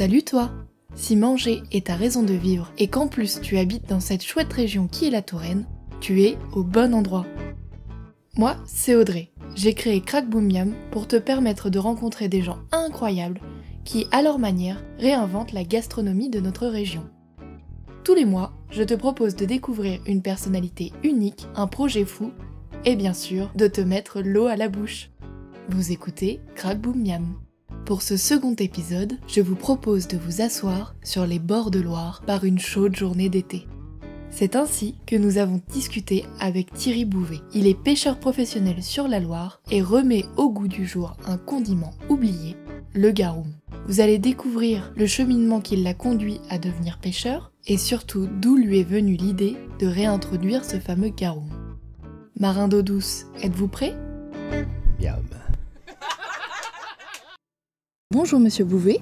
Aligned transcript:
Salut 0.00 0.22
toi 0.22 0.50
Si 0.94 1.14
manger 1.14 1.62
est 1.72 1.88
ta 1.88 1.94
raison 1.94 2.22
de 2.22 2.32
vivre 2.32 2.72
et 2.78 2.88
qu'en 2.88 3.06
plus 3.06 3.38
tu 3.42 3.58
habites 3.58 3.86
dans 3.86 4.00
cette 4.00 4.24
chouette 4.24 4.50
région 4.50 4.88
qui 4.88 5.06
est 5.06 5.10
la 5.10 5.20
Touraine, 5.20 5.66
tu 6.00 6.22
es 6.22 6.38
au 6.54 6.62
bon 6.62 6.94
endroit. 6.94 7.26
Moi, 8.38 8.56
c'est 8.64 8.94
Audrey. 8.94 9.30
J'ai 9.54 9.74
créé 9.74 10.00
Crack 10.00 10.26
Boom 10.26 10.48
pour 10.90 11.06
te 11.06 11.16
permettre 11.16 11.68
de 11.68 11.78
rencontrer 11.78 12.28
des 12.28 12.40
gens 12.40 12.60
incroyables 12.72 13.42
qui, 13.84 14.06
à 14.10 14.22
leur 14.22 14.38
manière, 14.38 14.82
réinventent 14.98 15.52
la 15.52 15.64
gastronomie 15.64 16.30
de 16.30 16.40
notre 16.40 16.66
région. 16.66 17.04
Tous 18.02 18.14
les 18.14 18.24
mois, 18.24 18.54
je 18.70 18.84
te 18.84 18.94
propose 18.94 19.36
de 19.36 19.44
découvrir 19.44 20.00
une 20.06 20.22
personnalité 20.22 20.94
unique, 21.04 21.46
un 21.54 21.66
projet 21.66 22.06
fou 22.06 22.32
et 22.86 22.96
bien 22.96 23.12
sûr 23.12 23.50
de 23.54 23.66
te 23.66 23.82
mettre 23.82 24.22
l'eau 24.22 24.46
à 24.46 24.56
la 24.56 24.70
bouche. 24.70 25.10
Vous 25.68 25.92
écoutez 25.92 26.40
Crack 26.54 26.80
Boom 26.80 27.02
Miam. 27.02 27.34
Pour 27.90 28.02
ce 28.02 28.16
second 28.16 28.54
épisode, 28.54 29.14
je 29.26 29.40
vous 29.40 29.56
propose 29.56 30.06
de 30.06 30.16
vous 30.16 30.42
asseoir 30.42 30.94
sur 31.02 31.26
les 31.26 31.40
bords 31.40 31.72
de 31.72 31.80
Loire 31.80 32.22
par 32.24 32.44
une 32.44 32.60
chaude 32.60 32.94
journée 32.94 33.28
d'été. 33.28 33.66
C'est 34.30 34.54
ainsi 34.54 34.94
que 35.06 35.16
nous 35.16 35.38
avons 35.38 35.60
discuté 35.72 36.24
avec 36.38 36.72
Thierry 36.72 37.04
Bouvet. 37.04 37.40
Il 37.52 37.66
est 37.66 37.74
pêcheur 37.74 38.20
professionnel 38.20 38.80
sur 38.84 39.08
la 39.08 39.18
Loire 39.18 39.60
et 39.72 39.82
remet 39.82 40.24
au 40.36 40.50
goût 40.50 40.68
du 40.68 40.86
jour 40.86 41.16
un 41.26 41.36
condiment 41.36 41.90
oublié, 42.08 42.54
le 42.94 43.10
garum. 43.10 43.52
Vous 43.88 44.00
allez 44.00 44.18
découvrir 44.18 44.92
le 44.94 45.08
cheminement 45.08 45.60
qui 45.60 45.74
l'a 45.74 45.92
conduit 45.92 46.40
à 46.48 46.58
devenir 46.58 46.98
pêcheur 46.98 47.50
et 47.66 47.76
surtout 47.76 48.28
d'où 48.40 48.56
lui 48.56 48.78
est 48.78 48.84
venue 48.84 49.16
l'idée 49.16 49.56
de 49.80 49.88
réintroduire 49.88 50.64
ce 50.64 50.76
fameux 50.76 51.08
garum. 51.08 51.50
Marin 52.38 52.68
d'eau 52.68 52.82
douce, 52.82 53.24
êtes-vous 53.42 53.66
prêt? 53.66 53.96
Bonjour 58.12 58.40
Monsieur 58.40 58.64
Bouvet. 58.64 58.98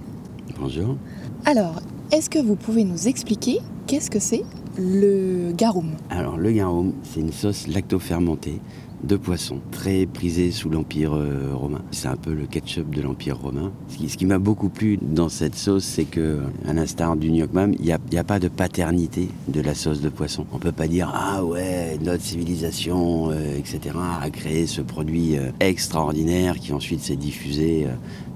Bonjour. 0.61 0.99
Alors, 1.47 1.81
est-ce 2.13 2.29
que 2.29 2.39
vous 2.39 2.57
pouvez 2.57 2.85
nous 2.85 3.09
expliquer 3.09 3.61
qu'est-ce 3.87 4.11
que 4.11 4.19
c'est 4.19 4.43
le 4.79 5.51
garum? 5.53 5.93
Alors, 6.11 6.37
le 6.37 6.53
garum, 6.53 6.93
c'est 7.05 7.21
une 7.21 7.33
sauce 7.33 7.69
lacto-fermentée 7.69 8.61
de 9.05 9.17
poisson, 9.17 9.61
très 9.71 10.07
prisée 10.07 10.51
sous 10.51 10.71
l'Empire 10.71 11.15
euh, 11.15 11.55
romain. 11.55 11.83
C'est 11.91 12.09
un 12.09 12.17
peu 12.17 12.33
le 12.33 12.47
ketchup 12.47 12.95
de 12.95 13.03
l'Empire 13.03 13.39
romain. 13.39 13.73
Ce 13.89 14.17
qui, 14.17 14.27
m'a 14.27 14.39
beaucoup 14.39 14.69
plu 14.69 14.99
dans 15.01 15.29
cette 15.29 15.55
sauce, 15.55 15.85
c'est 15.85 16.05
que, 16.05 16.41
à 16.67 16.73
l'instar 16.73 17.17
du 17.17 17.31
gnocchi, 17.31 17.77
il 17.79 17.85
n'y 17.85 18.19
a, 18.19 18.25
pas 18.25 18.39
de 18.39 18.49
paternité 18.49 19.29
de 19.49 19.61
la 19.61 19.75
sauce 19.75 20.01
de 20.01 20.09
poisson. 20.09 20.47
On 20.53 20.59
peut 20.59 20.73
pas 20.73 20.89
dire 20.89 21.11
ah 21.15 21.45
ouais 21.45 21.99
notre 22.03 22.23
civilisation, 22.23 23.31
euh, 23.31 23.57
etc. 23.57 23.97
a 24.21 24.29
créé 24.31 24.67
ce 24.67 24.83
produit 24.83 25.39
euh, 25.39 25.51
extraordinaire 25.61 26.59
qui 26.59 26.73
ensuite 26.73 27.01
s'est 27.01 27.17
diffusé. 27.17 27.87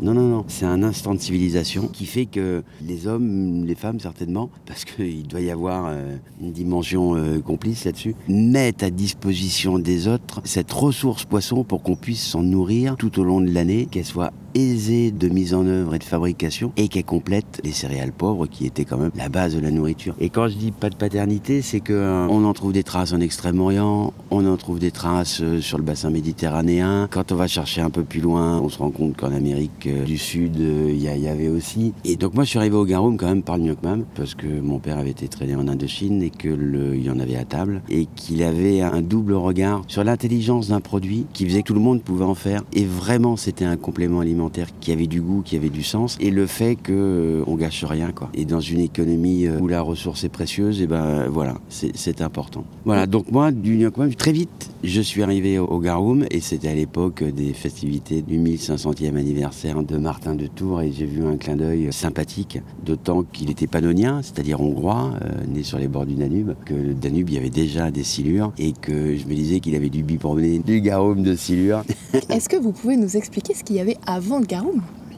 Non 0.01 0.15
non 0.15 0.29
non, 0.29 0.45
c'est 0.49 0.67
un 0.67 0.83
instant 0.83 1.15
de 1.15 1.21
civilisation 1.21 1.89
qui 1.89 2.07
fait 2.07 2.27
que 2.27 2.63
les 2.85 3.07
hommes, 3.07 3.65
les 3.65 3.75
femmes 3.75 4.01
certainement, 4.01 4.51
parce 4.67 4.85
qu'il 4.85 5.27
doit 5.27 5.41
y 5.41 5.51
avoir 5.51 5.93
une 6.41 6.53
dimension 6.53 7.17
complice 7.45 7.85
là-dessus, 7.85 8.15
mettent 8.29 8.83
à 8.83 8.91
disposition 8.91 9.79
des 9.79 10.09
autres 10.09 10.41
cette 10.53 10.71
ressource 10.71 11.25
poisson 11.25 11.65
pour 11.65 11.83
qu'on 11.83 11.97
puisse 11.97 12.23
s'en 12.23 12.43
nourrir 12.43 12.97
tout 12.99 13.19
au 13.19 13.25
long 13.25 13.41
de 13.41 13.51
l'année, 13.51 13.87
qu'elle 13.87 14.05
soit 14.05 14.35
aisée 14.55 15.11
de 15.11 15.29
mise 15.29 15.55
en 15.55 15.67
œuvre 15.67 15.95
et 15.95 15.99
de 15.99 16.05
fabrication 16.05 16.73
et 16.77 16.89
qu'elle 16.89 17.05
complète 17.05 17.61
les 17.65 17.73
céréales 17.73 18.13
pauvres 18.13 18.47
qui 18.47 18.67
étaient 18.67 18.85
quand 18.85 18.99
même 18.99 19.11
la 19.17 19.29
base 19.29 19.55
de 19.55 19.61
la 19.61 19.71
nourriture. 19.71 20.15
Et 20.21 20.29
quand 20.29 20.49
je 20.49 20.57
dis 20.57 20.71
pas 20.71 20.91
de 20.91 20.97
paternité, 20.97 21.63
c'est 21.63 21.81
que 21.81 21.93
euh, 21.93 22.27
on 22.29 22.45
en 22.45 22.53
trouve 22.53 22.73
des 22.73 22.83
traces 22.83 23.13
en 23.13 23.21
Extrême-Orient, 23.21 24.13
on 24.31 24.47
en 24.47 24.57
trouve 24.57 24.79
des 24.79 24.91
traces 24.91 25.41
euh, 25.43 25.61
sur 25.61 25.79
le 25.79 25.85
bassin 25.85 26.11
méditerranéen. 26.11 27.09
Quand 27.11 27.33
on 27.33 27.37
va 27.37 27.47
chercher 27.47 27.81
un 27.81 27.91
peu 27.91 28.03
plus 28.03 28.21
loin, 28.21 28.61
on 28.61 28.69
se 28.69 28.79
rend 28.79 28.91
compte 28.91 29.17
qu'en 29.17 29.33
Amérique 29.33 29.87
euh, 29.87 30.05
du 30.05 30.19
Sud, 30.19 30.57
il 30.59 31.03
y, 31.03 31.09
avait 31.29 31.49
aussi. 31.49 31.95
Et 32.05 32.17
donc 32.17 32.35
moi 32.35 32.45
je 32.45 32.51
suis 32.51 32.59
arrivé 32.59 32.77
au 32.77 32.85
Garum 32.85 33.17
quand 33.17 33.27
même 33.27 33.43
par 33.43 33.57
le 33.57 33.65
Nyokmam 33.65 34.05
parce 34.15 34.35
que 34.35 34.47
mon 34.47 34.79
père 34.79 34.99
avait 34.99 35.11
été 35.11 35.29
traîné 35.29 35.55
en 35.55 35.69
Indochine 35.69 36.23
et 36.23 36.31
que 36.31 36.49
le, 36.49 36.97
il 36.97 37.05
y 37.05 37.11
en 37.11 37.19
avait 37.21 37.37
à 37.37 37.45
table 37.45 37.83
et 37.89 38.07
qu'il 38.17 38.43
avait 38.43 38.81
un 38.81 39.03
double 39.03 39.35
regard 39.35 39.83
sur 39.87 40.05
l'intelligence 40.05 40.69
d'un 40.69 40.81
produit 40.81 41.27
qui 41.33 41.47
faisait 41.47 41.63
que 41.63 41.69
tout 41.69 41.75
le 41.75 41.81
monde 41.81 42.03
pouvait 42.03 42.25
en 42.25 42.35
faire 42.35 42.63
et 42.73 42.85
vraiment 42.85 43.37
c'était 43.37 43.65
un 43.65 43.77
complément 43.77 44.21
alimentaire 44.21 44.42
qui 44.81 44.93
avait 44.93 45.07
du 45.07 45.21
goût, 45.21 45.43
qui 45.43 45.57
avait 45.57 45.71
du 45.71 45.83
sens 45.83 46.17
et 46.21 46.31
le 46.31 46.47
fait 46.47 46.77
que 46.77 46.93
euh, 46.93 47.45
on 47.47 47.57
gâche 47.57 47.85
rien 47.85 48.13
quoi. 48.13 48.31
Et 48.35 48.45
dans 48.45 48.61
une 48.61 48.81
économie 48.81 49.47
euh, 49.47 49.59
où 49.61 49.69
la 49.69 49.83
ressource 49.83 50.25
est 50.25 50.29
précieuse, 50.29 50.81
et 50.83 50.87
ben 50.87 51.27
voilà, 51.29 51.55
c'est 51.69 52.23
important. 52.23 52.65
Voilà, 52.85 53.07
donc 53.07 53.31
moi 53.31 53.51
du 53.51 53.77
Nyokmam 53.77 54.15
très 54.15 54.33
vite, 54.33 54.71
je 54.85 55.01
suis 55.01 55.23
arrivé 55.23 55.59
au, 55.59 55.67
au 55.67 55.79
Garum 55.79 56.25
et 56.31 56.41
c'était 56.41 56.69
à 56.69 56.75
l'époque 56.75 57.23
des 57.23 57.53
festivités 57.53 58.23
du 58.23 58.39
1500e 58.39 59.17
anniversaire 59.17 59.83
de 59.83 59.97
Martin 59.97 60.35
de 60.35 60.47
Tours 60.47 60.83
et 60.83 60.93
j'ai 60.93 61.07
vu 61.07 61.25
un 61.25 61.37
clin 61.37 61.57
d'œil 61.57 61.93
sympathique, 61.93 62.61
d'autant 62.85 63.23
qu'il 63.23 63.51
était 63.51 63.67
panonien, 63.67 64.21
c'est-à-dire 64.23 64.61
hongrois, 64.61 65.13
euh, 65.23 65.29
né 65.49 65.63
sur 65.63 65.79
les 65.79 65.89
bords 65.89 66.07
du 66.07 66.15
Danube, 66.15 66.55
que 66.65 66.75
le 66.75 66.95
Danube 66.95 67.31
il 67.31 67.35
y 67.35 67.39
avait 67.39 67.51
déjà 67.51 67.91
des 67.91 68.05
silures 68.05 68.53
et 68.59 68.73
que 68.73 69.17
je 69.17 69.27
me 69.27 69.35
disais 69.35 69.61
qu'il 69.61 69.75
avait 69.75 69.89
dû 69.89 70.03
biberonner 70.03 70.59
du 70.59 70.81
Garum 70.81 71.23
de 71.23 71.35
silures. 71.35 71.85
Est-ce 72.29 72.49
que 72.49 72.57
vous 72.57 72.73
pouvez 72.73 72.97
nous 72.97 73.17
expliquer 73.17 73.55
ce 73.55 73.65
qu'il 73.65 73.77
y 73.77 73.81
avait 73.81 73.97
avant 74.07 74.32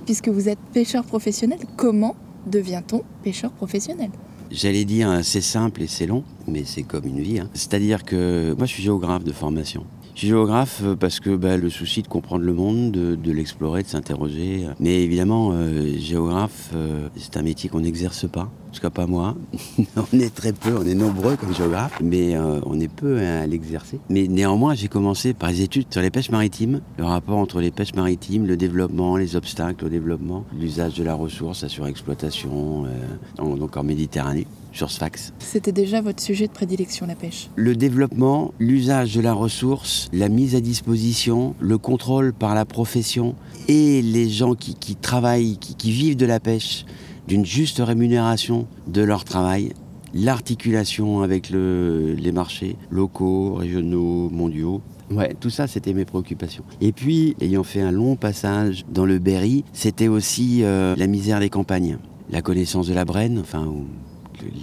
Puisque 0.05 0.29
vous 0.29 0.49
êtes 0.49 0.59
pêcheur 0.73 1.05
professionnel, 1.05 1.59
comment 1.77 2.15
devient-on 2.47 3.03
pêcheur 3.23 3.51
professionnel? 3.53 4.11
J'allais 4.51 4.85
dire 4.85 5.11
euh, 5.11 5.21
c'est 5.23 5.41
simple 5.41 5.83
et 5.83 5.87
c'est 5.87 6.07
long, 6.07 6.25
mais 6.47 6.65
c'est 6.65 6.83
comme 6.83 7.07
une 7.07 7.21
vie. 7.21 7.39
hein. 7.41 7.49
C'est-à-dire 7.55 8.05
que 8.05 8.55
moi 8.57 8.67
je 8.67 8.73
suis 8.73 8.83
géographe 8.83 9.25
de 9.25 9.33
formation. 9.33 9.85
Géographe 10.15 10.83
euh, 10.85 10.95
parce 10.95 11.21
que 11.21 11.35
bah, 11.37 11.57
le 11.57 11.71
souci 11.71 12.03
de 12.03 12.09
comprendre 12.09 12.45
le 12.45 12.53
monde, 12.53 12.93
de, 12.93 13.15
de 13.17 13.33
l'explorer, 13.33 13.83
de 13.83 13.89
s'interroger. 13.89 14.67
Mais 14.81 15.03
évidemment, 15.03 15.51
euh, 15.53 15.99
géographe, 15.99 16.71
euh, 16.75 17.09
c'est 17.17 17.37
un 17.37 17.43
métier 17.43 17.69
qu'on 17.69 17.81
n'exerce 17.81 18.29
pas. 18.29 18.49
En 18.75 18.77
tout 18.77 18.81
cas 18.81 18.91
pas 18.91 19.07
moi. 19.07 19.37
on 19.97 20.19
est 20.19 20.35
très 20.35 20.53
peu, 20.53 20.77
on 20.77 20.85
est 20.85 20.95
nombreux 20.95 21.37
comme 21.37 21.55
géographe, 21.55 22.01
mais 22.03 22.35
euh, 22.35 22.61
on 22.67 22.81
est 22.81 22.89
peu 22.89 23.19
à 23.21 23.47
l'exercer. 23.47 24.01
Mais 24.09 24.27
néanmoins, 24.27 24.75
j'ai 24.75 24.89
commencé 24.89 25.33
par 25.33 25.51
les 25.51 25.63
études 25.63 25.87
sur 25.91 26.03
les 26.03 26.11
pêches 26.11 26.31
maritimes, 26.31 26.81
le 26.99 27.05
rapport 27.05 27.39
entre 27.39 27.61
les 27.61 27.71
pêches 27.71 27.95
maritimes, 27.95 28.47
le 28.47 28.57
développement, 28.57 29.17
les 29.17 29.37
obstacles 29.37 29.85
au 29.85 29.89
développement, 29.89 30.45
l'usage 30.59 30.95
de 30.95 31.05
la 31.05 31.15
ressource, 31.15 31.63
la 31.63 31.69
surexploitation, 31.69 32.87
euh, 32.87 33.57
donc 33.57 33.77
en 33.77 33.85
Méditerranée, 33.85 34.47
sur 34.75 34.91
Sfax. 34.91 35.33
C'était 35.39 35.73
déjà 35.73 36.03
votre 36.03 36.23
sujet 36.23 36.47
de 36.47 36.53
prédilection, 36.53 37.07
la 37.07 37.15
pêche. 37.15 37.49
Le 37.57 37.75
développement, 37.75 38.53
l'usage 38.59 39.15
de 39.15 39.21
la 39.23 39.33
ressource, 39.33 40.11
la 40.13 40.29
mise 40.29 40.55
à 40.55 40.61
disposition, 40.61 41.55
le 41.61 41.79
contrôle 41.79 42.35
par 42.35 42.55
la 42.55 42.67
profession 42.67 43.35
et 43.69 44.03
les 44.03 44.29
gens 44.29 44.55
qui, 44.55 44.75
qui 44.75 44.97
travaillent, 44.97 45.57
qui, 45.59 45.75
qui 45.77 45.91
vivent 45.93 46.17
de 46.17 46.27
la 46.27 46.41
pêche, 46.41 46.85
d'une 47.27 47.47
juste 47.47 47.79
rémunération 47.83 48.67
de 48.87 49.01
leur 49.01 49.25
travail, 49.25 49.73
l'articulation 50.13 51.23
avec 51.23 51.51
le- 51.51 52.15
les 52.15 52.33
marchés 52.33 52.77
locaux, 52.91 53.55
régionaux, 53.55 54.29
mondiaux. 54.31 54.81
Ouais, 55.11 55.35
tout 55.39 55.51
ça, 55.51 55.67
c'était 55.67 55.93
mes 55.93 56.05
préoccupations. 56.05 56.65
Et 56.81 56.93
puis, 56.93 57.37
ayant 57.41 57.63
fait 57.63 57.81
un 57.81 57.91
long 57.93 58.17
passage 58.17 58.85
dans 58.93 59.05
le 59.05 59.19
Berry, 59.19 59.65
c'était 59.73 60.09
aussi 60.09 60.61
euh, 60.63 60.95
la 60.97 61.07
misère 61.07 61.41
des 61.41 61.51
campagnes, 61.51 61.99
la 62.31 62.43
connaissance 62.43 62.87
de 62.89 62.95
la 62.95 63.05
Brenne, 63.05 63.39
enfin, 63.39 63.67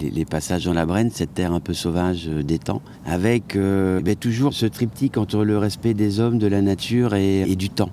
les, 0.00 0.24
passages 0.24 0.64
dans 0.64 0.72
la 0.72 0.86
Brenne, 0.86 1.10
cette 1.10 1.34
terre 1.34 1.52
un 1.52 1.60
peu 1.60 1.74
sauvage 1.74 2.28
euh, 2.28 2.42
des 2.42 2.58
temps, 2.58 2.82
avec 3.06 3.56
euh, 3.56 4.00
ben, 4.00 4.16
toujours 4.16 4.52
ce 4.54 4.66
triptyque 4.66 5.16
entre 5.16 5.44
le 5.44 5.58
respect 5.58 5.94
des 5.94 6.20
hommes, 6.20 6.38
de 6.38 6.46
la 6.46 6.62
nature 6.62 7.14
et 7.14 7.56
du 7.56 7.70
temps. 7.70 7.90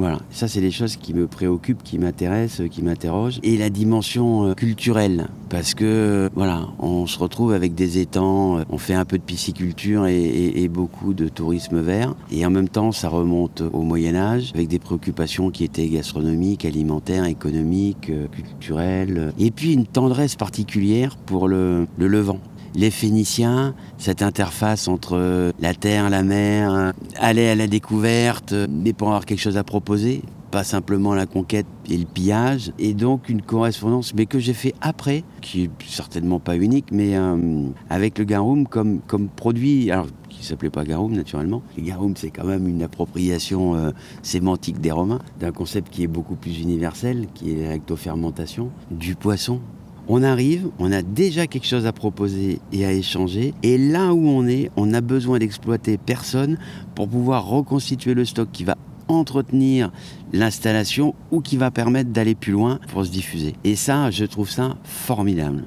Voilà, 0.00 0.18
ça 0.30 0.48
c'est 0.48 0.62
des 0.62 0.70
choses 0.70 0.96
qui 0.96 1.12
me 1.12 1.26
préoccupent, 1.26 1.82
qui 1.82 1.98
m'intéressent, 1.98 2.66
qui 2.70 2.80
m'interrogent. 2.80 3.38
Et 3.42 3.58
la 3.58 3.68
dimension 3.68 4.46
euh, 4.46 4.54
culturelle, 4.54 5.28
parce 5.50 5.74
que 5.74 5.84
euh, 5.84 6.28
voilà, 6.34 6.68
on 6.78 7.06
se 7.06 7.18
retrouve 7.18 7.52
avec 7.52 7.74
des 7.74 7.98
étangs, 7.98 8.56
euh, 8.56 8.62
on 8.70 8.78
fait 8.78 8.94
un 8.94 9.04
peu 9.04 9.18
de 9.18 9.22
pisciculture 9.22 10.06
et, 10.06 10.68
beaucoup 10.68 11.12
de 11.12 11.28
tourisme 11.28 11.82
vert. 11.82 12.14
Et 12.30 12.46
en 12.46 12.50
même 12.50 12.70
temps, 12.70 12.92
ça 12.92 13.10
remonte 13.10 13.62
au 13.74 13.82
Moyen 13.82 14.16
Âge, 14.16 14.52
avec 14.54 14.68
des 14.68 14.78
préoccupations 14.78 15.50
qui 15.50 15.64
étaient 15.64 15.88
gastronomiques, 15.88 16.64
alimentaires, 16.64 17.26
économiques, 17.26 18.10
culturelles. 18.32 19.34
Et 19.38 19.50
puis 19.50 19.74
une 19.74 19.86
tendresse 19.86 20.34
particulière 20.34 21.18
pour 21.18 21.46
le 21.46 21.86
Levant. 21.98 22.40
Les 22.76 22.92
Phéniciens, 22.92 23.74
cette 23.98 24.22
interface 24.22 24.86
entre 24.86 25.16
euh, 25.16 25.50
la 25.60 25.74
terre, 25.74 26.08
la 26.08 26.22
mer, 26.22 26.72
euh, 26.72 26.92
aller 27.16 27.48
à 27.48 27.56
la 27.56 27.66
découverte, 27.66 28.52
euh, 28.52 28.68
mais 28.70 28.92
pour 28.92 29.08
avoir 29.08 29.26
quelque 29.26 29.40
chose 29.40 29.56
à 29.56 29.64
proposer, 29.64 30.22
pas 30.52 30.62
simplement 30.62 31.12
la 31.12 31.26
conquête 31.26 31.66
et 31.88 31.96
le 31.96 32.04
pillage, 32.04 32.72
et 32.78 32.94
donc 32.94 33.28
une 33.28 33.42
correspondance, 33.42 34.14
mais 34.14 34.26
que 34.26 34.38
j'ai 34.38 34.52
fait 34.52 34.74
après, 34.80 35.24
qui 35.40 35.64
est 35.64 35.70
certainement 35.84 36.38
pas 36.38 36.56
unique, 36.56 36.86
mais 36.92 37.14
avec 37.88 38.18
le 38.18 38.24
garum 38.24 38.66
comme, 38.66 39.00
produit, 39.36 39.92
alors 39.92 40.08
qui 40.28 40.44
s'appelait 40.44 40.70
pas 40.70 40.84
garum 40.84 41.12
naturellement. 41.12 41.62
Le 41.76 41.84
garum, 41.84 42.14
c'est 42.16 42.30
quand 42.30 42.46
même 42.46 42.66
une 42.66 42.82
appropriation 42.82 43.92
sémantique 44.22 44.80
des 44.80 44.90
Romains, 44.90 45.20
d'un 45.38 45.52
concept 45.52 45.88
qui 45.92 46.02
est 46.02 46.08
beaucoup 46.08 46.34
plus 46.34 46.60
universel, 46.60 47.28
qui 47.32 47.52
est 47.52 47.62
la 47.62 47.68
lactofermentation, 47.68 48.70
du 48.90 49.14
poisson, 49.14 49.60
on 50.12 50.24
arrive, 50.24 50.70
on 50.80 50.90
a 50.90 51.02
déjà 51.02 51.46
quelque 51.46 51.68
chose 51.68 51.86
à 51.86 51.92
proposer 51.92 52.58
et 52.72 52.84
à 52.84 52.92
échanger. 52.92 53.54
Et 53.62 53.78
là 53.78 54.12
où 54.12 54.26
on 54.26 54.44
est, 54.48 54.72
on 54.76 54.92
a 54.92 55.00
besoin 55.00 55.38
d'exploiter 55.38 55.98
personne 55.98 56.58
pour 56.96 57.08
pouvoir 57.08 57.46
reconstituer 57.46 58.14
le 58.14 58.24
stock 58.24 58.48
qui 58.52 58.64
va 58.64 58.76
entretenir 59.06 59.92
l'installation 60.32 61.14
ou 61.30 61.40
qui 61.40 61.56
va 61.56 61.70
permettre 61.70 62.10
d'aller 62.10 62.34
plus 62.34 62.52
loin 62.52 62.80
pour 62.88 63.06
se 63.06 63.10
diffuser. 63.12 63.54
Et 63.62 63.76
ça, 63.76 64.10
je 64.10 64.24
trouve 64.24 64.50
ça 64.50 64.76
formidable. 64.82 65.62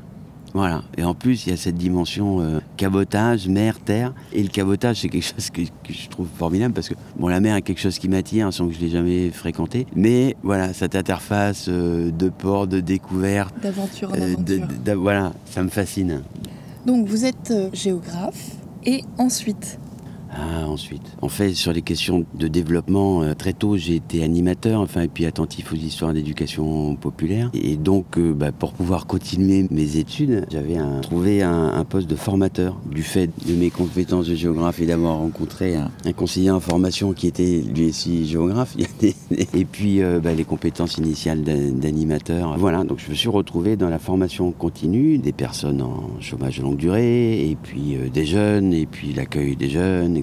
Voilà. 0.54 0.84
Et 0.98 1.04
en 1.04 1.14
plus, 1.14 1.46
il 1.46 1.50
y 1.50 1.54
a 1.54 1.58
cette 1.58 1.78
dimension 1.78 2.42
euh, 2.42 2.60
cabotage, 2.78 3.48
mer, 3.48 3.80
terre. 3.80 4.14
Et 4.32 4.44
le 4.44 4.50
cabotage, 4.50 5.02
c'est 5.02 5.10
quelque 5.10 5.26
chose 5.26 5.50
que, 5.50 5.62
je 5.90 6.10
trouve 6.10 6.28
formidable 6.38 6.74
parce 6.74 6.90
que, 6.90 6.94
bon, 7.18 7.28
la 7.28 7.40
mer 7.40 7.56
est 7.56 7.62
quelque 7.62 7.82
chose 7.82 7.98
qui 7.98 8.08
m'attire 8.08 8.54
sans 8.54 8.68
que 8.68 8.74
je 8.74 8.80
l'ai 8.80 8.90
jamais 8.90 9.30
fréquenté. 9.32 9.88
Mais 9.96 10.36
voilà, 10.44 10.74
cette 10.74 10.96
interface 10.96 11.66
euh, 11.70 12.12
de 12.12 12.30
port, 12.30 12.68
de 12.68 12.80
découverte. 12.80 13.54
D'aventure 13.62 14.12
en 14.12 14.14
aventure. 14.14 14.68
voilà, 14.98 15.34
ça 15.46 15.64
me 15.64 15.70
fascine. 15.70 16.22
Donc, 16.86 17.08
vous 17.08 17.26
êtes 17.26 17.54
géographe. 17.74 18.52
Et 18.86 19.04
ensuite, 19.18 19.80
ah, 20.36 20.68
ensuite. 20.68 21.16
En 21.22 21.30
fait, 21.30 21.54
sur 21.54 21.74
les 21.74 21.82
questions 21.82 22.26
de 22.34 22.48
développement, 22.48 23.22
euh, 23.22 23.34
très 23.34 23.54
tôt, 23.54 23.78
j'ai 23.78 23.96
été 23.96 24.24
animateur, 24.24 24.82
enfin, 24.82 25.02
et 25.02 25.08
puis 25.08 25.26
attentif 25.26 25.72
aux 25.72 25.76
histoires 25.76 26.14
d'éducation 26.14 26.96
populaire. 26.96 27.52
Et 27.54 27.76
donc, 27.76 28.18
euh, 28.18 28.34
bah, 28.34 28.52
pour 28.52 28.74
pouvoir 28.74 29.06
continuer 29.06 29.68
mes 29.70 29.98
études, 29.98 30.46
j'avais 30.52 30.78
trouvé 31.02 31.42
un, 31.44 31.84
poste 31.84 32.10
de 32.10 32.16
formateur. 32.16 32.80
Du 32.90 33.04
fait 33.04 33.30
de 33.46 33.54
mes 33.54 33.70
compétences 33.70 34.28
de 34.28 34.36
géographe 34.36 34.80
et 34.80 34.86
d'avoir 34.86 35.18
rencontré 35.18 35.76
un, 35.76 35.92
conseiller 36.16 36.50
en 36.50 36.60
formation 36.60 37.14
qui 37.14 37.28
était 37.28 37.62
lui 37.62 37.90
aussi 37.90 38.26
géographe. 38.26 38.76
et 39.32 39.66
puis, 39.66 40.02
euh, 40.02 40.20
bah, 40.20 40.34
les 40.34 40.46
compétences 40.46 40.98
initiales 40.98 41.44
d'animateur. 41.44 42.58
Voilà, 42.58 42.84
donc 42.84 43.00
je 43.00 43.10
me 43.10 43.16
suis 43.16 43.30
retrouvé 43.30 43.76
dans 43.76 43.90
la 43.90 44.00
formation 44.00 44.52
continue 44.52 45.18
des 45.18 45.34
personnes 45.34 45.82
en 45.82 46.10
chômage 46.20 46.58
de 46.58 46.64
longue 46.64 46.78
durée, 46.78 47.50
et 47.50 47.58
puis 47.62 47.98
des 48.12 48.26
jeunes, 48.26 48.74
et 48.74 48.86
puis 48.86 49.14
l'accueil 49.14 49.56
des 49.56 49.70
jeunes, 49.70 50.23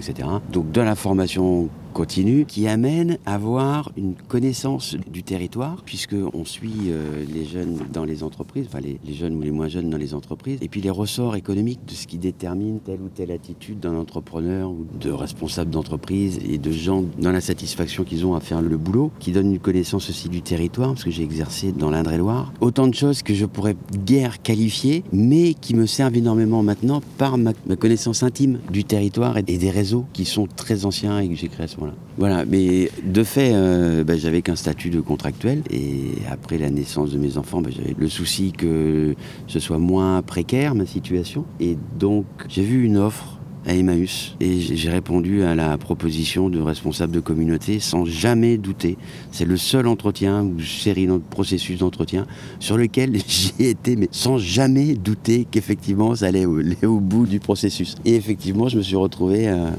donc 0.51 0.71
de 0.71 0.81
la 0.81 0.95
formation 0.95 1.69
continue 1.91 2.45
qui 2.45 2.67
amène 2.67 3.17
à 3.25 3.35
avoir 3.35 3.91
une 3.97 4.15
connaissance 4.27 4.95
du 5.11 5.23
territoire 5.23 5.81
puisqu'on 5.85 6.45
suit 6.45 6.89
euh, 6.89 7.25
les 7.31 7.45
jeunes 7.45 7.79
dans 7.91 8.05
les 8.05 8.23
entreprises, 8.23 8.65
enfin 8.67 8.79
les, 8.79 8.99
jeunes 9.13 9.35
ou 9.35 9.41
les 9.41 9.51
moins 9.51 9.67
jeunes 9.67 9.89
dans 9.89 9.97
les 9.97 10.13
entreprises, 10.13 10.59
et 10.61 10.67
puis 10.67 10.81
les 10.81 10.89
ressorts 10.89 11.35
économiques 11.35 11.81
de 11.85 11.93
ce 11.93 12.07
qui 12.07 12.17
détermine 12.17 12.79
telle 12.79 13.01
ou 13.01 13.09
telle 13.09 13.31
attitude 13.31 13.79
d'un 13.79 13.95
entrepreneur 13.95 14.69
ou 14.69 14.85
de 14.99 15.11
responsable 15.11 15.71
d'entreprise 15.71 16.39
et 16.47 16.57
de 16.57 16.71
gens 16.71 17.03
dans 17.19 17.31
la 17.31 17.41
satisfaction 17.41 18.03
qu'ils 18.03 18.25
ont 18.25 18.35
à 18.35 18.39
faire 18.39 18.61
le 18.61 18.77
boulot, 18.77 19.11
qui 19.19 19.31
donne 19.31 19.51
une 19.51 19.59
connaissance 19.59 20.09
aussi 20.09 20.29
du 20.29 20.41
territoire 20.41 20.89
parce 20.89 21.03
que 21.03 21.11
j'ai 21.11 21.23
exercé 21.23 21.71
dans 21.71 21.89
l'Indre-et-Loire. 21.89 22.53
Autant 22.61 22.87
de 22.87 22.95
choses 22.95 23.23
que 23.23 23.33
je 23.33 23.45
pourrais 23.45 23.75
guère 24.05 24.41
qualifier, 24.41 25.03
mais 25.11 25.53
qui 25.53 25.75
me 25.75 25.85
servent 25.85 26.15
énormément 26.15 26.63
maintenant 26.63 27.01
par 27.17 27.37
ma, 27.37 27.53
connaissance 27.79 28.23
intime 28.23 28.59
du 28.71 28.83
territoire 28.83 29.37
et, 29.37 29.43
des 29.43 29.69
réseaux 29.69 30.05
qui 30.13 30.25
sont 30.25 30.47
très 30.47 30.85
anciens 30.85 31.19
et 31.19 31.27
que 31.27 31.35
j'ai 31.35 31.47
créés 31.47 31.65
à 31.65 31.67
ce 31.67 31.79
voilà. 32.17 32.45
mais 32.45 32.89
de 33.03 33.23
fait, 33.23 33.51
euh, 33.53 34.03
bah, 34.03 34.17
j'avais 34.17 34.41
qu'un 34.41 34.55
statut 34.55 34.89
de 34.89 35.01
contractuel. 35.01 35.63
Et 35.69 36.13
après 36.29 36.57
la 36.57 36.69
naissance 36.69 37.11
de 37.11 37.17
mes 37.17 37.37
enfants, 37.37 37.61
bah, 37.61 37.69
j'avais 37.75 37.95
le 37.97 38.09
souci 38.09 38.51
que 38.51 39.15
ce 39.47 39.59
soit 39.59 39.79
moins 39.79 40.21
précaire 40.21 40.75
ma 40.75 40.85
situation. 40.85 41.45
Et 41.59 41.77
donc, 41.99 42.25
j'ai 42.47 42.63
vu 42.63 42.83
une 42.83 42.97
offre 42.97 43.37
à 43.65 43.75
Emmaüs 43.75 44.35
et 44.39 44.59
j'ai 44.59 44.89
répondu 44.89 45.43
à 45.43 45.53
la 45.53 45.77
proposition 45.77 46.49
de 46.49 46.59
responsable 46.59 47.13
de 47.13 47.19
communauté 47.19 47.79
sans 47.79 48.05
jamais 48.05 48.57
douter. 48.57 48.97
C'est 49.31 49.45
le 49.45 49.57
seul 49.57 49.87
entretien 49.87 50.43
ou 50.43 50.59
série 50.61 51.05
de 51.05 51.17
processus 51.17 51.79
d'entretien 51.79 52.25
sur 52.59 52.77
lequel 52.77 53.17
j'ai 53.27 53.69
été, 53.69 53.95
mais 53.95 54.09
sans 54.11 54.37
jamais 54.37 54.95
douter 54.95 55.45
qu'effectivement 55.49 56.15
ça 56.15 56.27
allait 56.27 56.45
au, 56.85 56.99
bout 56.99 57.27
du 57.27 57.39
processus. 57.39 57.95
Et 58.05 58.15
effectivement, 58.15 58.67
je 58.67 58.77
me 58.77 58.81
suis 58.81 58.95
retrouvé. 58.95 59.47
Euh, 59.47 59.69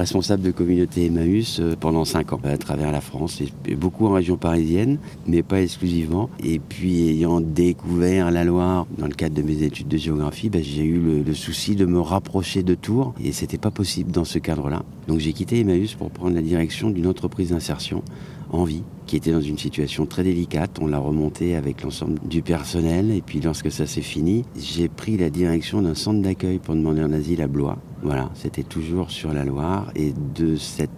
responsable 0.00 0.42
de 0.42 0.50
communauté 0.50 1.06
Emmaüs 1.06 1.60
euh, 1.60 1.76
pendant 1.78 2.04
5 2.04 2.32
ans 2.32 2.40
à 2.42 2.56
travers 2.56 2.90
la 2.90 3.00
France, 3.00 3.42
et 3.66 3.74
beaucoup 3.74 4.06
en 4.06 4.12
région 4.12 4.36
parisienne, 4.36 4.98
mais 5.26 5.42
pas 5.42 5.60
exclusivement. 5.60 6.30
Et 6.42 6.58
puis 6.58 7.08
ayant 7.08 7.40
découvert 7.40 8.30
la 8.30 8.44
Loire 8.44 8.86
dans 8.98 9.06
le 9.06 9.12
cadre 9.12 9.34
de 9.34 9.42
mes 9.42 9.62
études 9.62 9.88
de 9.88 9.98
géographie, 9.98 10.48
ben, 10.48 10.62
j'ai 10.62 10.84
eu 10.84 11.22
le, 11.24 11.34
souci 11.34 11.76
de 11.76 11.84
me 11.84 12.00
rapprocher 12.00 12.62
de 12.62 12.74
Tours, 12.74 13.14
et 13.22 13.32
c'était 13.32 13.58
pas 13.58 13.70
possible 13.70 14.10
dans 14.10 14.24
ce 14.24 14.38
cadre-là. 14.38 14.82
Donc 15.06 15.20
j'ai 15.20 15.32
quitté 15.32 15.60
Emmaüs 15.60 15.94
pour 15.94 16.10
prendre 16.10 16.34
la 16.34 16.42
direction 16.42 16.90
d'une 16.90 17.06
entreprise 17.06 17.50
d'insertion 17.50 18.02
en 18.50 18.64
vie 18.64 18.82
qui 19.10 19.16
était 19.16 19.32
dans 19.32 19.40
une 19.40 19.58
situation 19.58 20.06
très 20.06 20.22
délicate. 20.22 20.78
On 20.80 20.86
l'a 20.86 21.00
remonté 21.00 21.56
avec 21.56 21.82
l'ensemble 21.82 22.20
du 22.28 22.42
personnel. 22.42 23.10
Et 23.10 23.22
puis 23.22 23.40
lorsque 23.40 23.68
ça 23.68 23.84
s'est 23.84 24.02
fini, 24.02 24.44
j'ai 24.56 24.88
pris 24.88 25.16
la 25.16 25.30
direction 25.30 25.82
d'un 25.82 25.96
centre 25.96 26.22
d'accueil 26.22 26.60
pour 26.60 26.76
demander 26.76 27.00
un 27.00 27.12
asile 27.12 27.42
à 27.42 27.48
Blois. 27.48 27.76
Voilà, 28.04 28.30
c'était 28.34 28.62
toujours 28.62 29.10
sur 29.10 29.32
la 29.32 29.44
Loire. 29.44 29.90
Et 29.96 30.14
de 30.36 30.54
cette 30.54 30.90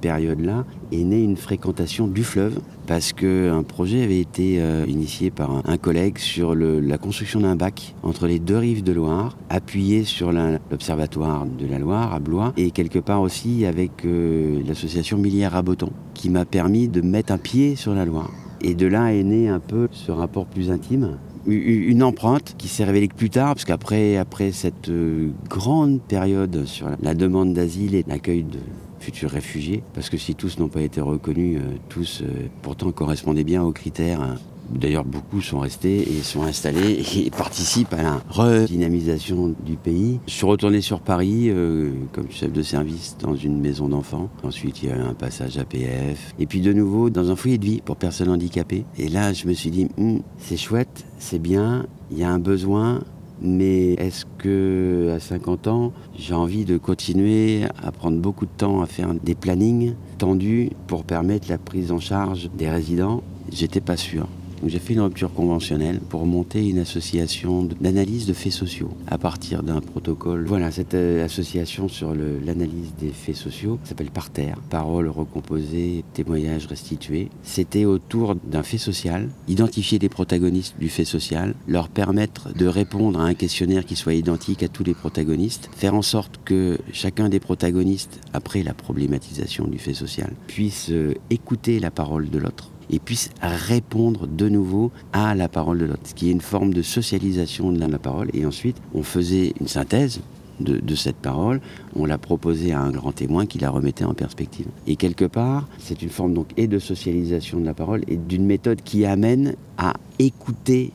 période-là 0.00 0.64
est 0.92 1.02
née 1.02 1.20
une 1.20 1.36
fréquentation 1.36 2.06
du 2.06 2.22
fleuve 2.22 2.60
parce 2.86 3.12
qu'un 3.12 3.64
projet 3.64 4.04
avait 4.04 4.20
été 4.20 4.60
euh, 4.60 4.84
initié 4.86 5.32
par 5.32 5.62
un, 5.68 5.76
collègue 5.76 6.18
sur 6.18 6.54
la 6.54 6.98
construction 6.98 7.40
d'un 7.40 7.56
bac 7.56 7.96
entre 8.04 8.28
les 8.28 8.38
deux 8.38 8.58
rives 8.58 8.84
de 8.84 8.92
Loire, 8.92 9.36
appuyé 9.50 10.04
sur 10.04 10.30
l'observatoire 10.30 11.46
de 11.46 11.66
la 11.66 11.80
Loire 11.80 12.14
à 12.14 12.20
Blois 12.20 12.52
et 12.56 12.70
quelque 12.70 13.00
part 13.00 13.22
aussi 13.22 13.66
avec 13.66 14.04
euh, 14.04 14.62
l'association 14.66 15.18
Millière 15.18 15.56
à 15.56 15.62
Boton 15.62 15.90
qui 16.16 16.30
m'a 16.30 16.44
permis 16.44 16.88
de 16.88 17.02
mettre 17.02 17.32
un 17.32 17.38
pied 17.38 17.55
sur 17.76 17.94
la 17.94 18.04
Loire. 18.04 18.30
Et 18.60 18.74
de 18.74 18.86
là 18.86 19.14
est 19.14 19.22
né 19.22 19.48
un 19.48 19.60
peu 19.60 19.88
ce 19.92 20.12
rapport 20.12 20.46
plus 20.46 20.70
intime 20.70 21.16
une 21.48 22.02
empreinte 22.02 22.56
qui 22.58 22.68
s'est 22.68 22.84
révélée 22.84 23.08
plus 23.08 23.30
tard, 23.30 23.54
parce 23.54 23.64
qu'après 23.64 24.16
après 24.16 24.50
cette 24.50 24.88
euh, 24.88 25.30
grande 25.48 26.00
période 26.00 26.64
sur 26.64 26.88
la 27.00 27.14
demande 27.14 27.52
d'asile 27.52 27.94
et 27.94 28.04
l'accueil 28.08 28.42
de 28.42 28.58
futurs 28.98 29.30
réfugiés, 29.30 29.82
parce 29.94 30.10
que 30.10 30.16
si 30.16 30.34
tous 30.34 30.58
n'ont 30.58 30.68
pas 30.68 30.82
été 30.82 31.00
reconnus, 31.00 31.60
euh, 31.60 31.76
tous 31.88 32.22
euh, 32.22 32.48
pourtant 32.62 32.90
correspondaient 32.90 33.44
bien 33.44 33.62
aux 33.62 33.72
critères. 33.72 34.38
D'ailleurs, 34.70 35.04
beaucoup 35.04 35.40
sont 35.40 35.60
restés 35.60 36.00
et 36.00 36.22
sont 36.22 36.42
installés 36.42 37.02
et 37.16 37.30
participent 37.30 37.92
à 37.92 38.02
la 38.02 38.20
redynamisation 38.28 39.54
du 39.64 39.76
pays. 39.76 40.20
Je 40.26 40.32
suis 40.32 40.46
retourné 40.46 40.80
sur 40.80 41.00
Paris 41.00 41.48
euh, 41.48 41.92
comme 42.12 42.30
chef 42.30 42.52
de 42.52 42.62
service 42.62 43.16
dans 43.20 43.36
une 43.36 43.60
maison 43.60 43.88
d'enfants. 43.88 44.28
Ensuite, 44.42 44.82
il 44.82 44.88
y 44.88 44.92
a 44.92 44.96
eu 44.96 45.00
un 45.00 45.14
passage 45.14 45.58
APF. 45.58 46.34
Et 46.38 46.46
puis 46.46 46.60
de 46.60 46.72
nouveau 46.72 47.10
dans 47.10 47.30
un 47.30 47.36
foyer 47.36 47.58
de 47.58 47.64
vie 47.64 47.80
pour 47.80 47.96
personnes 47.96 48.28
handicapées. 48.28 48.84
Et 48.98 49.08
là, 49.08 49.32
je 49.32 49.46
me 49.46 49.52
suis 49.52 49.70
dit, 49.70 49.88
hum, 49.98 50.20
c'est 50.38 50.56
chouette, 50.56 51.06
c'est 51.18 51.38
bien, 51.38 51.86
il 52.10 52.18
y 52.18 52.24
a 52.24 52.30
un 52.30 52.38
besoin, 52.38 53.00
mais 53.40 53.92
est-ce 53.94 54.24
que 54.38 55.12
à 55.14 55.20
50 55.20 55.66
ans, 55.68 55.92
j'ai 56.18 56.34
envie 56.34 56.64
de 56.64 56.78
continuer 56.78 57.64
à 57.82 57.92
prendre 57.92 58.18
beaucoup 58.18 58.46
de 58.46 58.50
temps 58.56 58.80
à 58.80 58.86
faire 58.86 59.14
des 59.14 59.34
plannings 59.34 59.94
tendus 60.18 60.70
pour 60.86 61.04
permettre 61.04 61.48
la 61.48 61.58
prise 61.58 61.92
en 61.92 62.00
charge 62.00 62.50
des 62.56 62.70
résidents? 62.70 63.22
J'étais 63.52 63.80
pas 63.80 63.96
sûr 63.96 64.26
j'ai 64.64 64.78
fait 64.78 64.94
une 64.94 65.00
rupture 65.00 65.32
conventionnelle 65.32 66.00
pour 66.00 66.26
monter 66.26 66.68
une 66.68 66.78
association 66.78 67.68
d'analyse 67.80 68.26
de 68.26 68.32
faits 68.32 68.52
sociaux 68.52 68.90
à 69.06 69.18
partir 69.18 69.62
d'un 69.62 69.80
protocole. 69.80 70.44
Voilà, 70.46 70.70
cette 70.70 70.94
euh, 70.94 71.24
association 71.24 71.88
sur 71.88 72.14
l'analyse 72.14 72.94
des 72.98 73.10
faits 73.10 73.36
sociaux 73.36 73.78
s'appelle 73.84 74.10
Parterre, 74.10 74.58
paroles 74.70 75.08
recomposées, 75.08 76.04
témoignages 76.14 76.66
restitués. 76.66 77.28
C'était 77.42 77.84
autour 77.84 78.34
d'un 78.34 78.62
fait 78.62 78.78
social, 78.78 79.28
identifier 79.48 79.98
les 79.98 80.08
protagonistes 80.08 80.74
du 80.78 80.88
fait 80.88 81.04
social, 81.04 81.54
leur 81.66 81.88
permettre 81.88 82.52
de 82.54 82.66
répondre 82.66 83.20
à 83.20 83.24
un 83.24 83.34
questionnaire 83.34 83.84
qui 83.84 83.96
soit 83.96 84.14
identique 84.14 84.62
à 84.62 84.68
tous 84.68 84.84
les 84.84 84.94
protagonistes, 84.94 85.70
faire 85.76 85.94
en 85.94 86.02
sorte 86.02 86.40
que 86.44 86.78
chacun 86.92 87.28
des 87.28 87.40
protagonistes, 87.40 88.20
après 88.32 88.62
la 88.62 88.74
problématisation 88.74 89.66
du 89.66 89.78
fait 89.78 89.94
social, 89.94 90.32
puisse 90.46 90.90
euh, 90.90 91.14
écouter 91.30 91.80
la 91.80 91.90
parole 91.90 92.30
de 92.30 92.38
l'autre 92.38 92.70
et 92.90 92.98
puisse 92.98 93.30
répondre 93.40 94.26
de 94.26 94.48
nouveau 94.48 94.90
à 95.12 95.34
la 95.34 95.48
parole 95.48 95.78
de 95.78 95.84
l'autre, 95.86 96.02
ce 96.04 96.14
qui 96.14 96.28
est 96.28 96.32
une 96.32 96.40
forme 96.40 96.72
de 96.72 96.82
socialisation 96.82 97.72
de 97.72 97.78
la 97.78 97.98
parole. 97.98 98.28
Et 98.34 98.46
ensuite, 98.46 98.76
on 98.94 99.02
faisait 99.02 99.54
une 99.60 99.68
synthèse 99.68 100.20
de, 100.60 100.94
cette 100.94 101.16
parole, 101.16 101.60
on 101.94 102.06
l'a 102.06 102.18
proposée 102.18 102.72
à 102.72 102.80
un 102.80 102.90
grand 102.90 103.12
témoin 103.12 103.46
qui 103.46 103.58
la 103.58 103.70
remettait 103.70 104.04
en 104.04 104.14
perspective. 104.14 104.66
Et 104.86 104.96
quelque 104.96 105.24
part, 105.24 105.68
c'est 105.78 106.02
une 106.02 106.08
forme 106.08 106.34
donc 106.34 106.48
et 106.56 106.66
de 106.66 106.78
socialisation 106.78 107.60
de 107.60 107.66
la 107.66 107.74
parole 107.74 108.02
et 108.08 108.16
d'une 108.16 108.46
méthode 108.46 108.80
qui 108.82 109.04
amène 109.04 109.54
à 109.78 109.94
écouter 110.18 110.92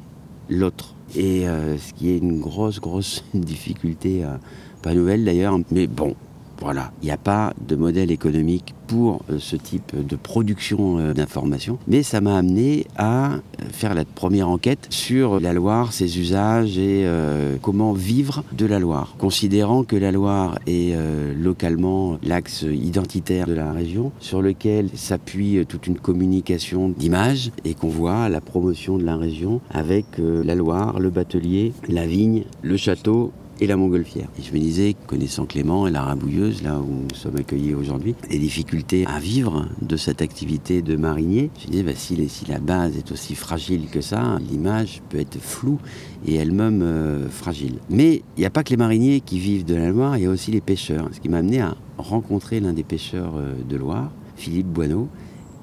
l'autre. 0.49 0.95
Et 1.15 1.47
euh, 1.47 1.77
ce 1.77 1.93
qui 1.93 2.09
est 2.09 2.17
une 2.17 2.39
grosse, 2.39 2.79
grosse 2.79 3.23
difficulté, 3.33 4.23
euh, 4.23 4.37
pas 4.81 4.93
nouvelle 4.93 5.23
d'ailleurs, 5.23 5.57
mais 5.71 5.87
bon, 5.87 6.15
voilà, 6.61 6.91
il 7.01 7.05
n'y 7.05 7.11
a 7.11 7.17
pas 7.17 7.53
de 7.67 7.75
modèle 7.75 8.11
économique 8.11 8.75
pour 8.85 9.23
euh, 9.29 9.39
ce 9.39 9.55
type 9.55 9.95
de 9.95 10.15
production 10.15 10.99
euh, 10.99 11.13
d'informations, 11.13 11.79
mais 11.87 12.03
ça 12.03 12.21
m'a 12.21 12.37
amené 12.37 12.85
à 12.97 13.33
euh, 13.33 13.37
faire 13.71 13.95
la 13.95 14.05
première 14.05 14.47
enquête 14.47 14.85
sur 14.89 15.39
la 15.39 15.53
Loire, 15.53 15.91
ses 15.91 16.19
usages 16.19 16.77
et 16.77 17.05
comment 17.61 17.93
vivre 17.93 18.43
de 18.53 18.65
la 18.65 18.79
Loire, 18.79 19.15
considérant 19.17 19.83
que 19.83 19.95
la 19.95 20.11
Loire 20.11 20.59
est 20.67 20.95
localement 21.35 22.17
l'axe 22.23 22.63
identitaire 22.63 23.47
de 23.47 23.53
la 23.53 23.71
région 23.71 24.11
sur 24.19 24.41
lequel 24.41 24.89
s'appuie 24.93 25.65
toute 25.67 25.87
une 25.87 25.97
communication 25.97 26.89
d'images 26.89 27.51
et 27.65 27.73
qu'on 27.73 27.89
voit 27.89 28.29
la 28.29 28.41
promotion 28.41 28.97
de 28.97 29.03
la 29.03 29.17
région 29.17 29.61
avec 29.71 30.05
la 30.17 30.55
Loire, 30.55 30.99
le 30.99 31.09
batelier, 31.09 31.73
la 31.87 32.05
vigne, 32.05 32.43
le 32.61 32.77
château 32.77 33.31
et 33.61 33.67
la 33.67 33.77
montgolfière. 33.77 34.27
Et 34.37 34.41
je 34.41 34.51
me 34.51 34.59
disais, 34.59 34.95
connaissant 35.05 35.45
Clément 35.45 35.87
et 35.87 35.91
la 35.91 36.01
rabouilleuse, 36.01 36.63
là 36.63 36.79
où 36.79 37.05
nous 37.09 37.15
sommes 37.15 37.37
accueillis 37.37 37.75
aujourd'hui, 37.75 38.15
les 38.29 38.39
difficultés 38.39 39.05
à 39.05 39.19
vivre 39.19 39.67
de 39.81 39.95
cette 39.97 40.23
activité 40.23 40.81
de 40.81 40.95
marinier, 40.95 41.51
je 41.59 41.67
me 41.67 41.71
disais, 41.71 41.83
bah, 41.83 41.91
si, 41.95 42.45
la 42.47 42.59
base 42.59 42.97
est 42.97 43.11
aussi 43.11 43.35
fragile 43.35 43.87
que 43.89 44.01
ça, 44.01 44.39
l'image 44.49 45.03
peut 45.09 45.19
être 45.19 45.39
floue 45.39 45.77
et 46.25 46.35
elle-même 46.35 46.81
euh, 46.81 47.29
fragile. 47.29 47.75
Mais 47.89 48.23
il 48.35 48.39
n'y 48.39 48.45
a 48.45 48.49
pas 48.49 48.63
que 48.63 48.71
les 48.71 48.77
mariniers 48.77 49.21
qui 49.21 49.39
vivent 49.39 49.63
de 49.63 49.75
la 49.75 49.91
Loire, 49.91 50.17
il 50.17 50.23
y 50.23 50.25
a 50.25 50.31
aussi 50.31 50.49
les 50.49 50.61
pêcheurs. 50.61 51.07
Ce 51.13 51.19
qui 51.19 51.29
m'a 51.29 51.37
amené 51.37 51.61
à 51.61 51.75
rencontrer 51.99 52.59
l'un 52.59 52.73
des 52.73 52.83
pêcheurs 52.83 53.33
euh, 53.37 53.53
de 53.69 53.77
Loire, 53.77 54.11
Philippe 54.35 54.67
Boineau, 54.67 55.07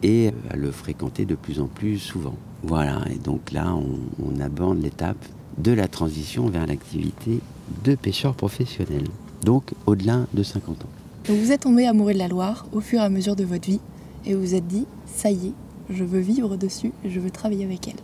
et 0.05 0.31
à 0.51 0.57
le 0.57 0.71
fréquenter 0.71 1.25
de 1.25 1.35
plus 1.35 1.59
en 1.59 1.67
plus 1.67 1.99
souvent. 1.99 2.37
Voilà, 2.63 3.03
et 3.13 3.19
donc 3.19 3.51
là, 3.51 3.75
on 3.75 4.41
aborde 4.41 4.81
l'étape 4.81 5.19
de 5.59 5.73
la 5.73 5.89
transition 5.89 6.49
vers 6.49 6.67
l'activité 6.67 7.41
de 7.85 7.95
pêcheur 7.95 8.35
professionnel, 8.35 9.05
donc 9.45 9.73
au-delà 9.87 10.27
de 10.35 10.43
50 10.43 10.83
ans. 10.83 10.89
Donc 11.29 11.39
vous 11.39 11.53
êtes 11.53 11.63
tombé 11.63 11.87
amoureux 11.87 12.15
de 12.15 12.19
la 12.19 12.29
Loire 12.29 12.67
au 12.73 12.81
fur 12.81 13.01
et 13.01 13.05
à 13.05 13.09
mesure 13.09 13.37
de 13.37 13.45
votre 13.45 13.69
vie, 13.69 13.81
et 14.27 14.35
vous 14.35 14.41
vous 14.41 14.55
êtes 14.55 14.67
dit, 14.67 14.87
ça 15.07 15.31
y 15.31 15.49
est, 15.49 15.53
je 15.91 16.05
veux 16.05 16.21
vivre 16.21 16.57
dessus, 16.57 16.93
je 17.05 17.21
veux 17.21 17.31
travailler 17.31 17.65
avec 17.65 17.89
elle. 17.89 18.01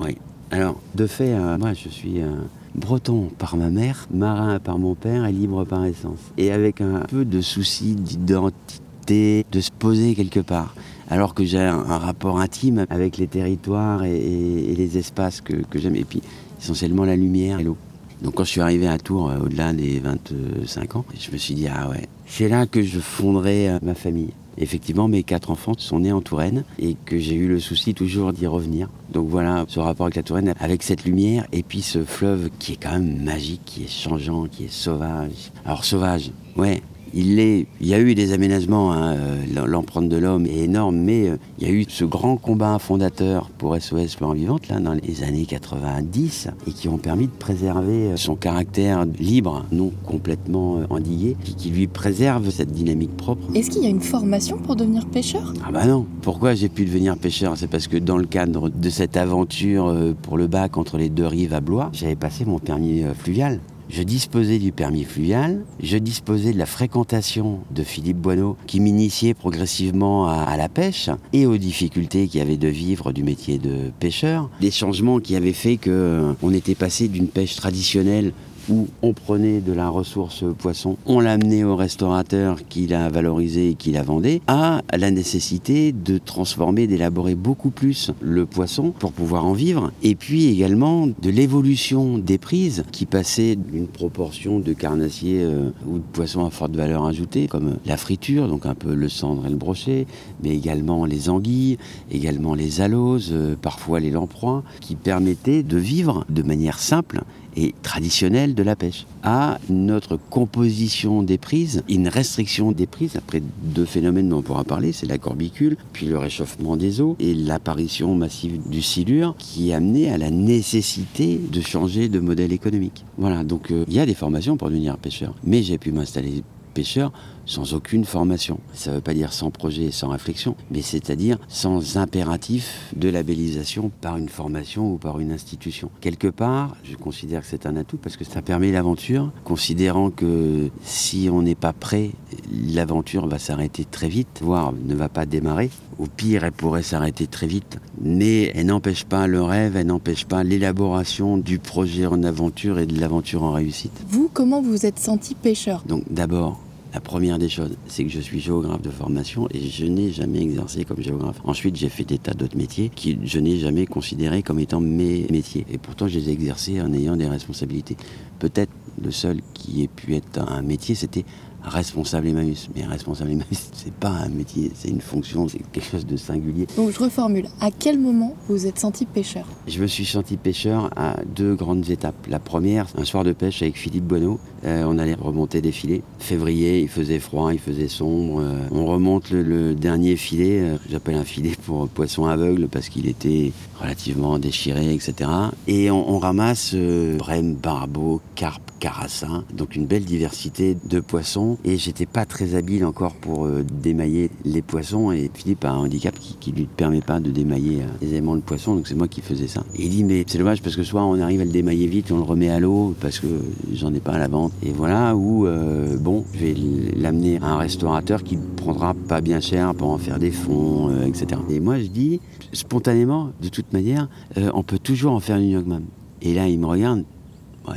Oui, 0.00 0.18
alors 0.50 0.80
de 0.94 1.06
fait, 1.06 1.32
euh, 1.32 1.58
moi 1.58 1.74
je 1.74 1.88
suis 1.88 2.20
un 2.20 2.44
breton 2.74 3.30
par 3.38 3.56
ma 3.56 3.70
mère, 3.70 4.08
marin 4.12 4.58
par 4.58 4.78
mon 4.78 4.94
père 4.94 5.26
et 5.26 5.32
libre 5.32 5.64
par 5.64 5.84
essence. 5.84 6.18
Et 6.38 6.52
avec 6.52 6.80
un 6.80 7.00
peu 7.00 7.24
de 7.24 7.40
souci 7.40 7.94
d'identité, 7.94 9.44
de 9.50 9.60
se 9.60 9.70
poser 9.70 10.14
quelque 10.14 10.40
part 10.40 10.74
alors 11.12 11.34
que 11.34 11.44
j'ai 11.44 11.58
un, 11.58 11.98
rapport 11.98 12.40
intime 12.40 12.86
avec 12.88 13.18
les 13.18 13.26
territoires 13.26 14.02
et, 14.02 14.74
les 14.74 14.96
espaces 14.96 15.42
que, 15.42 15.54
j'aime, 15.74 15.94
et 15.94 16.04
puis 16.04 16.22
essentiellement 16.58 17.04
la 17.04 17.16
lumière 17.16 17.60
et 17.60 17.64
l'eau. 17.64 17.76
Donc 18.22 18.34
quand 18.34 18.44
je 18.44 18.50
suis 18.50 18.60
arrivé 18.60 18.86
à 18.86 18.98
Tours, 18.98 19.30
euh, 19.30 19.38
au-delà 19.38 19.72
des 19.72 19.98
25 19.98 20.96
ans, 20.96 21.04
je 21.18 21.30
me 21.32 21.36
suis 21.36 21.54
dit, 21.54 21.66
ah 21.68 21.88
ouais, 21.88 22.06
c'est 22.26 22.48
là 22.48 22.66
que 22.66 22.80
je 22.80 23.00
fonderai 23.00 23.68
euh, 23.68 23.78
ma 23.82 23.94
famille. 23.94 24.30
Effectivement, 24.58 25.08
mes 25.08 25.22
quatre 25.22 25.50
enfants 25.50 25.72
sont 25.78 26.00
nés 26.00 26.12
en 26.12 26.20
Touraine 26.20 26.62
et 26.78 26.94
que 27.06 27.18
j'ai 27.18 27.34
eu 27.34 27.48
le 27.48 27.58
souci 27.58 27.94
toujours 27.94 28.32
d'y 28.32 28.46
revenir. 28.46 28.88
Donc 29.10 29.28
voilà, 29.28 29.64
ce 29.66 29.80
rapport 29.80 30.06
avec 30.06 30.16
la 30.16 30.22
Touraine, 30.22 30.54
avec 30.60 30.82
cette 30.82 31.04
lumière 31.04 31.46
et 31.52 31.62
puis 31.62 31.82
ce 31.82 32.04
fleuve 32.04 32.50
qui 32.58 32.74
est 32.74 32.76
quand 32.76 32.92
même 32.92 33.22
magique, 33.24 33.62
qui 33.64 33.84
est 33.84 33.90
changeant, 33.90 34.46
qui 34.46 34.64
est 34.64 34.72
sauvage. 34.72 35.50
Alors 35.64 35.84
sauvage, 35.84 36.30
ouais, 36.56 36.82
il, 37.14 37.38
est, 37.38 37.66
il 37.80 37.86
y 37.86 37.94
a 37.94 38.00
eu 38.00 38.14
des 38.14 38.32
aménagements, 38.32 38.92
hein, 38.92 39.14
euh, 39.14 39.66
l'empreinte 39.66 40.08
de 40.08 40.16
l'homme 40.16 40.46
est 40.46 40.58
énorme, 40.58 40.96
mais 40.96 41.28
euh, 41.28 41.36
il 41.58 41.66
y 41.66 41.70
a 41.70 41.72
eu 41.72 41.84
ce 41.88 42.04
grand 42.04 42.36
combat 42.36 42.78
fondateur 42.78 43.50
pour 43.58 43.76
SOS 43.80 44.16
Plan 44.16 44.32
Vivante 44.32 44.68
là, 44.68 44.80
dans 44.80 44.94
les 44.94 45.22
années 45.22 45.46
90 45.46 46.48
et 46.66 46.72
qui 46.72 46.88
ont 46.88 46.98
permis 46.98 47.26
de 47.26 47.32
préserver 47.32 48.08
euh, 48.08 48.16
son 48.16 48.34
caractère 48.34 49.04
libre, 49.18 49.64
non 49.72 49.92
complètement 50.06 50.80
endigué, 50.90 51.36
qui, 51.44 51.54
qui 51.54 51.70
lui 51.70 51.86
préserve 51.86 52.50
cette 52.50 52.72
dynamique 52.72 53.16
propre. 53.16 53.46
Est-ce 53.54 53.70
qu'il 53.70 53.82
y 53.82 53.86
a 53.86 53.90
une 53.90 54.00
formation 54.00 54.58
pour 54.58 54.76
devenir 54.76 55.06
pêcheur? 55.06 55.52
Ah 55.66 55.70
bah 55.70 55.86
non. 55.86 56.06
Pourquoi 56.22 56.54
j'ai 56.54 56.68
pu 56.68 56.84
devenir 56.84 57.16
pêcheur? 57.16 57.56
C'est 57.56 57.66
parce 57.68 57.88
que 57.88 57.96
dans 57.96 58.16
le 58.16 58.26
cadre 58.26 58.68
de 58.68 58.90
cette 58.90 59.16
aventure 59.16 59.94
pour 60.22 60.36
le 60.36 60.46
bac 60.46 60.76
entre 60.76 60.98
les 60.98 61.08
deux 61.08 61.26
rives 61.26 61.54
à 61.54 61.60
Blois, 61.60 61.90
j'avais 61.92 62.16
passé 62.16 62.44
mon 62.44 62.58
permis 62.58 63.02
fluvial 63.18 63.60
je 63.92 64.02
disposais 64.02 64.58
du 64.58 64.72
permis 64.72 65.04
fluvial, 65.04 65.64
je 65.82 65.98
disposais 65.98 66.52
de 66.52 66.58
la 66.58 66.66
fréquentation 66.66 67.60
de 67.70 67.82
Philippe 67.82 68.16
Boineau 68.16 68.56
qui 68.66 68.80
m'initiait 68.80 69.34
progressivement 69.34 70.28
à, 70.28 70.56
la 70.56 70.70
pêche 70.70 71.10
et 71.34 71.44
aux 71.44 71.58
difficultés 71.58 72.26
qu'il 72.26 72.40
y 72.40 72.42
avait 72.42 72.56
de 72.56 72.68
vivre 72.68 73.12
du 73.12 73.22
métier 73.22 73.58
de 73.58 73.90
pêcheur. 74.00 74.48
Des 74.60 74.70
changements 74.70 75.20
qui 75.20 75.36
avaient 75.36 75.52
fait 75.52 75.76
qu'on 75.76 75.90
euh, 75.90 76.52
était 76.52 76.74
passé 76.74 77.08
d'une 77.08 77.28
pêche 77.28 77.56
traditionnelle 77.56 78.32
où 78.72 78.88
on 79.02 79.12
prenait 79.12 79.60
de 79.60 79.72
la 79.72 79.90
ressource 79.90 80.44
poisson, 80.58 80.96
on 81.04 81.20
l'amenait 81.20 81.62
au 81.62 81.76
restaurateur 81.76 82.56
qui 82.68 82.86
la 82.86 83.10
valorisait 83.10 83.70
et 83.70 83.74
qui 83.74 83.92
la 83.92 84.02
vendait, 84.02 84.40
à 84.46 84.80
la 84.96 85.10
nécessité 85.10 85.92
de 85.92 86.16
transformer, 86.16 86.86
d'élaborer 86.86 87.34
beaucoup 87.34 87.70
plus 87.70 88.12
le 88.20 88.46
poisson 88.46 88.92
pour 88.98 89.12
pouvoir 89.12 89.44
en 89.44 89.52
vivre, 89.52 89.92
et 90.02 90.14
puis 90.14 90.46
également 90.46 91.06
de 91.06 91.30
l'évolution 91.30 92.16
des 92.16 92.38
prises 92.38 92.84
qui 92.92 93.04
passaient 93.04 93.56
d'une 93.56 93.88
proportion 93.88 94.58
de 94.58 94.72
carnassiers 94.72 95.42
euh, 95.42 95.70
ou 95.86 95.98
de 95.98 96.04
poissons 96.12 96.46
à 96.46 96.50
forte 96.50 96.74
valeur 96.74 97.04
ajoutée, 97.04 97.48
comme 97.48 97.76
la 97.84 97.98
friture, 97.98 98.48
donc 98.48 98.64
un 98.64 98.74
peu 98.74 98.94
le 98.94 99.08
cendre 99.10 99.46
et 99.46 99.50
le 99.50 99.56
brochet, 99.56 100.06
mais 100.42 100.50
également 100.50 101.04
les 101.04 101.28
anguilles, 101.28 101.76
également 102.10 102.54
les 102.54 102.80
aloses, 102.80 103.30
euh, 103.32 103.54
parfois 103.60 104.00
les 104.00 104.10
lamproies, 104.10 104.62
qui 104.80 104.94
permettaient 104.94 105.62
de 105.62 105.76
vivre 105.76 106.24
de 106.30 106.42
manière 106.42 106.78
simple 106.78 107.22
et 107.56 107.74
traditionnelle 107.82 108.54
de 108.54 108.62
la 108.62 108.76
pêche, 108.76 109.06
à 109.22 109.58
notre 109.68 110.16
composition 110.16 111.22
des 111.22 111.38
prises, 111.38 111.82
une 111.88 112.08
restriction 112.08 112.72
des 112.72 112.86
prises, 112.86 113.16
après 113.16 113.42
deux 113.62 113.84
phénomènes 113.84 114.28
dont 114.28 114.38
on 114.38 114.42
pourra 114.42 114.64
parler, 114.64 114.92
c'est 114.92 115.06
la 115.06 115.18
corbicule, 115.18 115.76
puis 115.92 116.06
le 116.06 116.18
réchauffement 116.18 116.76
des 116.76 117.00
eaux 117.00 117.16
et 117.20 117.34
l'apparition 117.34 118.14
massive 118.14 118.60
du 118.68 118.82
silure 118.82 119.34
qui 119.38 119.72
a 119.72 119.76
amené 119.76 120.10
à 120.10 120.18
la 120.18 120.30
nécessité 120.30 121.38
de 121.38 121.60
changer 121.60 122.08
de 122.08 122.20
modèle 122.20 122.52
économique. 122.52 123.04
Voilà, 123.18 123.44
donc 123.44 123.70
euh, 123.70 123.84
il 123.88 123.94
y 123.94 124.00
a 124.00 124.06
des 124.06 124.14
formations 124.14 124.56
pour 124.56 124.68
devenir 124.68 124.96
pêcheur, 124.98 125.34
mais 125.44 125.62
j'ai 125.62 125.78
pu 125.78 125.92
m'installer 125.92 126.42
pêcheur 126.72 127.12
sans 127.46 127.74
aucune 127.74 128.04
formation. 128.04 128.58
Ça 128.74 128.90
ne 128.90 128.96
veut 128.96 129.02
pas 129.02 129.14
dire 129.14 129.32
sans 129.32 129.50
projet 129.50 129.84
et 129.84 129.90
sans 129.90 130.08
réflexion, 130.08 130.54
mais 130.70 130.82
c'est-à-dire 130.82 131.38
sans 131.48 131.96
impératif 131.96 132.92
de 132.96 133.08
labellisation 133.08 133.90
par 134.00 134.16
une 134.16 134.28
formation 134.28 134.92
ou 134.92 134.98
par 134.98 135.20
une 135.20 135.32
institution. 135.32 135.90
Quelque 136.00 136.28
part, 136.28 136.76
je 136.84 136.96
considère 136.96 137.42
que 137.42 137.46
c'est 137.48 137.66
un 137.66 137.76
atout 137.76 137.96
parce 137.96 138.16
que 138.16 138.24
ça 138.24 138.42
permet 138.42 138.72
l'aventure, 138.72 139.30
considérant 139.44 140.10
que 140.10 140.70
si 140.82 141.28
on 141.32 141.42
n'est 141.42 141.54
pas 141.54 141.72
prêt, 141.72 142.10
l'aventure 142.52 143.26
va 143.26 143.38
s'arrêter 143.38 143.84
très 143.84 144.08
vite, 144.08 144.40
voire 144.42 144.72
ne 144.72 144.94
va 144.94 145.08
pas 145.08 145.26
démarrer. 145.26 145.70
Au 145.98 146.06
pire, 146.06 146.44
elle 146.44 146.52
pourrait 146.52 146.82
s'arrêter 146.82 147.26
très 147.26 147.46
vite, 147.46 147.78
mais 148.00 148.50
elle 148.54 148.66
n'empêche 148.66 149.04
pas 149.04 149.26
le 149.26 149.42
rêve, 149.42 149.76
elle 149.76 149.86
n'empêche 149.86 150.24
pas 150.24 150.42
l'élaboration 150.42 151.36
du 151.36 151.58
projet 151.58 152.06
en 152.06 152.22
aventure 152.22 152.78
et 152.78 152.86
de 152.86 152.98
l'aventure 152.98 153.42
en 153.42 153.52
réussite. 153.52 153.92
Vous, 154.08 154.30
comment 154.32 154.62
vous 154.62 154.70
vous 154.70 154.86
êtes 154.86 154.98
senti 154.98 155.34
pêcheur? 155.34 155.84
Donc 155.86 156.04
d'abord, 156.10 156.58
la 156.92 157.00
première 157.00 157.38
des 157.38 157.48
choses, 157.48 157.76
c'est 157.86 158.04
que 158.04 158.10
je 158.10 158.20
suis 158.20 158.40
géographe 158.40 158.82
de 158.82 158.90
formation 158.90 159.48
et 159.50 159.60
je 159.60 159.86
n'ai 159.86 160.12
jamais 160.12 160.42
exercé 160.42 160.84
comme 160.84 161.00
géographe. 161.00 161.40
Ensuite, 161.44 161.76
j'ai 161.76 161.88
fait 161.88 162.04
des 162.04 162.18
tas 162.18 162.34
d'autres 162.34 162.56
métiers 162.56 162.90
qui 162.94 163.18
je 163.24 163.38
n'ai 163.38 163.56
jamais 163.58 163.86
considérés 163.86 164.42
comme 164.42 164.58
étant 164.58 164.80
mes 164.80 165.26
métiers. 165.30 165.64
Et 165.70 165.78
pourtant, 165.78 166.06
je 166.06 166.18
les 166.18 166.28
ai 166.28 166.32
exercés 166.32 166.80
en 166.82 166.92
ayant 166.92 167.16
des 167.16 167.28
responsabilités. 167.28 167.96
Peut-être 168.38 168.72
le 169.02 169.10
seul 169.10 169.40
qui 169.54 169.82
ait 169.82 169.88
pu 169.88 170.14
être 170.14 170.38
un 170.38 170.60
métier, 170.60 170.94
c'était 170.94 171.24
responsable 171.64 172.28
Emmaüs. 172.28 172.68
Mais 172.74 172.84
responsable 172.84 173.30
Emmaüs, 173.30 173.70
c'est 173.72 173.94
pas 173.94 174.10
un 174.10 174.28
métier, 174.28 174.70
c'est 174.74 174.88
une 174.88 175.00
fonction, 175.00 175.48
c'est 175.48 175.62
quelque 175.72 175.90
chose 175.90 176.04
de 176.04 176.16
singulier. 176.16 176.66
Donc 176.76 176.90
je 176.90 176.98
reformule. 176.98 177.46
À 177.60 177.70
quel 177.70 177.98
moment 177.98 178.34
vous 178.48 178.66
êtes 178.66 178.78
senti 178.78 179.06
pêcheur? 179.06 179.46
Je 179.66 179.80
me 179.80 179.86
suis 179.86 180.04
senti 180.04 180.36
pêcheur 180.36 180.90
à 180.96 181.16
deux 181.24 181.54
grandes 181.54 181.88
étapes. 181.88 182.26
La 182.28 182.38
première, 182.38 182.86
un 182.98 183.04
soir 183.04 183.24
de 183.24 183.32
pêche 183.32 183.62
avec 183.62 183.76
Philippe 183.78 184.04
Boineau. 184.04 184.38
Euh, 184.64 184.84
on 184.86 184.98
allait 184.98 185.14
remonter 185.14 185.60
des 185.60 185.72
filets. 185.72 186.02
Février, 186.18 186.80
il 186.80 186.88
faisait 186.88 187.18
froid, 187.18 187.52
il 187.52 187.58
faisait 187.58 187.88
sombre. 187.88 188.40
Euh, 188.40 188.58
on 188.70 188.86
remonte 188.86 189.30
le, 189.30 189.74
dernier 189.74 190.16
filet, 190.16 190.60
euh, 190.60 190.76
j'appelle 190.88 191.16
un 191.16 191.24
filet 191.24 191.52
pour 191.64 191.88
poisson 191.88 192.26
aveugle 192.26 192.68
parce 192.68 192.88
qu'il 192.88 193.08
était 193.08 193.52
relativement 193.80 194.38
déchiré, 194.38 194.94
etc. 194.94 195.30
Et 195.66 195.90
on, 195.90 196.18
ramasse 196.18 196.74
brème, 197.18 197.54
barbeau, 197.54 198.20
carpe, 198.36 198.70
carassin. 198.78 199.44
Donc 199.52 199.74
une 199.74 199.86
belle 199.86 200.04
diversité 200.04 200.76
de 200.84 201.00
poissons. 201.00 201.58
Et 201.64 201.76
j'étais 201.76 202.06
pas 202.06 202.24
très 202.24 202.54
habile 202.54 202.84
encore 202.84 203.14
pour 203.14 203.48
démailler 203.48 204.30
les 204.44 204.62
poissons. 204.62 205.10
Et 205.10 205.28
Philippe 205.34 205.64
a 205.64 205.70
un 205.70 205.78
handicap 205.78 206.14
qui, 206.16 206.52
ne 206.52 206.56
lui 206.58 206.66
permet 206.66 207.00
pas 207.00 207.18
de 207.18 207.30
démailler 207.30 207.80
aisément 208.00 208.34
le 208.34 208.40
poisson. 208.40 208.76
Donc 208.76 208.86
c'est 208.86 208.94
moi 208.94 209.08
qui 209.08 209.20
faisais 209.20 209.48
ça. 209.48 209.64
Et 209.74 209.82
il 209.82 209.90
dit 209.90 210.04
mais 210.04 210.24
c'est 210.28 210.38
dommage 210.38 210.62
parce 210.62 210.76
que 210.76 210.84
soit 210.84 211.04
on 211.04 211.20
arrive 211.20 211.40
à 211.40 211.44
le 211.44 211.50
démailler 211.50 211.88
vite 211.88 212.12
on 212.12 212.18
le 212.18 212.22
remet 212.22 212.50
à 212.50 212.60
l'eau 212.60 212.94
parce 213.00 213.18
que 213.18 213.26
j'en 213.74 213.92
ai 213.92 214.00
pas 214.00 214.12
à 214.12 214.18
la 214.18 214.28
vente. 214.28 214.51
Et 214.64 214.70
voilà 214.70 215.16
où 215.16 215.46
euh, 215.46 215.96
bon 215.98 216.24
je 216.34 216.38
vais 216.38 216.54
l'amener 216.96 217.38
à 217.38 217.46
un 217.46 217.56
restaurateur 217.58 218.22
qui 218.22 218.36
prendra 218.56 218.94
pas 218.94 219.20
bien 219.20 219.40
cher 219.40 219.74
pour 219.74 219.90
en 219.90 219.98
faire 219.98 220.18
des 220.18 220.30
fonds, 220.30 220.90
etc. 221.04 221.40
Et 221.50 221.58
moi 221.58 221.78
je 221.78 221.86
dis 221.86 222.20
spontanément 222.52 223.30
de 223.40 223.48
toute 223.48 223.72
manière 223.72 224.08
on 224.36 224.62
peut 224.62 224.78
toujours 224.78 225.12
en 225.12 225.20
faire 225.20 225.38
une 225.38 225.50
yogman. 225.50 225.82
Et 226.20 226.32
là 226.34 226.46
il 226.48 226.60
me 226.60 226.66
regarde 226.66 227.04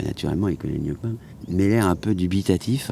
naturellement, 0.05 0.47
il 0.47 0.57
connaît 0.57 0.77
que 0.77 1.07
moi, 1.07 1.15
mais 1.47 1.67
l'air 1.67 1.87
un 1.87 1.95
peu 1.95 2.15
dubitatif. 2.15 2.91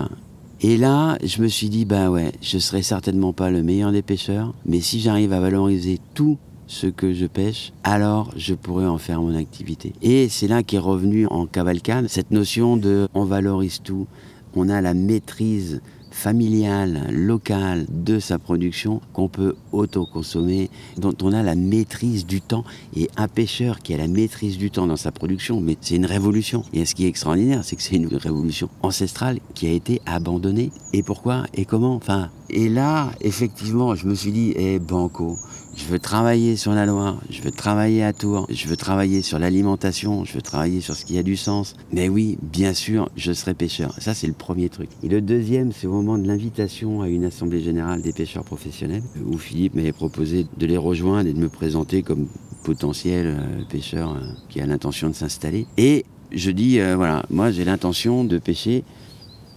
Et 0.62 0.78
là, 0.78 1.18
je 1.24 1.42
me 1.42 1.48
suis 1.48 1.70
dit, 1.70 1.86
bah 1.86 2.10
ouais, 2.10 2.32
je 2.42 2.58
serai 2.58 2.84
certainement 2.84 3.34
pas 3.34 3.50
le 3.50 3.64
meilleur 3.64 3.92
des 3.92 4.02
pêcheurs, 4.02 4.54
mais 4.66 4.80
si 4.80 5.00
j'arrive 5.00 5.34
à 5.34 5.40
valoriser 5.40 6.00
tout 6.14 6.38
ce 6.68 6.88
que 6.88 7.14
je 7.14 7.26
pêche, 7.26 7.74
alors 7.84 8.32
je 8.36 8.54
pourrais 8.54 8.86
en 8.86 8.98
faire 8.98 9.22
mon 9.22 9.36
activité. 9.36 9.94
Et 10.02 10.30
c'est 10.30 10.48
là 10.48 10.64
qu'est 10.64 10.78
revenu 10.78 11.28
en 11.28 11.46
cavalcade 11.46 12.08
cette 12.08 12.32
notion 12.32 12.78
de 12.78 13.08
on 13.14 13.26
valorise 13.26 13.82
tout, 13.84 14.08
on 14.56 14.70
a 14.70 14.82
la 14.82 14.94
maîtrise 14.94 15.82
familiale, 16.14 17.08
locale 17.12 17.86
de 17.90 18.20
sa 18.20 18.38
production 18.38 19.02
qu'on 19.14 19.28
peut 19.28 19.56
auto-consommer, 19.72 20.70
dont 20.98 21.16
on 21.22 21.34
a 21.34 21.42
la 21.42 21.56
maîtrise 21.56 22.26
du 22.26 22.40
temps. 22.40 22.64
Et 22.96 23.10
un 23.18 23.28
pêcheur 23.28 23.80
qui 23.80 23.94
a 23.94 23.98
la 23.98 24.08
maîtrise 24.08 24.58
du 24.58 24.70
temps 24.70 24.86
dans 24.86 24.96
sa 24.96 25.12
production, 25.12 25.60
mais 25.60 25.76
c'est 25.82 25.96
une 25.96 26.06
révolution. 26.06 26.64
Et 26.72 26.86
ce 26.86 26.94
qui 26.94 27.06
est 27.06 27.10
extraordinaire, 27.10 27.64
c'est 27.64 27.76
que 27.76 27.82
c'est 27.82 27.96
une 27.96 28.16
révolution 28.16 28.70
ancestrale 28.84 29.40
qui 29.56 29.68
a 29.68 29.72
été 29.72 30.02
abandonnée. 30.06 30.72
Et 30.94 31.02
pourquoi? 31.02 31.46
Et 31.56 31.66
comment? 31.66 31.96
Enfin, 31.96 32.30
et 32.50 32.70
là, 32.70 33.12
effectivement, 33.22 33.96
je 33.96 34.08
me 34.08 34.14
suis 34.14 34.32
dit, 34.32 34.54
eh, 34.56 34.78
banco, 34.78 35.38
je 35.76 35.86
veux 35.86 36.00
travailler 36.00 36.56
sur 36.56 36.74
la 36.74 36.86
Loire, 36.86 37.20
je 37.30 37.42
veux 37.42 37.52
travailler 37.52 38.04
à 38.04 38.14
Tours, 38.14 38.48
je 38.50 38.68
veux 38.68 38.78
travailler 38.78 39.22
sur 39.22 39.40
l'alimentation, 39.40 40.24
je 40.24 40.34
veux 40.34 40.42
travailler 40.42 40.82
sur 40.82 40.96
ce 40.96 41.04
qui 41.04 41.18
a 41.18 41.24
du 41.24 41.36
sens. 41.36 41.76
Mais 41.92 42.10
oui, 42.10 42.38
bien 42.42 42.74
sûr, 42.74 43.10
je 43.16 43.34
serai 43.34 43.54
pêcheur. 43.54 43.96
Ça, 44.00 44.14
c'est 44.14 44.28
le 44.28 44.34
premier 44.34 44.70
truc. 44.70 44.90
Et 45.02 45.08
le 45.08 45.22
deuxième, 45.22 45.72
c'est 45.72 45.88
au 45.88 45.94
moment 45.94 46.18
de 46.18 46.28
l'invitation 46.28 47.02
à 47.02 47.10
une 47.10 47.26
assemblée 47.26 47.62
générale 47.62 48.02
des 48.02 48.14
pêcheurs 48.14 48.44
professionnels, 48.44 49.04
où 49.26 49.38
Philippe 49.38 49.76
m'avait 49.76 49.92
proposé 49.92 50.46
de 50.58 50.66
les 50.66 50.78
rejoindre 50.78 51.28
et 51.28 51.34
de 51.34 51.40
me 51.40 51.50
présenter 51.50 52.04
comme 52.04 52.28
potentiel 52.64 53.28
euh, 53.28 53.64
pêcheur 53.70 54.14
euh, 54.14 54.20
qui 54.50 54.62
a 54.62 54.66
l'intention 54.66 55.10
de 55.10 55.16
s'installer. 55.16 55.66
Et 55.78 56.06
je 56.32 56.52
dis, 56.52 56.80
euh, 56.80 56.96
voilà, 56.96 57.24
moi 57.30 57.52
j'ai 57.52 57.66
l'intention 57.66 58.24
de 58.24 58.38
pêcher 58.38 58.84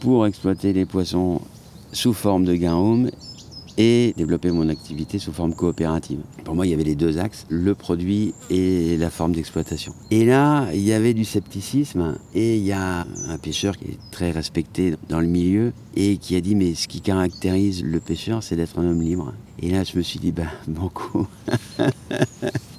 pour 0.01 0.27
exploiter 0.27 0.73
les 0.73 0.87
poissons 0.87 1.41
sous 1.93 2.13
forme 2.13 2.45
de 2.45 2.55
garum 2.55 3.11
et 3.79 4.15
développer 4.17 4.51
mon 4.51 4.69
activité 4.69 5.19
sous 5.19 5.33
forme 5.33 5.55
coopérative. 5.55 6.21
Pour 6.45 6.55
moi, 6.55 6.67
il 6.67 6.71
y 6.71 6.75
avait 6.75 6.85
les 6.85 6.95
deux 6.95 7.19
axes, 7.19 7.47
le 7.49 7.75
produit 7.75 8.35
et 8.51 8.97
la 8.97 9.11
forme 9.11 9.33
d'exploitation. 9.33 9.93
Et 10.11 10.25
là, 10.25 10.69
il 10.73 10.83
y 10.83 10.93
avait 10.93 11.15
du 11.15 11.25
scepticisme 11.25 12.17
et 12.35 12.57
il 12.57 12.65
y 12.65 12.73
a 12.73 13.07
un 13.29 13.39
pêcheur 13.39 13.77
qui 13.77 13.87
est 13.87 13.99
très 14.11 14.31
respecté 14.31 14.95
dans 15.09 15.21
le 15.21 15.27
milieu 15.27 15.73
et 15.95 16.17
qui 16.17 16.37
a 16.37 16.41
dit 16.41 16.55
mais 16.55 16.75
ce 16.75 16.89
qui 16.89 17.01
caractérise 17.01 17.83
le 17.85 18.01
pêcheur, 18.01 18.43
c'est 18.43 18.57
d'être 18.57 18.79
un 18.79 18.89
homme 18.89 19.03
libre. 19.03 19.33
Et 19.61 19.71
là, 19.71 19.85
je 19.85 19.97
me 19.97 20.03
suis 20.03 20.19
dit, 20.19 20.33
bah, 20.33 20.45
banco. 20.69 21.27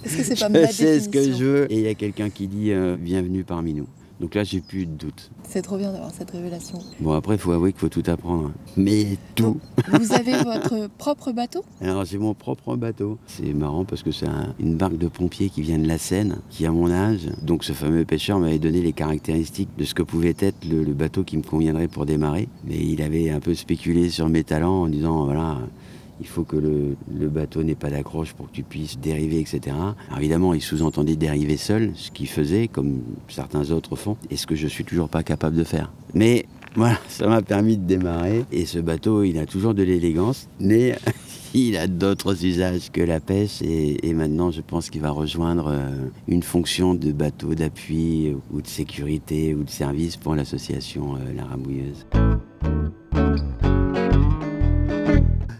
Est-ce 0.03 0.17
que 0.17 0.23
c'est 0.23 0.35
pas 0.39 0.47
je 0.47 0.53
ma 0.53 0.67
sais 0.67 0.99
ce 0.99 1.09
que 1.09 1.23
je 1.23 1.43
veux. 1.43 1.71
Et 1.71 1.77
il 1.77 1.81
y 1.81 1.87
a 1.87 1.95
quelqu'un 1.95 2.29
qui 2.29 2.47
dit, 2.47 2.71
euh, 2.71 2.95
bienvenue 2.99 3.43
parmi 3.43 3.73
nous. 3.73 3.87
Donc 4.19 4.33
là, 4.33 4.43
j'ai 4.43 4.61
plus 4.61 4.85
de 4.87 4.91
doute. 4.91 5.29
C'est 5.43 5.61
trop 5.61 5.77
bien 5.77 5.91
d'avoir 5.91 6.09
cette 6.11 6.31
révélation. 6.31 6.79
Bon, 6.99 7.11
après, 7.13 7.35
il 7.35 7.37
faut 7.39 7.51
avouer 7.51 7.71
qu'il 7.71 7.79
faut 7.81 7.89
tout 7.89 8.03
apprendre. 8.07 8.51
Mais 8.75 9.17
tout. 9.35 9.59
Vous 9.91 10.11
avez 10.13 10.37
votre 10.43 10.87
propre 10.97 11.31
bateau? 11.31 11.63
Alors 11.81 12.03
j'ai 12.05 12.17
mon 12.17 12.33
propre 12.33 12.75
bateau. 12.75 13.19
C'est 13.27 13.53
marrant 13.53 13.85
parce 13.85 14.01
que 14.01 14.11
c'est 14.11 14.27
un- 14.27 14.55
une 14.59 14.75
barque 14.75 14.97
de 14.97 15.07
pompiers 15.07 15.49
qui 15.49 15.61
vient 15.61 15.77
de 15.77 15.87
la 15.87 15.97
Seine, 15.99 16.37
qui 16.49 16.65
a 16.65 16.71
mon 16.71 16.89
âge. 16.91 17.27
Donc 17.43 17.63
ce 17.63 17.73
fameux 17.73 18.05
pêcheur 18.05 18.39
m'avait 18.39 18.57
donné 18.59 18.81
les 18.81 18.93
caractéristiques 18.93 19.69
de 19.77 19.83
ce 19.83 19.93
que 19.93 20.01
pouvait 20.03 20.35
être 20.39 20.65
le, 20.67 20.83
le 20.83 20.93
bateau 20.93 21.23
qui 21.23 21.37
me 21.37 21.43
conviendrait 21.43 21.87
pour 21.87 22.05
démarrer. 22.07 22.49
Mais 22.65 22.77
il 22.77 23.01
avait 23.03 23.29
un 23.29 23.39
peu 23.39 23.53
spéculé 23.53 24.09
sur 24.09 24.29
mes 24.29 24.43
talents 24.43 24.81
en 24.83 24.87
disant 24.87 25.25
voilà. 25.25 25.57
Il 26.19 26.27
faut 26.27 26.43
que 26.43 26.55
le, 26.55 26.95
bateau 27.29 27.63
n'ait 27.63 27.75
pas 27.75 27.89
d'accroche 27.89 28.33
pour 28.33 28.47
que 28.47 28.55
tu 28.55 28.63
puisses 28.63 28.97
dériver, 28.97 29.39
etc. 29.39 29.75
Alors 30.07 30.19
évidemment, 30.19 30.53
il 30.53 30.61
sous-entendait 30.61 31.15
dériver 31.15 31.57
seul, 31.57 31.91
ce 31.95 32.11
qu'il 32.11 32.27
faisait, 32.27 32.67
comme 32.67 33.01
certains 33.27 33.71
autres 33.71 33.95
font, 33.95 34.17
et 34.29 34.37
ce 34.37 34.47
que 34.47 34.55
je 34.55 34.67
suis 34.67 34.83
toujours 34.83 35.09
pas 35.09 35.23
capable 35.23 35.55
de 35.55 35.63
faire. 35.63 35.91
Mais 36.13 36.45
voilà, 36.75 36.97
ça 37.07 37.27
m'a 37.27 37.41
permis 37.41 37.77
de 37.77 37.85
démarrer. 37.85 38.45
Et 38.51 38.65
ce 38.65 38.79
bateau, 38.79 39.23
il 39.23 39.37
a 39.39 39.45
toujours 39.45 39.73
de 39.73 39.83
l'élégance, 39.83 40.47
mais 40.59 40.95
il 41.53 41.77
a 41.77 41.87
d'autres 41.87 42.45
usages 42.45 42.91
que 42.91 43.01
la 43.01 43.19
pêche. 43.19 43.61
Et, 43.61 44.13
maintenant, 44.13 44.51
je 44.51 44.61
pense 44.61 44.89
qu'il 44.89 45.01
va 45.01 45.11
rejoindre 45.11 45.67
euh, 45.67 46.07
une 46.27 46.43
fonction 46.43 46.93
de 46.93 47.11
bateau 47.11 47.55
d'appui 47.55 48.35
ou 48.51 48.61
de 48.61 48.67
sécurité 48.67 49.53
ou 49.53 49.63
de 49.63 49.69
service 49.69 50.17
pour 50.17 50.35
l'association 50.35 51.15
euh, 51.15 51.33
La 51.35 51.45
Rabouilleuse. 51.45 52.05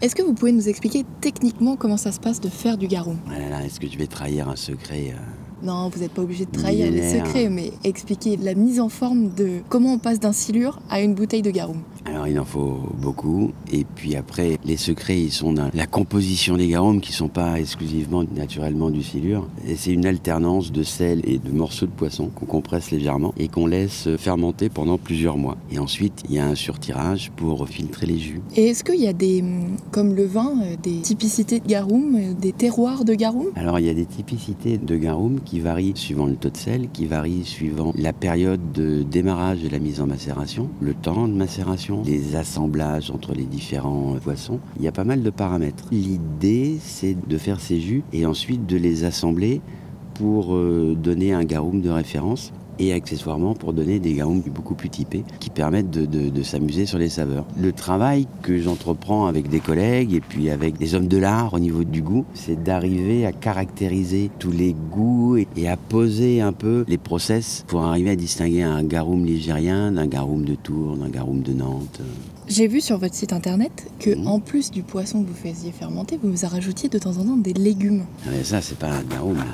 Est-ce 0.00 0.14
que 0.14 0.22
vous 0.22 0.32
pouvez 0.32 0.52
nous 0.52 0.68
expliquer 0.68 1.04
techniquement 1.20 1.74
comment 1.74 1.96
ça 1.96 2.12
se 2.12 2.20
passe 2.20 2.40
de 2.40 2.48
faire 2.48 2.78
du 2.78 2.86
garum 2.86 3.16
Ah 3.28 3.38
là 3.40 3.48
là, 3.48 3.64
est-ce 3.64 3.80
que 3.80 3.88
je 3.88 3.98
vais 3.98 4.06
trahir 4.06 4.48
un 4.48 4.54
secret 4.54 5.12
euh, 5.12 5.66
Non, 5.66 5.88
vous 5.88 5.98
n'êtes 5.98 6.12
pas 6.12 6.22
obligé 6.22 6.46
de 6.46 6.52
trahir 6.52 6.88
les 6.88 7.18
secrets, 7.18 7.48
mais 7.48 7.72
expliquer 7.82 8.36
la 8.36 8.54
mise 8.54 8.78
en 8.78 8.88
forme 8.88 9.34
de 9.34 9.58
comment 9.68 9.94
on 9.94 9.98
passe 9.98 10.20
d'un 10.20 10.32
silure 10.32 10.78
à 10.88 11.00
une 11.00 11.14
bouteille 11.14 11.42
de 11.42 11.50
garum. 11.50 11.82
Alors 12.08 12.26
il 12.26 12.38
en 12.40 12.44
faut 12.44 12.78
beaucoup. 13.00 13.52
Et 13.70 13.84
puis 13.84 14.16
après, 14.16 14.58
les 14.64 14.76
secrets, 14.76 15.20
ils 15.20 15.32
sont 15.32 15.52
dans 15.52 15.70
la 15.74 15.86
composition 15.86 16.56
des 16.56 16.68
garums 16.68 17.00
qui 17.00 17.12
sont 17.12 17.28
pas 17.28 17.60
exclusivement 17.60 18.24
naturellement 18.34 18.90
du 18.90 19.02
silure. 19.02 19.46
Et 19.66 19.76
c'est 19.76 19.92
une 19.92 20.06
alternance 20.06 20.72
de 20.72 20.82
sel 20.82 21.20
et 21.24 21.38
de 21.38 21.50
morceaux 21.50 21.86
de 21.86 21.90
poisson 21.90 22.30
qu'on 22.34 22.46
compresse 22.46 22.90
légèrement 22.90 23.34
et 23.36 23.48
qu'on 23.48 23.66
laisse 23.66 24.08
fermenter 24.16 24.68
pendant 24.68 24.98
plusieurs 24.98 25.36
mois. 25.36 25.56
Et 25.70 25.78
ensuite, 25.78 26.22
il 26.28 26.36
y 26.36 26.38
a 26.38 26.46
un 26.46 26.54
surtirage 26.54 27.30
pour 27.36 27.68
filtrer 27.68 28.06
les 28.06 28.18
jus. 28.18 28.40
Et 28.56 28.68
est-ce 28.68 28.84
qu'il 28.84 29.00
y 29.00 29.06
a 29.08 29.12
des, 29.12 29.42
hum, 29.42 29.76
comme 29.90 30.14
le 30.14 30.24
vin, 30.24 30.54
euh, 30.62 30.76
des 30.82 31.00
typicités 31.02 31.60
de 31.60 31.66
garum, 31.66 32.16
euh, 32.16 32.32
des 32.34 32.52
terroirs 32.52 33.04
de 33.04 33.14
garum? 33.14 33.46
Alors 33.54 33.78
il 33.78 33.86
y 33.86 33.90
a 33.90 33.94
des 33.94 34.06
typicités 34.06 34.78
de 34.78 34.96
garum 34.96 35.40
qui 35.44 35.60
varient 35.60 35.92
suivant 35.94 36.26
le 36.26 36.36
taux 36.36 36.50
de 36.50 36.56
sel, 36.56 36.88
qui 36.92 37.06
varient 37.06 37.44
suivant 37.44 37.92
la 37.96 38.12
période 38.12 38.60
de 38.72 39.02
démarrage 39.02 39.62
de 39.62 39.68
la 39.68 39.78
mise 39.78 40.00
en 40.00 40.06
macération, 40.06 40.68
le 40.80 40.94
temps 40.94 41.28
de 41.28 41.34
macération, 41.34 41.97
les 42.04 42.36
assemblages 42.36 43.10
entre 43.10 43.34
les 43.34 43.44
différents 43.44 44.16
poissons. 44.22 44.60
Il 44.76 44.84
y 44.84 44.88
a 44.88 44.92
pas 44.92 45.04
mal 45.04 45.22
de 45.22 45.30
paramètres. 45.30 45.84
L'idée 45.90 46.78
c'est 46.80 47.16
de 47.28 47.38
faire 47.38 47.60
ces 47.60 47.80
jus 47.80 48.02
et 48.12 48.26
ensuite 48.26 48.66
de 48.66 48.76
les 48.76 49.04
assembler 49.04 49.60
pour 50.14 50.54
euh, 50.54 50.96
donner 51.00 51.32
un 51.32 51.44
garum 51.44 51.80
de 51.80 51.90
référence 51.90 52.52
et 52.78 52.92
accessoirement 52.92 53.54
pour 53.54 53.72
donner 53.72 53.98
des 53.98 54.14
garums 54.14 54.40
beaucoup 54.40 54.74
plus 54.74 54.88
typés 54.90 55.24
qui 55.40 55.50
permettent 55.50 55.90
de, 55.90 56.06
de- 56.06 56.30
de 56.30 56.42
s'amuser 56.42 56.86
sur 56.86 56.98
les 56.98 57.08
saveurs. 57.08 57.44
Le 57.60 57.72
travail 57.72 58.26
que 58.42 58.58
j'entreprends 58.58 59.26
avec 59.26 59.48
des 59.48 59.60
collègues 59.60 60.14
et 60.14 60.20
puis 60.20 60.50
avec 60.50 60.78
des 60.78 60.94
hommes 60.94 61.08
de 61.08 61.18
l'art 61.18 61.54
au 61.54 61.58
niveau 61.58 61.84
du 61.84 62.02
goût, 62.02 62.24
c'est 62.34 62.62
d'arriver 62.62 63.26
à 63.26 63.32
caractériser 63.32 64.30
tous 64.38 64.50
les 64.52 64.74
goûts 64.90 65.36
et, 65.36 65.46
et 65.56 65.68
à 65.68 65.76
poser 65.76 66.40
un 66.40 66.52
peu 66.52 66.84
les 66.88 66.98
process 66.98 67.64
pour 67.66 67.82
arriver 67.82 68.10
à 68.10 68.16
distinguer 68.16 68.62
un 68.62 68.82
garum 68.84 69.24
ligérien 69.24 69.92
d'un 69.92 70.06
garum 70.06 70.44
de 70.44 70.54
Tours, 70.54 70.96
d'un 70.96 71.08
garum 71.08 71.40
de 71.42 71.52
Nantes. 71.52 72.00
J'ai 72.48 72.66
vu 72.66 72.80
sur 72.80 72.98
votre 72.98 73.14
site 73.14 73.32
internet 73.32 73.90
que, 73.98 74.10
Mhm. 74.14 74.26
en 74.26 74.40
plus 74.40 74.70
du 74.70 74.82
poisson 74.82 75.22
que 75.22 75.28
vous 75.28 75.34
faisiez 75.34 75.70
fermenter, 75.70 76.18
vous 76.22 76.28
nous 76.28 76.48
rajoutiez 76.48 76.88
de 76.88 76.98
temps 76.98 77.16
en 77.18 77.24
temps 77.24 77.36
des 77.36 77.52
légumes. 77.52 78.04
Ah, 78.26 78.30
mais 78.32 78.42
ça, 78.44 78.60
c'est 78.62 78.78
pas 78.78 78.88
un 78.90 79.02
garum, 79.02 79.36
là. 79.36 79.44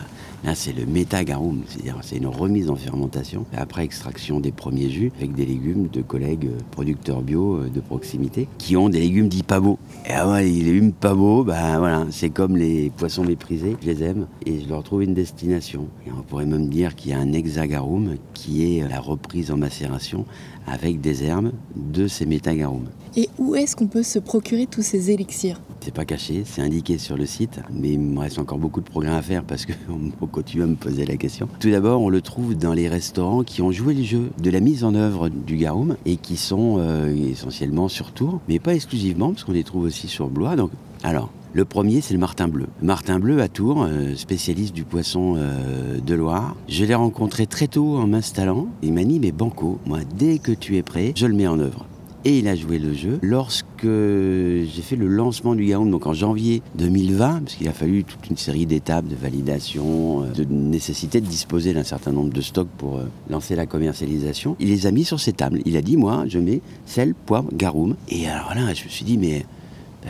Là, 0.44 0.54
c'est 0.54 0.74
le 0.74 0.84
méta-garum, 0.84 1.62
c'est-à-dire 1.66 1.96
c'est 2.02 2.18
une 2.18 2.26
remise 2.26 2.68
en 2.68 2.76
fermentation 2.76 3.46
après 3.56 3.82
extraction 3.82 4.40
des 4.40 4.52
premiers 4.52 4.90
jus 4.90 5.10
avec 5.16 5.34
des 5.34 5.46
légumes 5.46 5.88
de 5.88 6.02
collègues 6.02 6.50
euh, 6.52 6.58
producteurs 6.70 7.22
bio 7.22 7.56
euh, 7.56 7.70
de 7.70 7.80
proximité 7.80 8.46
qui 8.58 8.76
ont 8.76 8.90
des 8.90 9.00
légumes 9.00 9.28
dits 9.28 9.42
pas 9.42 9.58
beaux. 9.58 9.78
Et 10.04 10.12
ah 10.12 10.28
ouais, 10.28 10.44
les 10.44 10.60
légumes 10.60 10.92
pas 10.92 11.14
beaux, 11.14 11.44
ben 11.44 11.78
voilà, 11.78 12.06
c'est 12.10 12.28
comme 12.28 12.58
les 12.58 12.90
poissons 12.90 13.24
méprisés, 13.24 13.74
je 13.80 13.86
les 13.86 14.02
aime 14.02 14.26
et 14.44 14.60
je 14.60 14.68
leur 14.68 14.82
trouve 14.82 15.02
une 15.02 15.14
destination. 15.14 15.88
On 16.14 16.20
pourrait 16.20 16.44
même 16.44 16.68
dire 16.68 16.94
qu'il 16.94 17.12
y 17.12 17.14
a 17.14 17.18
un 17.18 17.32
hexagarum 17.32 18.16
qui 18.34 18.78
est 18.78 18.86
la 18.86 19.00
reprise 19.00 19.50
en 19.50 19.56
macération 19.56 20.26
avec 20.66 21.00
des 21.00 21.24
herbes 21.24 21.52
de 21.76 22.08
ces 22.08 22.26
métagarums. 22.26 22.88
Et 23.16 23.28
où 23.38 23.54
est-ce 23.54 23.76
qu'on 23.76 23.86
peut 23.86 24.02
se 24.02 24.18
procurer 24.18 24.66
tous 24.66 24.82
ces 24.82 25.10
élixirs? 25.12 25.60
C'est 25.80 25.94
pas 25.94 26.04
caché, 26.04 26.42
c'est 26.44 26.62
indiqué 26.62 26.98
sur 26.98 27.16
le 27.16 27.26
site, 27.26 27.60
mais 27.72 27.90
il 27.90 28.00
me 28.00 28.18
reste 28.18 28.38
encore 28.38 28.58
beaucoup 28.58 28.80
de 28.80 28.86
progrès 28.86 29.14
à 29.14 29.22
faire 29.22 29.44
parce 29.44 29.66
qu'on 29.66 30.26
continue 30.26 30.62
à 30.64 30.66
me 30.66 30.74
poser 30.74 31.04
la 31.04 31.16
question. 31.16 31.48
Tout 31.60 31.70
d'abord, 31.70 32.00
on 32.00 32.08
le 32.08 32.22
trouve 32.22 32.56
dans 32.56 32.72
les 32.72 32.88
restaurants 32.88 33.44
qui 33.44 33.62
ont 33.62 33.70
joué 33.70 33.94
le 33.94 34.02
jeu 34.02 34.30
de 34.42 34.50
la 34.50 34.60
mise 34.60 34.82
en 34.82 34.94
œuvre 34.94 35.28
du 35.28 35.56
garum 35.56 35.96
et 36.06 36.16
qui 36.16 36.36
sont 36.36 36.76
euh, 36.78 37.14
essentiellement 37.30 37.88
sur 37.88 38.12
Tours, 38.12 38.40
mais 38.48 38.58
pas 38.58 38.74
exclusivement 38.74 39.30
parce 39.30 39.44
qu'on 39.44 39.52
les 39.52 39.64
trouve 39.64 39.84
aussi 39.84 40.08
sur 40.08 40.28
Blois. 40.28 40.56
Donc, 40.56 40.70
alors. 41.02 41.30
Le 41.56 41.64
premier, 41.64 42.00
c'est 42.00 42.14
le 42.14 42.18
martin 42.18 42.48
bleu. 42.48 42.66
Le 42.80 42.86
martin 42.88 43.20
bleu 43.20 43.40
à 43.40 43.46
Tours, 43.46 43.84
euh, 43.84 44.16
spécialiste 44.16 44.74
du 44.74 44.82
poisson 44.82 45.34
euh, 45.36 46.00
de 46.04 46.14
Loire. 46.16 46.56
Je 46.68 46.84
l'ai 46.84 46.96
rencontré 46.96 47.46
très 47.46 47.68
tôt 47.68 47.96
en 47.96 48.08
m'installant. 48.08 48.66
Il 48.82 48.92
m'a 48.92 49.04
dit, 49.04 49.20
mais 49.20 49.30
Banco, 49.30 49.78
moi, 49.86 50.00
dès 50.18 50.40
que 50.40 50.50
tu 50.50 50.76
es 50.78 50.82
prêt, 50.82 51.12
je 51.14 51.26
le 51.26 51.34
mets 51.34 51.46
en 51.46 51.60
œuvre. 51.60 51.86
Et 52.24 52.40
il 52.40 52.48
a 52.48 52.56
joué 52.56 52.80
le 52.80 52.92
jeu 52.92 53.20
lorsque 53.22 53.84
j'ai 53.84 54.82
fait 54.82 54.96
le 54.96 55.06
lancement 55.06 55.54
du 55.54 55.64
Garum, 55.66 55.88
donc 55.92 56.08
en 56.08 56.12
janvier 56.12 56.60
2020, 56.74 57.42
parce 57.44 57.54
qu'il 57.54 57.68
a 57.68 57.72
fallu 57.72 58.02
toute 58.02 58.28
une 58.28 58.36
série 58.36 58.66
d'étapes 58.66 59.06
de 59.06 59.14
validation, 59.14 60.24
euh, 60.24 60.32
de 60.32 60.42
nécessité 60.42 61.20
de 61.20 61.26
disposer 61.26 61.72
d'un 61.72 61.84
certain 61.84 62.10
nombre 62.10 62.32
de 62.32 62.40
stocks 62.40 62.66
pour 62.78 62.98
lancer 63.30 63.54
la 63.54 63.66
commercialisation. 63.66 64.56
Il 64.58 64.70
les 64.70 64.88
a 64.88 64.90
mis 64.90 65.04
sur 65.04 65.20
ses 65.20 65.34
tables. 65.34 65.60
Il 65.66 65.76
a 65.76 65.82
dit, 65.82 65.96
moi, 65.96 66.24
je 66.26 66.40
mets 66.40 66.62
sel, 66.84 67.14
poivre, 67.14 67.48
Garum. 67.54 67.94
Et 68.08 68.26
alors 68.26 68.56
là, 68.56 68.74
je 68.74 68.82
me 68.82 68.88
suis 68.88 69.04
dit, 69.04 69.18
mais 69.18 69.46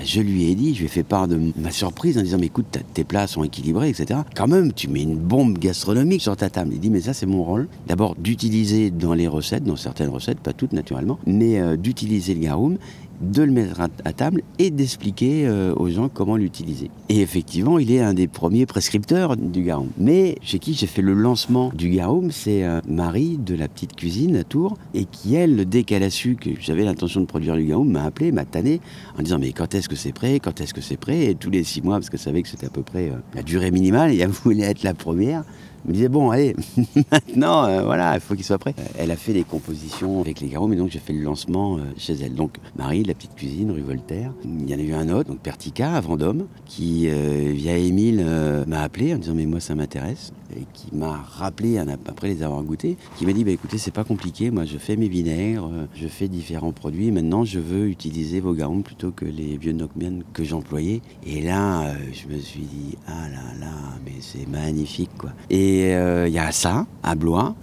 je 0.02 0.20
lui 0.20 0.50
ai 0.50 0.54
dit, 0.54 0.74
je 0.74 0.80
lui 0.80 0.87
ai 0.87 0.88
fait 0.88 1.02
part 1.02 1.28
de 1.28 1.52
ma 1.57 1.70
surprise 1.70 2.18
en 2.18 2.22
disant 2.22 2.38
Mais 2.38 2.46
écoute, 2.46 2.78
tes 2.94 3.04
plats 3.04 3.26
sont 3.26 3.44
équilibrés, 3.44 3.88
etc. 3.88 4.20
Quand 4.35 4.48
même, 4.48 4.72
tu 4.72 4.88
mets 4.88 5.02
une 5.02 5.16
bombe 5.16 5.59
gastronomique 5.59 6.22
sur 6.22 6.37
ta 6.37 6.50
table. 6.50 6.70
Il 6.72 6.80
dit 6.80 6.90
Mais 6.90 7.00
ça, 7.00 7.12
c'est 7.12 7.26
mon 7.26 7.44
rôle. 7.44 7.68
D'abord, 7.87 8.16
d'utiliser 8.16 8.90
dans 8.90 9.14
les 9.14 9.28
recettes, 9.28 9.64
dans 9.64 9.76
certaines 9.76 10.09
recettes, 10.09 10.40
pas 10.40 10.52
toutes 10.52 10.72
naturellement, 10.72 11.18
mais 11.26 11.61
euh, 11.61 11.76
d'utiliser 11.76 12.35
le 12.35 12.40
garum, 12.40 12.76
de 13.24 13.42
le 13.42 13.52
mettre 13.52 13.80
à, 13.80 14.12
table 14.12 14.42
et 14.58 14.70
d'expliquer 14.70 15.46
euh, 15.46 15.74
aux 15.76 15.88
gens 15.88 16.08
comment 16.08 16.37
l'utiliser. 16.37 16.90
Et 17.08 17.20
effectivement, 17.20 17.78
il 17.78 17.90
est 17.92 18.00
un 18.00 18.14
des 18.14 18.28
premiers 18.28 18.66
prescripteurs 18.66 19.37
du 19.37 19.62
garum. 19.62 19.88
Mais 19.98 20.37
chez 20.42 20.58
qui 20.58 20.74
j'ai 20.74 20.87
fait 20.87 21.02
le 21.02 21.14
lancement 21.14 21.70
du 21.74 21.90
garum, 21.90 22.30
c'est 22.30 22.64
euh, 22.64 22.80
Marie 22.88 23.38
de 23.38 23.54
la 23.54 23.68
petite 23.68 23.96
cuisine 23.96 24.37
à 24.37 24.44
Tours, 24.44 24.76
et 24.94 25.04
qui, 25.04 25.34
elle, 25.34 25.68
dès 25.68 25.84
qu'elle 25.84 26.02
a 26.02 26.10
su 26.10 26.37
que 26.37 26.50
j'avais 26.60 26.84
l'intention 26.84 27.20
de 27.20 27.26
produire 27.26 27.56
du 27.56 27.64
garum, 27.64 27.90
m'a 27.90 28.04
appelé, 28.04 28.32
m'a 28.32 28.44
tanné, 28.44 28.80
en 29.18 29.22
disant 29.22 29.38
mais 29.38 29.52
quand 29.52 29.74
est-ce 29.74 29.88
que 29.88 29.96
c'est 29.96 30.12
prêt? 30.12 30.40
Quand 30.40 30.60
est-ce 30.60 30.74
que 30.74 30.80
c'est 30.80 30.96
prêt? 30.96 31.26
Et 31.26 31.34
tous 31.34 31.50
les 31.50 31.64
six 31.64 31.82
mois, 31.82 31.96
parce 31.96 32.10
qu'elle 32.10 32.20
savait 32.20 32.42
que 32.42 32.48
c'était 32.48 32.66
à 32.66 32.70
peu 32.70 32.82
près 32.82 33.10
euh, 33.10 33.16
la 33.34 33.42
durée 33.42 33.70
minimale, 33.70 34.12
et 34.12 34.18
elle 34.18 34.30
voulait 34.30 34.64
être 34.64 34.82
la 34.82 34.94
première 34.94 35.44
me 35.88 35.92
disait 35.92 36.08
bon 36.08 36.30
allez 36.30 36.54
maintenant 37.12 37.64
euh, 37.64 37.82
voilà 37.82 38.14
il 38.14 38.20
faut 38.20 38.34
qu'il 38.34 38.44
soit 38.44 38.58
prêt. 38.58 38.74
Elle 38.98 39.10
a 39.10 39.16
fait 39.16 39.32
des 39.32 39.44
compositions 39.44 40.20
avec 40.20 40.40
les 40.40 40.48
garrots 40.48 40.68
mais 40.68 40.76
donc 40.76 40.90
j'ai 40.90 40.98
fait 40.98 41.12
le 41.12 41.22
lancement 41.22 41.76
euh, 41.76 41.80
chez 41.96 42.14
elle. 42.14 42.34
Donc 42.34 42.56
Marie 42.76 43.04
la 43.04 43.14
petite 43.14 43.34
cuisine 43.34 43.70
rue 43.70 43.82
Voltaire. 43.82 44.32
Il 44.44 44.68
y 44.68 44.74
en 44.74 44.78
a 44.78 44.82
eu 44.82 44.94
un 44.94 45.08
autre 45.10 45.30
donc 45.30 45.40
Pertica 45.40 45.94
à 45.94 46.00
Vendôme 46.00 46.46
qui 46.66 47.08
euh, 47.08 47.52
via 47.54 47.76
Émile 47.76 48.24
m'a 48.66 48.82
appelé 48.82 49.14
en 49.14 49.18
disant 49.18 49.34
mais 49.34 49.46
moi 49.46 49.60
ça 49.60 49.74
m'intéresse 49.74 50.32
et 50.56 50.64
qui 50.72 50.94
m'a 50.94 51.16
rappelé 51.16 51.78
après 51.78 52.28
les 52.28 52.42
avoir 52.42 52.62
goûtés 52.62 52.96
qui 53.16 53.26
m'a 53.26 53.32
dit 53.32 53.44
bah 53.44 53.50
écoutez 53.50 53.78
c'est 53.78 53.90
pas 53.90 54.04
compliqué 54.04 54.50
moi 54.50 54.64
je 54.64 54.78
fais 54.78 54.96
mes 54.96 55.08
vinaigres 55.08 55.70
je 55.94 56.06
fais 56.06 56.28
différents 56.28 56.72
produits 56.72 57.10
maintenant 57.10 57.44
je 57.44 57.58
veux 57.58 57.88
utiliser 57.88 58.40
vos 58.40 58.52
garons 58.52 58.82
plutôt 58.82 59.10
que 59.10 59.24
les 59.24 59.56
vieux 59.56 59.72
Nockman 59.72 60.20
que 60.32 60.44
j'employais 60.44 61.02
et 61.26 61.42
là 61.42 61.92
je 62.12 62.32
me 62.32 62.38
suis 62.38 62.60
dit 62.60 62.96
ah 63.06 63.28
là 63.28 63.58
là 63.66 63.72
mais 64.04 64.12
c'est 64.20 64.48
magnifique 64.48 65.10
quoi 65.18 65.32
et 65.50 65.73
et 65.74 65.94
euh, 65.94 66.28
il 66.28 66.34
y 66.34 66.38
a 66.38 66.52
ça, 66.52 66.87
à 67.02 67.14
Blois. 67.14 67.54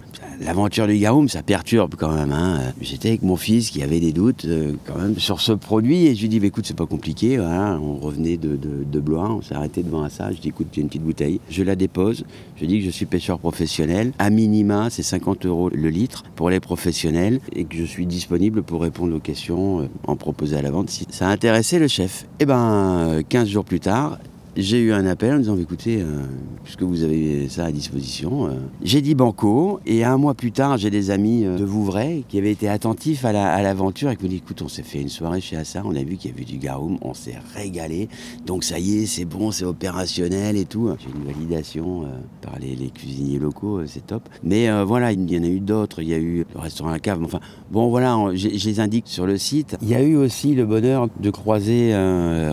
L'aventure 0.44 0.88
du 0.88 0.98
Garum, 0.98 1.28
ça 1.28 1.42
perturbe 1.42 1.94
quand 1.96 2.12
même. 2.12 2.32
Hein. 2.32 2.72
J'étais 2.80 3.10
avec 3.10 3.22
mon 3.22 3.36
fils 3.36 3.70
qui 3.70 3.80
avait 3.80 4.00
des 4.00 4.12
doutes 4.12 4.44
euh, 4.44 4.72
quand 4.86 4.98
même 4.98 5.16
sur 5.18 5.40
ce 5.40 5.52
produit 5.52 6.06
et 6.06 6.16
je 6.16 6.22
lui 6.22 6.28
dis 6.28 6.40
bah, 6.40 6.46
écoute, 6.46 6.66
c'est 6.66 6.76
pas 6.76 6.86
compliqué. 6.86 7.38
On 7.38 7.96
revenait 7.96 8.36
de, 8.36 9.00
Blois, 9.00 9.30
on 9.30 9.40
s'est 9.40 9.54
arrêté 9.54 9.84
devant 9.84 10.08
ça. 10.08 10.32
Je 10.32 10.38
dis 10.38 10.48
écoute, 10.48 10.66
j'ai 10.72 10.80
une 10.80 10.88
petite 10.88 11.04
bouteille. 11.04 11.40
Je 11.48 11.62
la 11.62 11.76
dépose. 11.76 12.24
Je 12.56 12.66
dis 12.66 12.80
que 12.80 12.84
je 12.84 12.90
suis 12.90 13.06
pêcheur 13.06 13.38
professionnel. 13.38 14.12
À 14.18 14.30
minima, 14.30 14.88
c'est 14.90 15.04
50 15.04 15.46
euros 15.46 15.70
le 15.72 15.90
litre 15.90 16.24
pour 16.34 16.50
les 16.50 16.60
professionnels 16.60 17.40
et 17.52 17.64
que 17.64 17.76
je 17.76 17.84
suis 17.84 18.06
disponible 18.06 18.62
pour 18.64 18.82
répondre 18.82 19.14
aux 19.14 19.20
questions 19.20 19.82
euh, 19.82 19.88
en 20.06 20.16
proposer 20.16 20.56
à 20.56 20.62
la 20.62 20.72
vente 20.72 20.90
si 20.90 21.06
ça 21.10 21.28
a 21.28 21.30
intéressé 21.30 21.78
le 21.78 21.86
chef. 21.86 22.24
Et 22.40 22.42
eh 22.42 22.46
ben, 22.46 23.22
15 23.28 23.48
jours 23.48 23.64
plus 23.64 23.80
tard, 23.80 24.18
j'ai 24.56 24.80
eu 24.80 24.92
un 24.92 25.06
appel 25.06 25.34
en 25.34 25.38
disant 25.38 25.56
écoutez, 25.56 26.02
euh, 26.02 26.24
puisque 26.62 26.82
vous 26.82 27.04
avez 27.04 27.48
ça 27.48 27.64
à 27.64 27.72
disposition, 27.72 28.46
euh, 28.46 28.50
j'ai 28.82 29.00
dit 29.00 29.14
banco. 29.14 29.80
Et 29.86 30.04
un 30.04 30.18
mois 30.18 30.34
plus 30.34 30.52
tard, 30.52 30.76
j'ai 30.76 30.90
des 30.90 31.10
amis 31.10 31.44
euh, 31.44 31.56
de 31.56 31.64
Vouvray 31.64 32.24
qui 32.28 32.38
avaient 32.38 32.52
été 32.52 32.68
attentifs 32.68 33.24
à 33.24 33.32
l'aventure 33.32 34.10
et 34.10 34.16
qui 34.16 34.24
m'ont 34.24 34.28
dit 34.28 34.36
écoute, 34.36 34.60
on 34.62 34.68
s'est 34.68 34.82
fait 34.82 35.00
une 35.00 35.08
soirée 35.08 35.40
chez 35.40 35.56
Assar, 35.56 35.86
on 35.86 35.96
a 35.96 36.02
vu 36.02 36.16
qu'il 36.16 36.30
y 36.30 36.34
avait 36.34 36.44
du 36.44 36.58
garum, 36.58 36.98
on 37.00 37.14
s'est 37.14 37.36
régalé. 37.54 38.08
Donc 38.44 38.64
ça 38.64 38.78
y 38.78 38.98
est, 38.98 39.06
c'est 39.06 39.24
bon, 39.24 39.52
c'est 39.52 39.64
opérationnel 39.64 40.56
et 40.56 40.66
tout. 40.66 40.90
J'ai 40.98 41.08
une 41.16 41.24
validation 41.24 42.04
par 42.42 42.58
les, 42.58 42.76
cuisiniers 42.90 43.38
locaux, 43.38 43.80
c'est 43.86 44.06
top. 44.06 44.28
Mais 44.42 44.68
voilà, 44.82 45.12
il 45.12 45.30
y 45.30 45.38
en 45.38 45.44
a 45.44 45.46
eu 45.46 45.60
d'autres. 45.60 46.02
Il 46.02 46.08
y 46.08 46.14
a 46.14 46.18
eu 46.18 46.44
le 46.54 46.60
restaurant 46.60 46.90
à 46.90 46.94
la 46.94 46.98
cave. 46.98 47.22
Enfin, 47.22 47.40
bon, 47.70 47.88
voilà, 47.88 48.18
je 48.34 48.48
les 48.48 48.80
indique 48.80 49.08
sur 49.08 49.26
le 49.26 49.38
site. 49.38 49.76
Il 49.80 49.88
y 49.88 49.94
a 49.94 50.02
eu 50.02 50.16
aussi 50.16 50.54
le 50.54 50.66
bonheur 50.66 51.08
de 51.18 51.30
croiser 51.30 51.92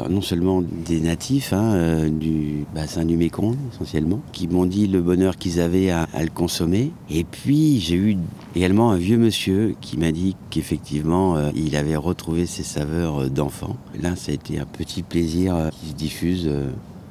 non 0.09 0.21
seulement 0.21 0.61
des 0.61 1.01
natifs, 1.01 1.53
hein, 1.53 1.88
euh, 1.89 2.09
du 2.09 2.65
bassin 2.73 3.03
du 3.03 3.17
Mékong 3.17 3.55
essentiellement, 3.73 4.21
qui 4.31 4.47
m'ont 4.47 4.65
dit 4.65 4.87
le 4.87 5.01
bonheur 5.01 5.37
qu'ils 5.37 5.59
avaient 5.59 5.89
à, 5.89 6.07
le 6.21 6.29
consommer. 6.29 6.91
Et 7.09 7.23
puis 7.23 7.79
j'ai 7.79 7.95
eu 7.95 8.17
également 8.55 8.91
un 8.91 8.97
vieux 8.97 9.17
monsieur 9.17 9.75
qui 9.81 9.97
m'a 9.97 10.11
dit 10.11 10.35
qu'effectivement 10.49 11.35
euh, 11.35 11.51
il 11.55 11.75
avait 11.75 11.95
retrouvé 11.95 12.45
ses 12.45 12.63
saveurs 12.63 13.23
euh, 13.23 13.29
d'enfant. 13.29 13.75
Là 13.99 14.15
ça 14.15 14.31
a 14.31 14.35
été 14.35 14.59
un 14.59 14.65
petit 14.65 15.01
plaisir 15.01 15.69
qui 15.79 15.89
se 15.89 15.95
diffuse. 15.95 16.49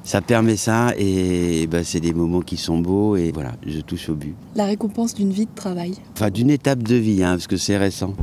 ça 0.03 0.21
permet 0.21 0.55
ça 0.55 0.93
et 0.97 1.67
bah, 1.67 1.83
c'est 1.83 1.99
des 1.99 2.13
moments 2.13 2.41
qui 2.41 2.57
sont 2.57 2.79
beaux 2.79 3.15
et 3.15 3.31
voilà, 3.31 3.53
je 3.65 3.81
touche 3.81 4.09
au 4.09 4.15
but. 4.15 4.35
La 4.55 4.65
récompense 4.65 5.13
d'une 5.13 5.31
vie 5.31 5.45
de 5.45 5.55
travail. 5.55 5.95
Enfin 6.13 6.29
d'une 6.29 6.49
étape 6.49 6.83
de 6.83 6.95
vie, 6.95 7.23
hein, 7.23 7.31
parce 7.31 7.47
que 7.47 7.57
c'est 7.57 7.77
récent. 7.77 8.15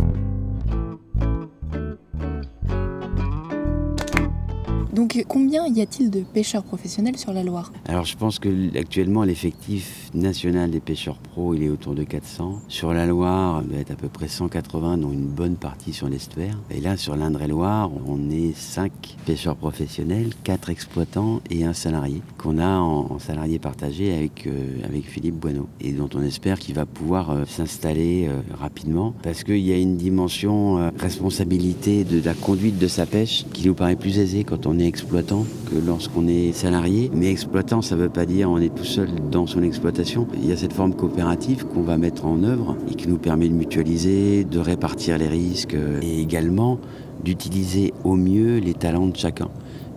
Donc 4.96 5.22
combien 5.28 5.66
y 5.66 5.82
a-t-il 5.82 6.08
de 6.08 6.20
pêcheurs 6.20 6.62
professionnels 6.62 7.18
sur 7.18 7.30
la 7.34 7.42
Loire? 7.42 7.70
Alors 7.86 8.06
je 8.06 8.16
pense 8.16 8.38
que 8.38 8.48
actuellement 8.78 9.24
l'effectif 9.24 10.10
national 10.14 10.70
des 10.70 10.80
pêcheurs 10.80 11.18
pros 11.18 11.52
il 11.52 11.64
est 11.64 11.68
autour 11.68 11.94
de 11.94 12.02
400. 12.02 12.62
Sur 12.68 12.94
la 12.94 13.04
Loire, 13.04 13.60
il 13.62 13.68
doit 13.68 13.80
être 13.80 13.90
à 13.90 13.94
peu 13.94 14.08
près 14.08 14.26
180 14.26 14.96
dont 14.96 15.12
une 15.12 15.26
bonne 15.26 15.56
partie 15.56 15.92
sur 15.92 16.08
l'estuaire. 16.08 16.58
Et 16.70 16.80
là 16.80 16.96
sur 16.96 17.14
l'Indre-et-Loire, 17.14 17.90
on 18.06 18.30
est 18.30 18.56
5 18.56 18.90
pêcheurs 19.26 19.56
professionnels, 19.56 20.30
4 20.44 20.70
exploitants 20.70 21.42
et 21.50 21.66
un 21.66 21.74
salarié 21.74 22.22
qu'on 22.38 22.56
a 22.56 22.78
en, 22.78 23.18
salarié 23.18 23.58
partagé 23.58 24.14
avec, 24.14 24.46
euh, 24.46 24.78
avec 24.82 25.04
Philippe 25.04 25.34
Boineau 25.34 25.68
et 25.78 25.92
dont 25.92 26.08
on 26.14 26.22
espère 26.22 26.58
qu'il 26.58 26.74
va 26.74 26.86
pouvoir 26.86 27.30
euh, 27.32 27.44
s'installer 27.44 28.28
euh, 28.28 28.40
rapidement 28.58 29.12
parce 29.22 29.44
qu'il 29.44 29.58
y 29.58 29.74
a 29.74 29.76
une 29.76 29.98
dimension 29.98 30.90
responsabilité 30.98 32.04
de 32.04 32.24
la 32.24 32.32
conduite 32.32 32.78
de 32.78 32.88
sa 32.88 33.04
pêche 33.04 33.44
qui 33.52 33.66
nous 33.66 33.74
paraît 33.74 33.96
plus 33.96 34.18
aisée 34.18 34.44
quand 34.44 34.66
on 34.66 34.78
est 34.78 34.85
exploitant 34.86 35.44
que 35.70 35.76
lorsqu'on 35.76 36.28
est 36.28 36.52
salarié. 36.52 37.10
Mais 37.14 37.30
exploitant, 37.30 37.82
ça 37.82 37.96
ne 37.96 38.02
veut 38.02 38.08
pas 38.08 38.26
dire 38.26 38.50
on 38.50 38.58
est 38.58 38.74
tout 38.74 38.84
seul 38.84 39.08
dans 39.30 39.46
son 39.46 39.62
exploitation. 39.62 40.26
Il 40.34 40.48
y 40.48 40.52
a 40.52 40.56
cette 40.56 40.72
forme 40.72 40.94
coopérative 40.94 41.66
qu'on 41.66 41.82
va 41.82 41.96
mettre 41.96 42.26
en 42.26 42.42
œuvre 42.42 42.76
et 42.90 42.94
qui 42.94 43.08
nous 43.08 43.18
permet 43.18 43.48
de 43.48 43.54
mutualiser, 43.54 44.44
de 44.44 44.58
répartir 44.58 45.18
les 45.18 45.28
risques 45.28 45.76
et 46.02 46.20
également 46.20 46.78
d'utiliser 47.24 47.92
au 48.04 48.14
mieux 48.14 48.58
les 48.58 48.74
talents 48.74 49.08
de 49.08 49.16
chacun. 49.16 49.48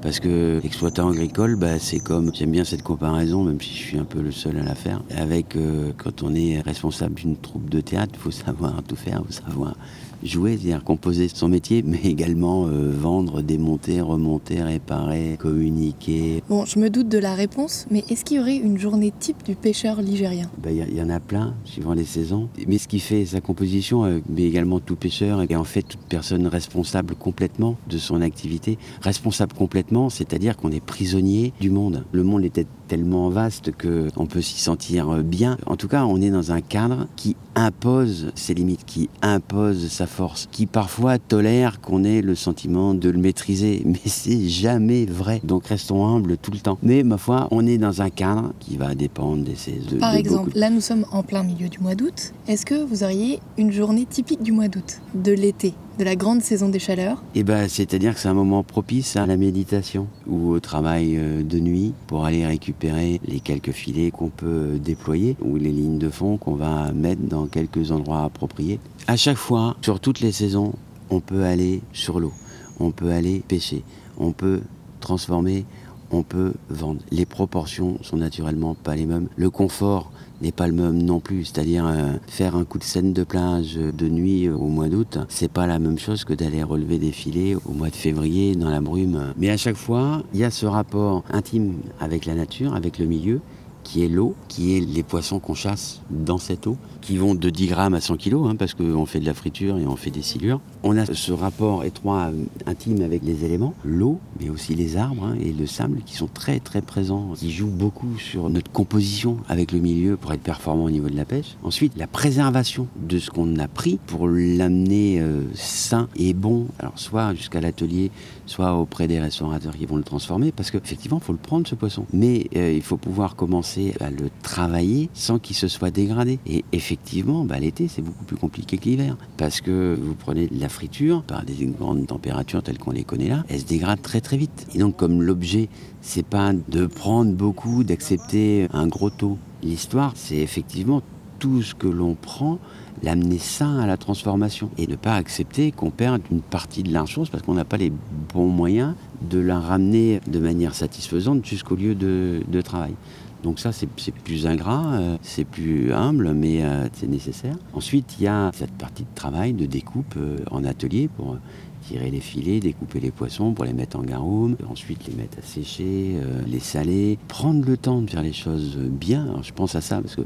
Parce 0.02 0.22
que 0.22 0.62
l'exploitant 0.64 1.10
agricole, 1.10 1.58
bah, 1.58 1.78
c'est 1.78 2.00
comme, 2.00 2.34
j'aime 2.34 2.52
bien 2.52 2.64
cette 2.64 2.84
comparaison, 2.84 3.44
même 3.44 3.60
si 3.60 3.72
je 3.72 3.84
suis 3.84 3.98
un 3.98 4.06
peu 4.06 4.22
le 4.22 4.32
seul 4.32 4.58
à 4.58 4.64
la 4.64 4.76
faire, 4.76 5.02
avec 5.16 5.58
euh, 5.58 5.92
quand 5.98 6.24
on 6.24 6.34
est 6.34 6.62
responsable 6.62 7.16
d'une 7.16 7.36
troupe 7.36 7.70
de 7.70 7.82
théâtre, 7.82 8.14
il 8.16 8.20
faut 8.20 8.32
savoir 8.32 8.82
tout 8.88 8.96
faire, 8.96 9.22
il 9.28 9.34
faut 9.34 9.44
savoir 9.46 9.76
jouer, 10.24 10.58
c'est-à-dire 10.58 10.84
composer 10.84 11.28
son 11.28 11.50
métier, 11.50 11.84
mais 11.86 12.02
également 12.04 12.68
euh, 12.68 12.92
vendre, 12.92 13.42
démonter, 13.42 14.02
remonter, 14.02 14.62
réparer, 14.62 15.38
communiquer. 15.40 16.44
Bon, 16.50 16.66
je 16.66 16.80
me 16.80 16.90
doute 16.90 17.10
de 17.10 17.18
la 17.18 17.34
réponse, 17.34 17.88
mais 17.92 18.04
est-ce 18.10 18.26
qu'il 18.26 18.38
y 18.38 18.40
aurait 18.40 18.58
une 18.58 18.78
journée 18.78 19.14
type 19.18 19.44
du 19.44 19.56
pêcheur 19.56 20.02
ligérien? 20.02 20.50
Ben, 20.58 20.72
Il 20.72 20.98
y, 20.98 21.02
en 21.02 21.10
a 21.10 21.20
plein, 21.20 21.56
suivant 21.64 21.94
les 21.94 22.06
saisons. 22.06 22.50
Mais 22.68 22.78
ce 22.78 22.88
qui 22.88 23.00
fait 23.00 23.26
sa 23.26 23.42
composition, 23.42 24.06
euh, 24.06 24.20
mais 24.30 24.44
également 24.44 24.80
tout 24.80 24.96
pêcheur, 24.96 25.44
et 25.50 25.56
en 25.56 25.64
fait 25.64 25.84
toute 25.84 26.02
personne 26.02 26.48
responsable 26.48 27.16
complètement 27.16 27.76
de 27.90 27.98
son 27.98 28.22
activité. 28.22 28.78
Responsable 29.02 29.54
complètement, 29.54 30.10
c'est-à-dire 30.10 30.58
qu'on 30.58 30.72
est 30.72 30.84
prisonnier 30.84 31.54
du 31.60 31.70
monde. 31.70 32.06
Le 32.12 32.24
monde 32.24 32.44
était 32.44 32.66
tellement 32.90 33.30
vaste 33.30 33.72
qu'on 33.72 34.26
peut 34.26 34.42
s'y 34.42 34.60
sentir 34.60 35.24
bien. 35.24 35.58
En 35.68 35.78
tout 35.78 35.88
cas, 35.88 36.06
on 36.06 36.20
est 36.20 36.32
dans 36.32 36.52
un 36.52 36.60
cadre 36.60 37.08
qui 37.16 37.36
impose 37.56 38.32
ses 38.34 38.56
limites, 38.56 38.84
qui 38.86 39.10
impose 39.22 39.88
sa 39.90 40.08
force, 40.08 40.50
qui 40.52 40.66
parfois 40.66 41.20
tolère 41.20 41.80
qu'on 41.82 42.04
ait 42.04 42.22
le 42.22 42.34
sentiment 42.34 42.96
de 42.96 43.10
le 43.10 43.20
maîtriser, 43.20 43.84
mais 43.86 44.00
c'est 44.06 44.48
jamais 44.48 45.06
vrai. 45.06 45.40
Donc 45.44 45.68
restons 45.68 46.06
humbles 46.06 46.38
tout 46.38 46.52
le 46.52 46.60
temps. 46.60 46.80
Mais 46.82 47.04
ma 47.04 47.18
foi, 47.18 47.48
on 47.52 47.66
est 47.68 47.78
dans 47.78 48.02
un 48.02 48.10
cadre 48.10 48.54
qui 48.60 48.76
va 48.76 48.96
dépendre 48.96 49.44
des 49.44 49.56
saisons. 49.56 50.00
Par 50.00 50.16
exemple, 50.16 50.52
là 50.56 50.70
nous 50.70 50.82
sommes 50.82 51.06
en 51.12 51.22
plein 51.22 51.44
milieu 51.44 51.70
du 51.70 51.80
mois 51.80 51.96
d'août. 51.96 52.34
Est-ce 52.48 52.66
que 52.66 52.84
vous 52.84 53.04
auriez 53.04 53.40
une 53.58 53.72
journée 53.72 54.06
typique 54.06 54.42
du 54.42 54.52
mois 54.52 54.68
d'août, 54.68 55.00
de 55.14 55.32
l'été? 55.32 55.76
De 56.00 56.06
la 56.06 56.16
grande 56.16 56.42
saison 56.42 56.70
des 56.70 56.80
chaleurs 56.80 57.22
Eh 57.36 57.44
ben, 57.44 57.68
c'est-à-dire 57.68 58.14
que 58.14 58.22
c'est 58.22 58.30
un 58.30 58.34
moment 58.34 58.64
propice 58.64 59.18
à 59.18 59.26
la 59.26 59.36
méditation 59.36 60.08
ou 60.28 60.52
au 60.52 60.62
travail 60.62 61.18
euh, 61.18 61.44
de 61.44 61.60
nuit 61.60 61.94
pour 62.08 62.26
aller 62.26 62.46
récupérer 62.46 63.20
les 63.26 63.42
quelques 63.42 63.74
filets 63.74 64.10
qu'on 64.10 64.30
peut 64.30 64.80
déployer 64.82 65.36
ou 65.42 65.58
les 65.58 65.74
lignes 65.74 65.98
de 65.98 66.10
fond 66.10 66.38
qu'on 66.38 66.56
va 66.56 66.94
mettre 66.94 67.22
dans 67.24 67.48
quelques 67.48 67.92
endroits 67.92 68.24
appropriés. 68.24 68.80
À 69.08 69.18
chaque 69.18 69.36
fois, 69.36 69.76
sur 69.82 70.00
toutes 70.00 70.22
les 70.22 70.32
saisons, 70.32 70.74
on 71.10 71.20
peut 71.20 71.44
aller 71.44 71.82
sur 71.92 72.22
l'eau, 72.22 72.32
on 72.80 72.92
peut 72.92 73.12
aller 73.12 73.44
pêcher, 73.46 73.84
on 74.18 74.32
peut 74.32 74.62
transformer, 75.02 75.66
on 76.12 76.24
peut 76.24 76.54
vendre. 76.70 77.02
Les 77.12 77.26
proportions 77.26 77.98
sont 78.04 78.18
naturellement 78.18 78.74
pas 78.74 78.96
les 78.96 79.06
mêmes. 79.06 79.28
Le 79.36 79.50
confort 79.50 80.14
n'est 80.42 80.52
pas 80.52 80.68
le 80.68 80.74
même 80.74 81.02
non 81.02 81.20
plus. 81.20 81.46
C'est-à-dire 81.46 81.86
euh, 81.88 82.14
faire 82.28 82.56
un 82.56 82.66
coup 82.66 82.78
de 82.78 82.84
scène 82.84 83.14
de 83.14 83.24
plage 83.24 83.76
de 83.76 84.08
nuit 84.08 84.50
au 84.50 84.68
mois 84.68 84.90
d'août, 84.90 85.20
c'est 85.30 85.52
pas 85.52 85.68
la 85.68 85.80
même 85.80 86.00
chose 86.00 86.24
que 86.24 86.34
d'aller 86.34 86.64
relever 86.64 86.98
des 86.98 87.12
filets 87.12 87.56
au 87.56 87.74
mois 87.74 87.90
de 87.90 87.96
février 87.96 88.56
dans 88.56 88.70
la 88.70 88.82
brume. 88.82 89.34
Mais 89.38 89.50
à 89.50 89.58
chaque 89.58 89.76
fois, 89.76 90.24
il 90.34 90.40
y 90.40 90.44
a 90.44 90.52
ce 90.52 90.66
rapport 90.66 91.24
intime 91.32 91.76
avec 92.00 92.26
la 92.26 92.36
nature, 92.36 92.74
avec 92.74 93.00
le 93.00 93.06
milieu, 93.06 93.42
qui 93.84 94.04
est 94.04 94.08
l'eau, 94.08 94.36
qui 94.48 94.76
est 94.78 94.82
les 94.82 95.04
poissons 95.04 95.40
qu'on 95.40 95.54
chasse 95.54 96.02
dans 96.10 96.38
cette 96.38 96.68
eau, 96.68 96.78
qui 97.02 97.18
vont 97.18 97.36
de 97.36 97.50
10 97.50 97.68
grammes 97.68 97.94
à 97.94 98.02
100 98.02 98.18
kilos, 98.18 98.48
hein, 98.50 98.56
parce 98.56 98.74
qu'on 98.74 99.06
fait 99.06 99.20
de 99.20 99.26
la 99.26 99.34
friture 99.34 99.78
et 99.78 99.88
on 99.88 99.96
fait 99.96 100.12
des 100.12 100.22
silures. 100.22 100.60
On 100.84 100.98
a 100.98 101.06
ce 101.06 101.32
rapport 101.32 101.84
étroit, 101.84 102.32
intime 102.66 103.02
avec 103.02 103.24
les 103.24 103.46
éléments, 103.46 103.74
l'eau, 103.84 104.20
mais 104.40 104.50
aussi 104.50 104.76
les 104.76 104.98
arbres 104.98 105.26
hein, 105.26 105.36
et 105.42 105.52
le 105.52 105.66
sable, 105.66 106.02
qui 106.06 106.16
sont 106.16 106.28
très 106.28 106.60
très 106.60 106.82
présents, 106.82 107.34
qui 107.36 107.52
jouent 107.52 107.68
beaucoup 107.68 108.18
sur 108.18 108.50
notre 108.50 108.72
composition 108.72 109.38
avec 109.48 109.72
le 109.72 109.80
milieu 109.80 110.18
pour 110.18 110.34
être 110.34 110.42
performant 110.42 110.86
au 110.86 110.92
niveau 110.92 111.10
de 111.10 111.16
la 111.16 111.26
pêche. 111.26 111.58
Ensuite, 111.64 111.98
la 111.98 112.08
préservation 112.08 112.88
de 112.96 113.18
ce 113.18 113.30
qu'on 113.30 113.58
a 113.58 113.68
pris 113.68 114.00
pour 114.08 114.28
l'amener 114.28 115.20
euh, 115.20 115.44
sain 115.54 116.08
et 116.16 116.34
bon, 116.34 116.68
alors 116.80 116.98
soit 116.98 117.34
jusqu'à 117.34 117.62
l'atelier, 117.62 118.12
soit 118.46 118.74
auprès 118.74 119.08
des 119.08 119.20
restaurateurs 119.20 119.76
qui 119.76 119.86
vont 119.86 119.98
le 119.98 120.04
transformer, 120.04 120.52
parce 120.52 120.72
qu'effectivement, 120.72 121.20
il 121.22 121.26
faut 121.26 121.34
le 121.34 121.40
prendre 121.40 121.68
ce 121.68 121.76
poisson. 121.76 122.06
Mais 122.14 122.48
euh, 122.56 122.74
il 122.74 122.82
faut 122.82 122.98
pouvoir 122.98 123.36
commencer 123.36 123.79
à 124.00 124.10
le 124.10 124.30
travailler 124.44 125.10
sans 125.14 125.40
qu'il 125.40 125.56
se 125.56 125.68
soit 125.68 125.92
dégradé. 125.92 126.40
Et 126.46 126.64
effectivement, 126.72 127.46
bah, 127.46 127.60
l'été, 127.60 127.88
c'est 127.88 128.02
beaucoup 128.02 128.24
plus 128.24 128.38
compliqué 128.38 128.78
que 128.78 128.86
l'hiver, 128.86 129.18
parce 129.38 129.62
que 129.62 129.98
vous 130.00 130.16
prenez 130.16 130.50
la 130.52 130.70
friture, 130.70 131.24
par 131.24 131.44
des 131.44 131.66
grandes 131.66 132.08
températures 132.08 132.64
telles 132.64 132.78
qu'on 132.78 132.92
les 132.92 133.04
connaît 133.04 133.30
là, 133.30 133.44
elle 133.50 133.60
se 133.60 133.66
dégrade 133.66 134.02
très 134.02 134.22
très 134.22 134.38
vite. 134.38 134.68
Et 134.74 134.80
donc, 134.80 134.96
comme 134.96 135.22
l'objet, 135.22 135.70
c'est 136.02 136.26
pas 136.26 136.54
de 136.54 136.86
prendre 136.86 137.34
beaucoup, 137.34 137.84
d'accepter 137.84 138.68
un 138.74 138.88
gros 138.88 139.10
taux. 139.10 139.38
L'histoire, 139.64 140.14
c'est 140.16 140.38
effectivement 140.38 141.02
tout 141.40 141.62
ce 141.62 141.74
que 141.74 141.88
l'on 141.88 142.16
prend 142.16 142.60
l'amener 143.02 143.40
sain 143.40 143.80
à 143.80 143.88
la 143.88 143.98
transformation 143.98 144.70
et 144.78 144.88
ne 144.88 144.96
pas 144.96 145.16
accepter 145.16 145.72
qu'on 145.72 145.90
perde 145.90 146.22
une 146.32 146.42
partie 146.42 146.84
de 146.84 146.92
la 146.92 147.06
parce 147.32 147.44
qu'on 147.44 147.54
n'a 147.54 147.66
pas 147.66 147.78
les 147.78 147.92
bons 148.34 148.50
moyens 148.50 148.94
de 149.22 149.40
la 149.40 149.60
ramener 149.60 150.20
de 150.28 150.40
manière 150.40 150.76
satisfaisante 150.76 151.46
jusqu'au 151.46 151.76
lieu 151.76 151.96
de, 151.96 152.62
travail. 152.62 152.94
Donc 153.44 153.60
ça, 153.60 153.72
c'est 153.72 153.88
plus 153.88 154.46
ingrat, 154.46 154.94
euh, 154.94 155.18
c'est 155.22 155.46
plus 155.46 155.94
humble, 155.94 156.34
mais 156.34 156.64
euh, 156.64 156.88
c'est 156.94 157.08
nécessaire. 157.08 157.56
Ensuite, 157.74 158.16
il 158.20 158.24
y 158.24 158.28
a 158.28 158.52
cette 158.54 158.74
partie 158.74 159.04
de 159.04 159.16
travail, 159.16 159.54
de 159.54 159.66
découpe 159.66 160.16
euh, 160.18 160.38
en 160.52 160.64
atelier 160.64 161.08
pour 161.08 161.38
tirer 161.82 162.12
les 162.12 162.20
filets, 162.20 162.60
découper 162.60 163.00
les 163.00 163.12
poissons 163.12 163.54
pour 163.54 163.66
les 163.66 163.74
mettre 163.74 163.98
en 163.98 164.04
garum, 164.04 164.58
ensuite 164.70 165.08
les 165.08 165.16
mettre 165.16 165.40
à 165.40 165.42
sécher, 165.42 166.18
les 166.46 166.60
saler, 166.60 167.18
prendre 167.30 167.66
le 167.66 167.78
temps 167.78 168.02
de 168.02 168.10
faire 168.10 168.22
les 168.22 168.34
choses 168.34 168.78
bien. 168.78 169.42
je 169.42 169.54
pense 169.54 169.76
à 169.76 169.82
ça 169.82 170.02
parce 170.02 170.16
que 170.16 170.24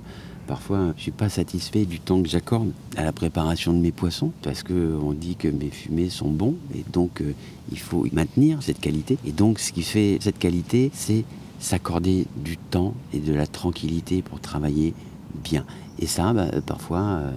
Parfois, 0.47 0.77
je 0.91 0.97
ne 0.97 0.99
suis 0.99 1.11
pas 1.11 1.29
satisfait 1.29 1.85
du 1.85 1.99
temps 1.99 2.21
que 2.21 2.27
j'accorde 2.27 2.71
à 2.97 3.03
la 3.03 3.13
préparation 3.13 3.73
de 3.73 3.77
mes 3.77 3.93
poissons, 3.93 4.31
parce 4.41 4.61
qu'on 4.61 5.13
dit 5.13 5.35
que 5.37 5.47
mes 5.47 5.69
fumées 5.69 6.09
sont 6.09 6.29
bons, 6.29 6.55
et 6.75 6.83
donc 6.91 7.21
euh, 7.21 7.33
il 7.71 7.79
faut 7.79 8.05
maintenir 8.11 8.61
cette 8.61 8.81
qualité. 8.81 9.17
Et 9.25 9.31
donc, 9.31 9.59
ce 9.59 9.71
qui 9.71 9.83
fait 9.83 10.17
cette 10.19 10.37
qualité, 10.37 10.91
c'est 10.93 11.23
s'accorder 11.63 12.27
du 12.35 12.57
temps 12.57 12.93
et 13.13 13.19
de 13.19 13.33
la 13.33 13.47
tranquillité 13.47 14.21
pour 14.21 14.41
travailler 14.41 14.93
bien. 15.33 15.65
Et 15.97 16.07
ça, 16.07 16.33
bah, 16.33 16.47
parfois, 16.65 16.99
euh, 16.99 17.31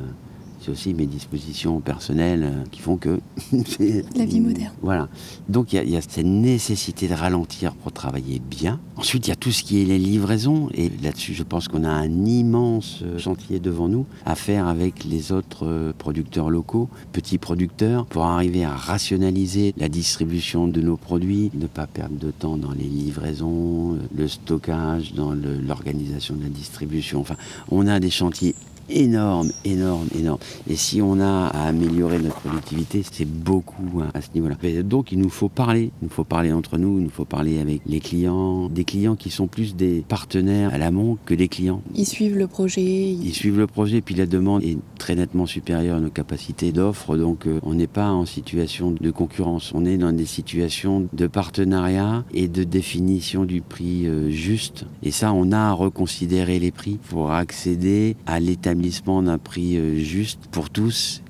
c'est 0.67 0.73
aussi 0.73 0.95
mes 0.95 1.07
dispositions 1.07 1.81
personnelles 1.81 2.43
euh, 2.43 2.65
qui 2.73 2.81
font 2.81 2.97
que... 2.97 3.21
La 4.17 4.25
vie 4.25 4.41
moderne. 4.41 4.73
Voilà. 4.83 5.09
Donc 5.49 5.73
il 5.73 5.89
y, 5.89 5.97
a 5.97 6.01
cette 6.01 6.25
nécessité 6.25 7.07
de 7.07 7.15
ralentir 7.15 7.75
pour 7.75 7.93
travailler 7.93 8.41
bien. 8.41 8.81
Ensuite, 8.97 9.27
il 9.27 9.31
y 9.31 9.33
a 9.33 9.37
tout 9.37 9.53
ce 9.53 9.63
qui 9.63 9.81
est 9.81 9.85
les 9.85 9.99
livraisons. 9.99 10.69
Et 10.75 10.91
là-dessus, 11.03 11.35
je 11.35 11.45
pense 11.45 11.69
qu'on 11.69 11.85
a 11.85 11.91
un 11.91 12.25
immense 12.25 13.01
euh, 13.03 13.19
chantier 13.19 13.61
devant 13.61 13.89
nous 13.89 14.07
à 14.25 14.35
faire 14.35 14.67
avec 14.67 15.05
les 15.05 15.31
autres 15.31 15.67
euh, 15.67 15.93
producteurs 15.97 16.51
locaux, 16.51 16.89
petits 17.13 17.39
producteurs, 17.39 18.07
pour 18.07 18.25
arriver 18.25 18.65
à 18.65 18.75
rationaliser 18.75 19.73
la 19.77 19.89
distribution 19.89 20.67
de 20.67 20.81
nos 20.81 20.97
produits, 20.97 21.53
ne 21.55 21.67
pas 21.67 21.87
perdre 21.87 22.19
de 22.19 22.33
temps 22.33 22.57
dans 22.57 22.73
les 22.73 22.85
livraisons, 22.85 23.99
le 24.17 24.29
stockage, 24.29 25.13
dans 25.13 25.33
l'organisation 25.33 26.35
de 26.35 26.43
la 26.43 26.49
distribution. 26.49 27.21
Enfin, 27.21 27.37
on 27.71 27.87
a 27.87 28.01
des 28.01 28.11
chantiers 28.11 28.55
énorme, 28.89 29.51
énorme, 29.65 30.09
énorme. 30.19 30.39
Et 30.69 30.77
si 30.77 31.03
on 31.03 31.21
a 31.21 31.47
à 31.47 31.69
améliorer 31.69 32.19
notre 32.19 32.41
productivité, 32.41 33.03
c'est 33.11 33.29
beaucoup 33.29 34.01
hein, 34.01 34.11
à 34.15 34.21
ce 34.21 34.29
niveau-là. 34.35 34.57
Donc 34.83 35.13
il 35.13 35.19
nous 35.19 35.31
faut 35.31 35.49
parler, 35.49 35.91
il 36.01 36.05
nous 36.05 36.11
faut 36.11 36.25
parler 36.25 36.53
entre 36.53 36.79
nous, 36.79 36.99
il 36.99 37.05
nous 37.05 37.11
faut 37.11 37.25
parler 37.25 37.59
avec 37.59 37.83
les 37.87 38.01
clients, 38.01 38.69
des 38.69 38.85
clients 38.85 39.17
qui 39.17 39.31
sont 39.31 39.47
plus 39.47 39.75
des 39.75 40.05
partenaires 40.09 40.73
à 40.73 40.79
l'amont 40.79 41.19
que 41.25 41.35
des 41.35 41.49
clients. 41.49 41.83
Ils 41.95 42.07
suivent 42.07 42.37
le 42.37 42.47
projet. 42.47 42.83
Ils... 42.83 43.35
suivent 43.35 43.59
le 43.59 43.67
projet, 43.67 44.01
puis 44.01 44.15
la 44.15 44.27
demande 44.27 44.63
est 44.63 44.79
très 44.99 45.15
nettement 45.15 45.47
supérieure 45.47 45.97
à 45.97 46.01
nos 46.01 46.11
capacités 46.11 46.73
d'offre, 46.73 47.17
donc 47.17 47.47
euh, 47.47 47.61
on 47.63 47.75
n'est 47.75 47.87
pas 47.87 48.11
en 48.11 48.25
situation 48.25 48.93
de 48.93 49.11
concurrence, 49.11 49.73
on 49.75 49.85
est 49.85 49.99
dans 49.99 50.13
des 50.13 50.27
situations 50.27 51.07
de 51.13 51.27
partenariat 51.27 52.25
et 52.33 52.49
de 52.49 52.65
définition 52.65 53.45
du 53.45 53.61
prix 53.61 54.07
euh, 54.07 54.31
juste. 54.31 54.85
Et 55.03 55.11
ça, 55.11 55.33
on 55.33 55.53
a 55.53 55.59
à 55.59 55.73
reconsidérer 55.73 56.59
les 56.59 56.71
prix 56.71 56.99
pour 57.09 57.33
accéder 57.33 58.17
à 58.27 58.41
l'état 58.41 58.75
d'un 59.23 59.39
prix 59.39 59.77
euh, 59.77 59.97
juste 59.97 60.47
pour 60.51 60.71
tous 60.71 61.23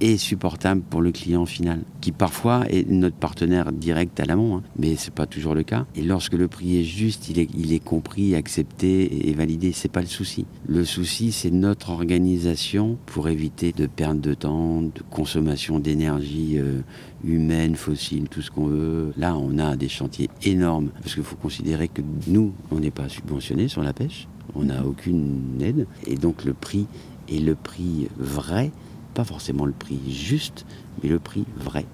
et 0.00 0.18
supportable 0.18 0.82
pour 0.82 1.00
le 1.00 1.10
client 1.10 1.46
final, 1.46 1.80
qui 2.00 2.12
parfois 2.12 2.64
est 2.68 2.88
notre 2.88 3.16
partenaire 3.16 3.72
direct 3.72 4.18
à 4.20 4.26
l'amont, 4.26 4.58
hein, 4.58 4.62
mais 4.78 4.94
c'est 4.96 5.12
pas 5.12 5.26
toujours 5.26 5.54
le 5.54 5.62
cas. 5.62 5.86
Et 5.94 6.02
lorsque 6.02 6.34
le 6.34 6.48
prix 6.48 6.78
est 6.78 6.84
juste, 6.84 7.30
il 7.30 7.38
est, 7.72 7.78
compris, 7.84 8.34
accepté 8.34 9.28
et 9.28 9.32
validé. 9.32 9.72
C'est 9.72 9.90
pas 9.90 10.02
le 10.02 10.06
souci. 10.06 10.44
Le 10.66 10.84
souci, 10.84 11.32
c'est 11.32 11.50
notre 11.50 11.90
organisation 11.90 12.98
pour 13.06 13.28
éviter 13.28 13.72
de 13.72 13.86
perdre 13.86 14.20
de 14.20 14.34
temps, 14.34 14.82
de 14.82 15.02
consommation 15.10 15.78
d'énergie 15.78 16.58
euh, 16.58 16.80
humaine, 17.24 17.74
fossile, 17.74 18.28
tout 18.28 18.42
ce 18.42 18.50
qu'on 18.50 18.66
veut. 18.66 19.12
Là, 19.16 19.36
on 19.36 19.58
a 19.58 19.76
des 19.76 19.88
chantiers 19.88 20.28
énormes 20.42 20.90
parce 21.02 21.14
qu'il 21.14 21.24
faut 21.24 21.36
considérer 21.36 21.88
que 21.88 22.02
nous, 22.26 22.52
on 22.70 22.80
n'est 22.80 22.90
pas 22.90 23.08
subventionné 23.08 23.68
sur 23.68 23.82
la 23.82 23.94
pêche 23.94 24.28
on 24.54 24.64
n'a 24.64 24.84
aucune 24.84 25.58
aide. 25.60 25.86
Et 26.06 26.16
donc 26.16 26.44
le 26.44 26.54
prix 26.54 26.86
est 27.28 27.40
le 27.40 27.54
prix 27.54 28.08
vrai, 28.16 28.70
pas 29.14 29.24
forcément 29.24 29.66
le 29.66 29.72
prix 29.72 29.98
juste, 30.08 30.66
mais 31.02 31.08
le 31.08 31.18
prix 31.18 31.44
vrai. 31.56 31.86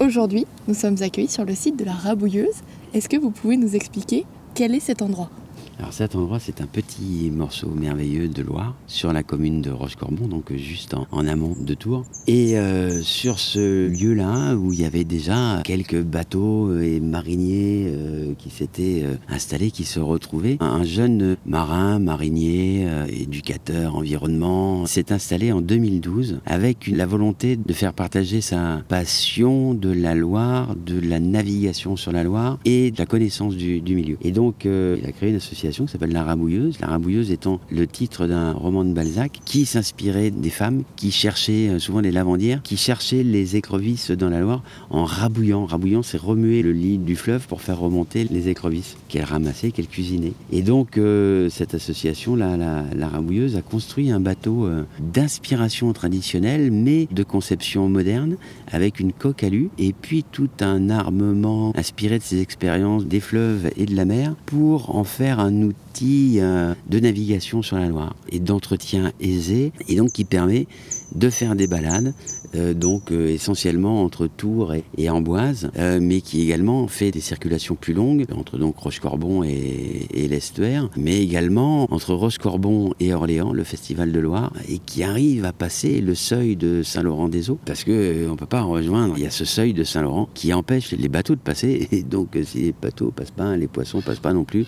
Aujourd'hui, 0.00 0.44
nous 0.66 0.74
sommes 0.74 0.96
accueillis 1.02 1.28
sur 1.28 1.44
le 1.44 1.54
site 1.54 1.78
de 1.78 1.84
la 1.84 1.92
Rabouilleuse. 1.92 2.62
Est-ce 2.94 3.08
que 3.08 3.16
vous 3.16 3.30
pouvez 3.30 3.56
nous 3.56 3.76
expliquer 3.76 4.26
quel 4.54 4.74
est 4.74 4.80
cet 4.80 5.02
endroit? 5.02 5.30
Alors 5.78 5.92
cet 5.92 6.14
endroit, 6.14 6.38
c'est 6.38 6.60
un 6.60 6.66
petit 6.66 7.32
morceau 7.34 7.68
merveilleux 7.68 8.28
de 8.28 8.42
Loire, 8.42 8.74
sur 8.86 9.12
la 9.12 9.24
commune 9.24 9.60
de 9.60 9.70
Rochecorbon, 9.70 10.28
donc 10.28 10.54
juste 10.54 10.94
en, 10.94 11.26
amont 11.26 11.56
de 11.58 11.74
Tours. 11.74 12.04
Et 12.28 12.56
euh, 12.58 13.02
sur 13.02 13.40
ce 13.40 13.88
lieu-là, 13.88 14.54
où 14.54 14.72
il 14.72 14.80
y 14.80 14.84
avait 14.84 15.04
déjà 15.04 15.62
quelques 15.64 16.00
bateaux 16.00 16.78
et 16.78 17.00
mariniers 17.00 17.86
euh, 17.88 18.34
qui 18.38 18.50
s'étaient 18.50 19.02
euh, 19.04 19.16
installés, 19.28 19.72
qui 19.72 19.84
se 19.84 19.98
retrouvaient, 19.98 20.58
un 20.60 20.84
jeune 20.84 21.36
marin, 21.44 21.98
marinier, 21.98 22.86
éducateur, 23.08 23.96
environnement, 23.96 24.86
s'est 24.86 25.10
installé 25.10 25.50
en 25.50 25.60
2012 25.60 26.40
avec 26.46 26.86
la 26.86 27.06
volonté 27.06 27.56
de 27.56 27.72
faire 27.72 27.94
partager 27.94 28.40
sa 28.40 28.82
passion 28.88 29.74
de 29.74 29.90
la 29.90 30.14
Loire, 30.14 30.76
de 30.76 31.00
la 31.00 31.18
navigation 31.18 31.96
sur 31.96 32.12
la 32.12 32.22
Loire 32.22 32.58
et 32.64 32.90
de 32.90 32.98
la 32.98 33.06
connaissance 33.06 33.56
du, 33.56 33.80
du 33.80 33.96
milieu. 33.96 34.16
Et 34.22 34.30
donc, 34.30 34.64
il 34.64 35.04
a 35.04 35.12
créé 35.12 35.30
une 35.30 35.36
association 35.36 35.63
qui 35.70 35.88
s'appelle 35.88 36.12
La 36.12 36.24
Rabouilleuse. 36.24 36.78
La 36.80 36.88
Rabouilleuse 36.88 37.30
étant 37.30 37.60
le 37.70 37.86
titre 37.86 38.26
d'un 38.26 38.52
roman 38.52 38.84
de 38.84 38.92
Balzac 38.92 39.40
qui 39.44 39.64
s'inspirait 39.64 40.30
des 40.30 40.50
femmes 40.50 40.82
qui 40.96 41.10
cherchaient, 41.10 41.68
euh, 41.68 41.78
souvent 41.78 42.00
les 42.00 42.10
lavandières, 42.10 42.62
qui 42.62 42.76
cherchaient 42.76 43.22
les 43.22 43.56
écrevisses 43.56 44.10
dans 44.10 44.28
la 44.28 44.40
Loire 44.40 44.62
en 44.90 45.04
rabouillant. 45.04 45.64
Rabouillant, 45.64 46.02
c'est 46.02 46.20
remuer 46.20 46.62
le 46.62 46.72
lit 46.72 46.98
du 46.98 47.16
fleuve 47.16 47.46
pour 47.46 47.62
faire 47.62 47.78
remonter 47.78 48.24
les 48.24 48.48
écrevisses 48.48 48.96
qu'elle 49.08 49.24
ramassait, 49.24 49.70
qu'elle 49.70 49.86
cuisinait. 49.88 50.32
Et 50.52 50.62
donc, 50.62 50.98
euh, 50.98 51.48
cette 51.48 51.74
association, 51.74 52.36
la, 52.36 52.56
la, 52.56 53.08
Rabouilleuse, 53.08 53.56
a 53.56 53.62
construit 53.62 54.10
un 54.10 54.20
bateau 54.20 54.66
euh, 54.66 54.84
d'inspiration 55.00 55.92
traditionnelle, 55.92 56.70
mais 56.70 57.08
de 57.10 57.22
conception 57.22 57.88
moderne, 57.88 58.36
avec 58.70 59.00
une 59.00 59.12
coque 59.12 59.44
alu 59.44 59.70
et 59.78 59.92
puis 59.92 60.24
tout 60.30 60.50
un 60.60 60.90
armement 60.90 61.72
inspiré 61.76 62.18
de 62.18 62.22
ses 62.22 62.40
expériences 62.40 63.06
des 63.06 63.20
fleuves 63.20 63.70
et 63.76 63.86
de 63.86 63.94
la 63.94 64.04
mer 64.04 64.34
pour 64.46 64.94
en 64.96 65.04
faire 65.04 65.40
un 65.40 65.53
outil 65.62 66.38
euh, 66.40 66.74
de 66.88 66.98
navigation 66.98 67.62
sur 67.62 67.76
la 67.76 67.86
Loire 67.86 68.16
et 68.30 68.40
d'entretien 68.40 69.12
aisé, 69.20 69.72
et 69.88 69.96
donc 69.96 70.12
qui 70.12 70.24
permet 70.24 70.66
de 71.14 71.30
faire 71.30 71.54
des 71.54 71.66
balades, 71.66 72.14
euh, 72.54 72.74
donc 72.74 73.12
euh, 73.12 73.28
essentiellement 73.28 74.02
entre 74.02 74.26
Tours 74.26 74.74
et, 74.74 75.10
Amboise, 75.10 75.70
mais 76.00 76.20
qui 76.22 76.42
également 76.42 76.88
fait 76.88 77.10
des 77.10 77.20
circulations 77.20 77.74
plus 77.74 77.92
longues 77.92 78.24
entre 78.34 78.58
donc 78.58 78.76
Rochecorbon 78.78 79.44
et, 79.44 80.06
et 80.12 80.28
l'Estuaire, 80.28 80.88
mais 80.96 81.22
également 81.22 81.92
entre 81.92 82.14
Rochecorbon 82.14 82.94
et 83.00 83.12
Orléans, 83.12 83.52
le 83.52 83.64
Festival 83.64 84.12
de 84.12 84.18
Loire, 84.18 84.52
et 84.68 84.78
qui 84.78 85.02
arrive 85.02 85.44
à 85.44 85.52
passer 85.52 86.00
le 86.00 86.14
seuil 86.14 86.56
de 86.56 86.82
Saint-Laurent-des-Eaux, 86.82 87.58
parce 87.64 87.84
que 87.84 88.28
on 88.30 88.36
peut 88.36 88.46
pas 88.46 88.62
rejoindre. 88.62 89.14
Il 89.16 89.22
y 89.22 89.26
a 89.26 89.30
ce 89.30 89.44
seuil 89.44 89.72
de 89.72 89.84
Saint-Laurent 89.84 90.28
qui 90.34 90.52
empêche 90.52 90.92
les 90.92 91.08
bateaux 91.08 91.34
de 91.34 91.40
passer, 91.40 91.88
et 91.92 92.02
donc 92.02 92.38
si 92.44 92.62
les 92.62 92.74
bateaux 92.80 93.10
passent 93.10 93.30
pas, 93.30 93.56
les 93.56 93.68
poissons 93.68 94.00
passent 94.00 94.18
pas 94.18 94.32
non 94.32 94.44
plus, 94.44 94.66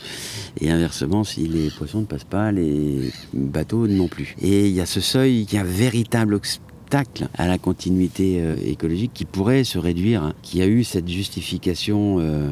et 0.61 0.71
inversement, 0.71 1.25
si 1.25 1.49
les 1.49 1.71
poissons 1.71 2.01
ne 2.01 2.07
passent 2.07 2.25
pas, 2.25 2.53
les 2.53 3.11
bateaux 3.33 3.87
non 3.87 4.09
plus. 4.09 4.37
Et 4.41 4.69
il 4.69 4.75
y 4.75 4.81
a 4.81 4.87
ce 4.87 5.01
seuil 5.01 5.47
qui 5.47 5.57
est 5.57 5.61
un 5.61 5.65
véritable 5.65 6.36
obstacle 6.37 7.29
à 7.37 7.49
la 7.49 7.59
continuité 7.59 8.40
euh, 8.40 8.57
écologique 8.64 9.11
qui 9.12 9.25
pourrait 9.25 9.64
se 9.64 9.79
réduire, 9.79 10.22
hein, 10.22 10.35
qui 10.42 10.62
a 10.62 10.66
eu 10.66 10.85
cette 10.85 11.09
justification 11.09 12.18
euh, 12.20 12.51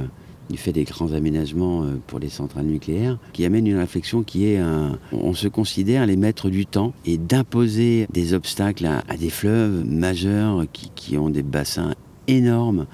du 0.50 0.56
fait 0.56 0.72
des 0.72 0.84
grands 0.84 1.12
aménagements 1.12 1.84
euh, 1.84 2.00
pour 2.06 2.18
les 2.18 2.28
centrales 2.28 2.66
nucléaires, 2.66 3.18
qui 3.32 3.44
amène 3.44 3.66
une 3.66 3.78
réflexion 3.78 4.22
qui 4.22 4.46
est 4.46 4.58
un, 4.58 4.98
on 5.12 5.34
se 5.34 5.46
considère 5.46 6.06
les 6.06 6.16
maîtres 6.16 6.50
du 6.50 6.66
temps 6.66 6.92
et 7.06 7.16
d'imposer 7.16 8.08
des 8.12 8.34
obstacles 8.34 8.86
à, 8.86 9.16
des 9.16 9.30
fleuves 9.30 9.84
majeurs 9.84 10.64
qui, 10.72 11.16
ont 11.16 11.30
des 11.30 11.44
bassins 11.44 11.94
énormes. 12.26 12.86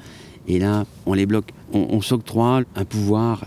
Et 0.47 0.59
là, 0.59 0.85
on 1.07 1.15
les 1.15 1.27
bloque. 1.27 1.53
On, 1.73 2.01
s'octroie 2.01 2.63
un 2.75 2.85
pouvoir 2.85 3.47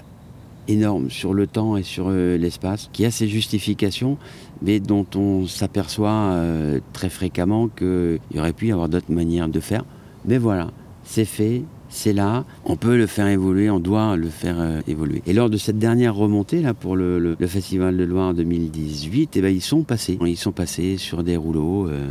énorme 0.70 1.10
sur 1.10 1.34
le 1.34 1.46
temps 1.46 1.76
et 1.76 1.84
sur 1.84 2.10
l'espace, 2.10 2.90
qui 2.94 3.06
a 3.06 3.12
ses 3.12 3.28
justifications, 3.28 4.18
mais 4.62 4.80
dont 4.80 5.06
on 5.16 5.48
s'aperçoit 5.48 6.10
euh, 6.10 6.80
très 6.94 7.10
fréquemment 7.10 7.68
qu'il 7.68 8.20
y 8.34 8.40
aurait 8.40 8.54
pu 8.54 8.68
y 8.68 8.72
avoir 8.72 8.90
d'autres 8.90 9.12
manières 9.12 9.50
de 9.50 9.60
faire. 9.60 9.84
Mais 10.26 10.38
voilà, 10.38 10.70
c'est 11.04 11.26
fait, 11.26 11.64
c'est 11.90 12.14
là, 12.14 12.46
on 12.66 12.76
peut 12.76 12.98
le 12.98 13.08
faire 13.08 13.28
évoluer, 13.28 13.70
on 13.70 13.80
doit 13.80 14.16
le 14.16 14.30
faire 14.30 14.60
euh, 14.60 14.82
évoluer. 14.88 15.22
Et 15.28 15.34
lors 15.34 15.50
de 15.50 15.58
cette 15.58 15.78
dernière 15.78 16.16
remontée 16.16 16.62
là 16.62 16.74
pour 16.74 16.96
le, 16.96 17.36
Festival 17.46 17.98
de 17.98 18.04
Loire 18.04 18.34
2018, 18.34 19.36
eh 19.36 19.42
ben, 19.42 19.54
ils 19.54 19.62
sont 19.62 19.84
passés. 19.84 20.18
Ils 20.26 20.38
sont 20.38 20.52
passés 20.52 20.98
sur 20.98 21.24
des 21.24 21.38
rouleaux. 21.38 21.88
Euh, 21.88 22.08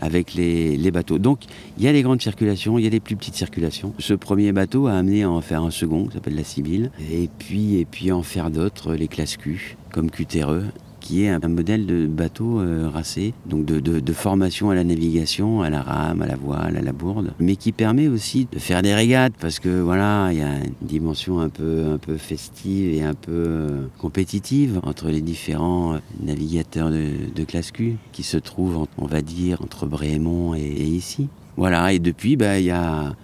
avec 0.00 0.34
les, 0.34 0.90
bateaux. 0.92 1.18
Donc 1.18 1.40
il 1.76 1.84
y 1.84 1.88
a 1.88 1.92
les 1.92 2.02
grandes 2.02 2.22
circulations, 2.22 2.78
il 2.78 2.84
y 2.84 2.86
a 2.86 2.90
les 2.90 3.00
plus 3.00 3.16
petites 3.16 3.34
circulations. 3.34 3.94
Ce 3.98 4.14
premier 4.14 4.52
bateau 4.52 4.86
a 4.86 4.92
amené 4.92 5.24
à 5.24 5.30
en 5.30 5.40
faire 5.40 5.62
un 5.62 5.72
second 5.72 6.06
qui 6.06 6.14
s'appelle 6.14 6.36
la 6.36 6.44
Sibylle, 6.44 6.90
et 7.10 7.28
puis, 7.38 7.76
et 7.76 7.84
puis 7.84 8.12
en 8.12 8.22
faire 8.22 8.50
d'autres, 8.50 8.94
les 8.94 9.08
classes 9.08 9.36
Q, 9.36 9.76
comme 9.92 10.08
QTRE, 10.10 10.62
qui 11.08 11.24
est 11.24 11.30
un 11.30 11.38
modèle 11.48 11.86
de 11.86 12.06
bateau 12.06 12.60
euh, 12.60 12.90
racé, 12.92 13.32
donc 13.46 13.64
de, 13.64 14.12
formation 14.12 14.68
à 14.68 14.74
la 14.74 14.84
navigation, 14.84 15.62
à 15.62 15.70
la 15.70 15.80
rame, 15.80 16.20
à 16.20 16.26
la 16.26 16.36
voile, 16.36 16.76
à 16.76 16.82
la 16.82 16.92
bourde, 16.92 17.32
mais 17.40 17.56
qui 17.56 17.72
permet 17.72 18.08
aussi 18.08 18.46
de 18.52 18.58
faire 18.58 18.82
des 18.82 18.94
régates 18.94 19.32
parce 19.40 19.58
que 19.58 19.80
voilà, 19.80 20.28
il 20.32 20.38
y 20.38 20.42
a 20.42 20.56
une 20.56 20.86
dimension 20.86 21.40
un 21.40 21.48
peu, 21.48 21.86
un 21.94 21.96
peu 21.96 22.18
festive 22.18 22.92
et 22.92 23.02
un 23.02 23.14
peu 23.14 23.32
euh, 23.32 23.86
compétitive 23.96 24.80
entre 24.82 25.08
les 25.08 25.22
différents 25.22 25.96
navigateurs 26.22 26.90
de, 26.90 27.44
classe 27.44 27.70
Q 27.70 27.96
qui 28.12 28.22
se 28.22 28.36
trouvent, 28.36 28.86
on 28.98 29.06
va 29.06 29.22
dire, 29.22 29.62
entre 29.62 29.86
Brémont 29.86 30.54
et, 30.54 30.60
ici. 30.60 31.28
Voilà, 31.56 31.94
et 31.94 32.00
depuis, 32.00 32.36
bah, 32.36 32.58
il 32.58 32.66
y 32.66 32.70
a 32.70 33.14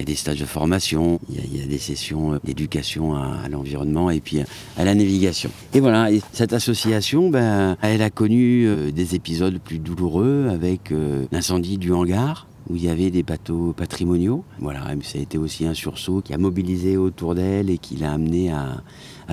y 0.00 0.02
a 0.02 0.06
des 0.06 0.14
stages 0.14 0.40
de 0.40 0.46
formation, 0.46 1.20
il 1.28 1.58
y 1.58 1.62
a, 1.62 1.66
des 1.66 1.78
sessions 1.78 2.34
euh, 2.34 2.38
d'éducation 2.44 3.14
à, 3.14 3.48
l'environnement 3.50 4.10
et 4.10 4.20
puis 4.20 4.40
à, 4.76 4.84
la 4.84 4.94
navigation. 4.94 5.50
Et 5.74 5.80
voilà, 5.80 6.10
et 6.10 6.20
cette 6.32 6.52
association, 6.52 7.30
ben, 7.30 7.76
elle 7.82 8.02
a 8.02 8.10
connu 8.10 8.66
euh, 8.66 8.90
des 8.90 9.14
épisodes 9.14 9.58
plus 9.58 9.78
douloureux 9.78 10.48
avec 10.50 10.92
euh, 10.92 11.26
l'incendie 11.32 11.78
du 11.78 11.92
hangar 11.92 12.46
où 12.68 12.76
il 12.76 12.84
y 12.84 12.88
avait 12.88 13.10
des 13.10 13.22
bateaux 13.22 13.74
patrimoniaux. 13.76 14.44
Voilà, 14.60 14.84
ça 15.02 15.18
a 15.18 15.22
été 15.22 15.38
aussi 15.38 15.66
un 15.66 15.74
sursaut 15.74 16.20
qui 16.20 16.32
a 16.32 16.38
mobilisé 16.38 16.96
autour 16.96 17.34
d'elle 17.34 17.68
et 17.68 17.78
qui 17.78 17.96
l'a 17.96 18.12
amené 18.12 18.52
à, 18.52 18.82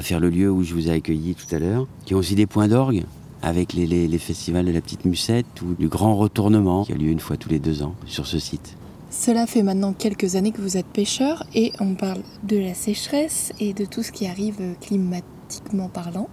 faire 0.02 0.20
le 0.20 0.30
lieu 0.30 0.50
où 0.50 0.64
je 0.64 0.74
vous 0.74 0.90
ai 0.90 0.92
accueilli 0.92 1.36
tout 1.36 1.54
à 1.56 1.60
l'heure. 1.60 1.88
Qui 2.06 2.16
ont 2.16 2.20
aussi 2.20 2.36
des 2.36 2.48
points 2.48 2.68
d'orgue 2.68 3.04
avec 3.42 3.74
les, 3.74 4.18
festivals 4.18 4.66
de 4.66 4.72
la 4.72 4.82
Petite 4.82 5.06
Musette 5.06 5.62
ou 5.62 5.74
du 5.76 5.88
Grand 5.88 6.16
Retournement 6.16 6.86
qui 6.86 6.94
a 6.94 6.96
lieu 6.96 7.10
une 7.10 7.20
fois 7.20 7.38
tous 7.38 7.50
les 7.50 7.60
deux 7.60 7.84
ans 7.84 7.96
sur 8.06 8.26
ce 8.26 8.40
site. 8.40 8.77
Cela 9.10 9.48
fait 9.48 9.64
maintenant 9.64 9.94
quelques 9.94 10.36
années 10.36 10.52
que 10.52 10.62
vous 10.62 10.76
êtes 10.76 10.86
pêcheur 10.86 11.46
et 11.56 11.72
on 11.80 11.96
parle 11.96 12.22
de 12.44 12.58
la 12.58 12.74
sécheresse 12.74 13.54
et 13.60 13.74
de 13.74 13.86
tout 13.86 14.04
ce 14.04 14.12
qui 14.12 14.28
arrive 14.28 14.60
climatiquement 14.82 15.88
parlant. 15.88 16.28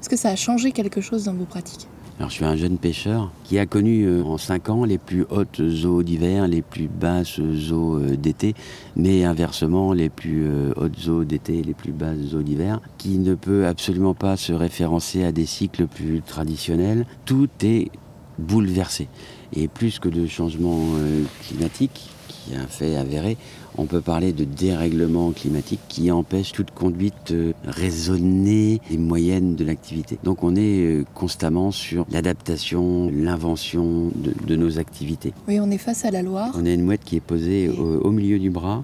Est-ce 0.00 0.08
que 0.08 0.16
ça 0.16 0.30
a 0.30 0.36
changé 0.36 0.72
quelque 0.72 1.00
chose 1.00 1.24
dans 1.24 1.34
vos 1.34 1.44
pratiques? 1.44 1.86
Alors, 2.18 2.30
je 2.30 2.34
suis 2.34 2.44
un 2.44 2.56
jeune 2.56 2.78
pêcheur 2.78 3.30
qui 3.44 3.60
a 3.60 3.66
connu 3.66 4.02
euh, 4.02 4.24
en 4.24 4.38
5 4.38 4.70
ans 4.70 4.84
les 4.84 4.98
plus 4.98 5.24
hautes 5.30 5.60
eaux 5.84 6.02
d'hiver, 6.02 6.48
les 6.48 6.62
plus 6.62 6.88
basses 6.88 7.38
eaux 7.38 7.96
euh, 7.96 8.16
d'été, 8.16 8.54
mais 8.96 9.22
inversement 9.22 9.92
les 9.92 10.08
plus 10.08 10.48
euh, 10.48 10.72
hautes 10.76 11.06
eaux 11.06 11.22
d'été 11.22 11.58
et 11.58 11.62
les 11.62 11.74
plus 11.74 11.92
basses 11.92 12.34
eaux 12.34 12.42
d'hiver, 12.42 12.80
qui 12.98 13.18
ne 13.18 13.36
peut 13.36 13.68
absolument 13.68 14.14
pas 14.14 14.36
se 14.36 14.52
référencer 14.52 15.22
à 15.22 15.30
des 15.30 15.46
cycles 15.46 15.86
plus 15.86 16.20
traditionnels. 16.22 17.06
Tout 17.24 17.48
est 17.62 17.92
bouleversé. 18.40 19.06
Et 19.54 19.68
plus 19.68 19.98
que 19.98 20.08
de 20.08 20.26
changement 20.26 20.78
euh, 20.96 21.24
climatique, 21.42 22.10
qui 22.28 22.52
est 22.52 22.56
un 22.56 22.66
fait 22.66 22.96
avéré, 22.96 23.36
on 23.76 23.86
peut 23.86 24.00
parler 24.00 24.32
de 24.32 24.44
dérèglement 24.44 25.30
climatique 25.32 25.80
qui 25.88 26.10
empêche 26.10 26.52
toute 26.52 26.70
conduite 26.70 27.30
euh, 27.30 27.52
raisonnée 27.64 28.80
et 28.90 28.98
moyenne 28.98 29.54
de 29.54 29.64
l'activité. 29.64 30.18
Donc 30.24 30.42
on 30.42 30.54
est 30.56 30.80
euh, 30.80 31.04
constamment 31.14 31.70
sur 31.70 32.06
l'adaptation, 32.10 33.10
l'invention 33.14 34.10
de, 34.46 34.56
nos 34.56 34.78
activités. 34.78 35.32
Oui, 35.46 35.60
on 35.60 35.70
est 35.70 35.78
face 35.78 36.04
à 36.04 36.10
la 36.10 36.22
Loire. 36.22 36.52
On 36.56 36.66
a 36.66 36.70
une 36.70 36.82
mouette 36.82 37.04
qui 37.04 37.16
est 37.16 37.20
posée 37.20 37.68
au, 37.68 38.10
milieu 38.10 38.38
du 38.38 38.50
bras 38.50 38.82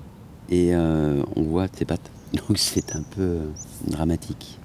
et 0.50 0.74
on 0.74 1.42
voit 1.42 1.66
ses 1.77 1.85
pattes. 1.85 2.11
Donc 2.48 2.59
c'est 2.59 2.94
un 2.94 3.03
peu 3.03 3.38
dramatique. 3.87 4.59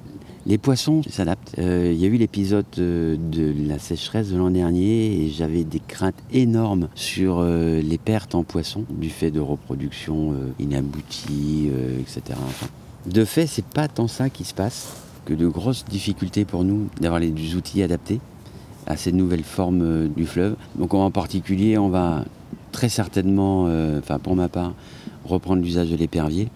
Les 0.46 0.58
poissons 0.58 1.02
s'adaptent. 1.10 1.56
Euh, 1.60 1.92
il 1.94 2.00
y 2.00 2.06
a 2.06 2.08
eu 2.08 2.16
l'épisode 2.16 2.66
euh, 2.78 3.18
de 3.18 3.54
la 3.68 3.78
sécheresse 3.78 4.30
de 4.30 4.38
l'an 4.38 4.50
dernier 4.50 5.24
et 5.24 5.30
j'avais 5.30 5.66
des 5.66 5.82
craintes 5.86 6.16
énormes 6.32 6.88
sur 6.96 7.40
euh, 7.40 7.82
les 7.82 7.98
pertes 7.98 8.36
en 8.36 8.44
poissons 8.44 8.86
du 8.90 9.10
fait 9.10 9.32
de 9.32 9.42
reproduction 9.42 10.34
inaboutie, 10.60 11.70
etc. 12.00 12.40
de 13.06 13.26
fait, 13.26 13.48
c'est 13.48 13.66
pas 13.66 13.88
tant 13.88 14.08
ça 14.08 14.30
qui 14.30 14.44
se 14.44 14.54
passe 14.54 14.96
que 15.26 15.34
de 15.34 15.48
grosses 15.48 15.86
difficultés 15.86 16.46
pour 16.46 16.64
nous 16.64 16.88
d'avoir 17.02 17.20
des 17.20 17.56
outils 17.56 17.84
adaptés 17.84 18.20
à 18.88 18.96
ces 18.98 19.12
nouvelles 19.12 19.44
formes 19.44 20.08
du 20.08 20.26
fleuve. 20.26 20.56
Donc 20.78 20.94
en 20.94 21.12
particulier, 21.12 21.78
on 21.78 21.90
va 21.90 22.24
très 22.72 22.90
certainement, 22.90 23.64
enfin 23.98 24.20
pour 24.20 24.36
ma 24.36 24.48
part, 24.48 24.74
reprendre 25.26 25.62
l'usage 25.62 25.90
de 25.90 25.96
l'épervier 25.96 26.50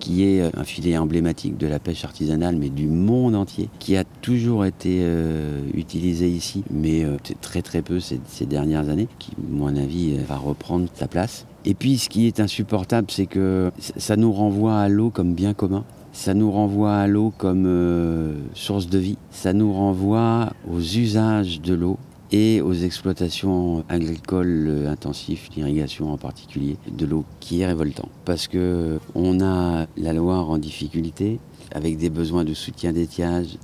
qui 0.00 0.24
est 0.24 0.40
euh, 0.40 0.50
un 0.56 0.64
filet 0.64 0.98
emblématique 0.98 1.56
de 1.56 1.68
la 1.68 1.78
pêche 1.78 2.04
artisanale, 2.04 2.56
mais 2.56 2.70
du 2.70 2.88
monde 2.88 3.36
entier, 3.36 3.68
qui 3.78 3.96
a 3.96 4.02
toujours 4.04 4.64
été 4.64 5.00
euh, 5.02 5.60
utilisé 5.74 6.28
ici, 6.28 6.64
mais 6.70 7.04
euh, 7.04 7.16
très 7.40 7.62
très 7.62 7.82
peu 7.82 8.00
ces, 8.00 8.46
dernières 8.46 8.88
années, 8.88 9.06
qui, 9.20 9.32
à 9.32 9.34
mon 9.48 9.76
avis, 9.76 10.16
va 10.26 10.36
reprendre 10.36 10.88
sa 10.94 11.06
place. 11.06 11.46
Et 11.64 11.74
puis, 11.74 11.98
ce 11.98 12.08
qui 12.08 12.26
est 12.26 12.40
insupportable, 12.40 13.08
c'est 13.10 13.26
que 13.26 13.70
ça 13.78 14.16
nous 14.16 14.32
renvoie 14.32 14.78
à 14.78 14.88
l'eau 14.88 15.10
comme 15.10 15.34
bien 15.34 15.54
commun. 15.54 15.84
Ça 16.12 16.34
nous 16.34 16.50
renvoie 16.50 16.94
à 16.96 17.06
l'eau 17.06 17.32
comme 17.36 18.34
source 18.54 18.88
de 18.88 18.98
vie. 18.98 19.18
Ça 19.30 19.52
nous 19.52 19.72
renvoie 19.72 20.52
aux 20.68 20.80
usages 20.80 21.60
de 21.60 21.74
l'eau 21.74 21.98
et 22.32 22.60
aux 22.60 22.72
exploitations 22.72 23.84
agricoles 23.88 24.66
euh, 24.68 24.90
intensives, 24.90 25.48
l'irrigation 25.56 26.12
en 26.12 26.16
particulier, 26.16 26.76
de 26.90 27.06
l'eau 27.06 27.24
qui 27.40 27.60
est 27.60 27.66
révoltant. 27.66 28.08
Parce 28.24 28.46
que 28.46 29.00
on 29.14 29.40
a 29.40 29.86
la 29.96 30.12
Loire 30.12 30.50
en 30.50 30.58
difficulté, 30.58 31.40
avec 31.72 31.96
des 31.96 32.10
besoins 32.10 32.44
de 32.44 32.54
soutien 32.54 32.92
d'étiage 32.92 33.58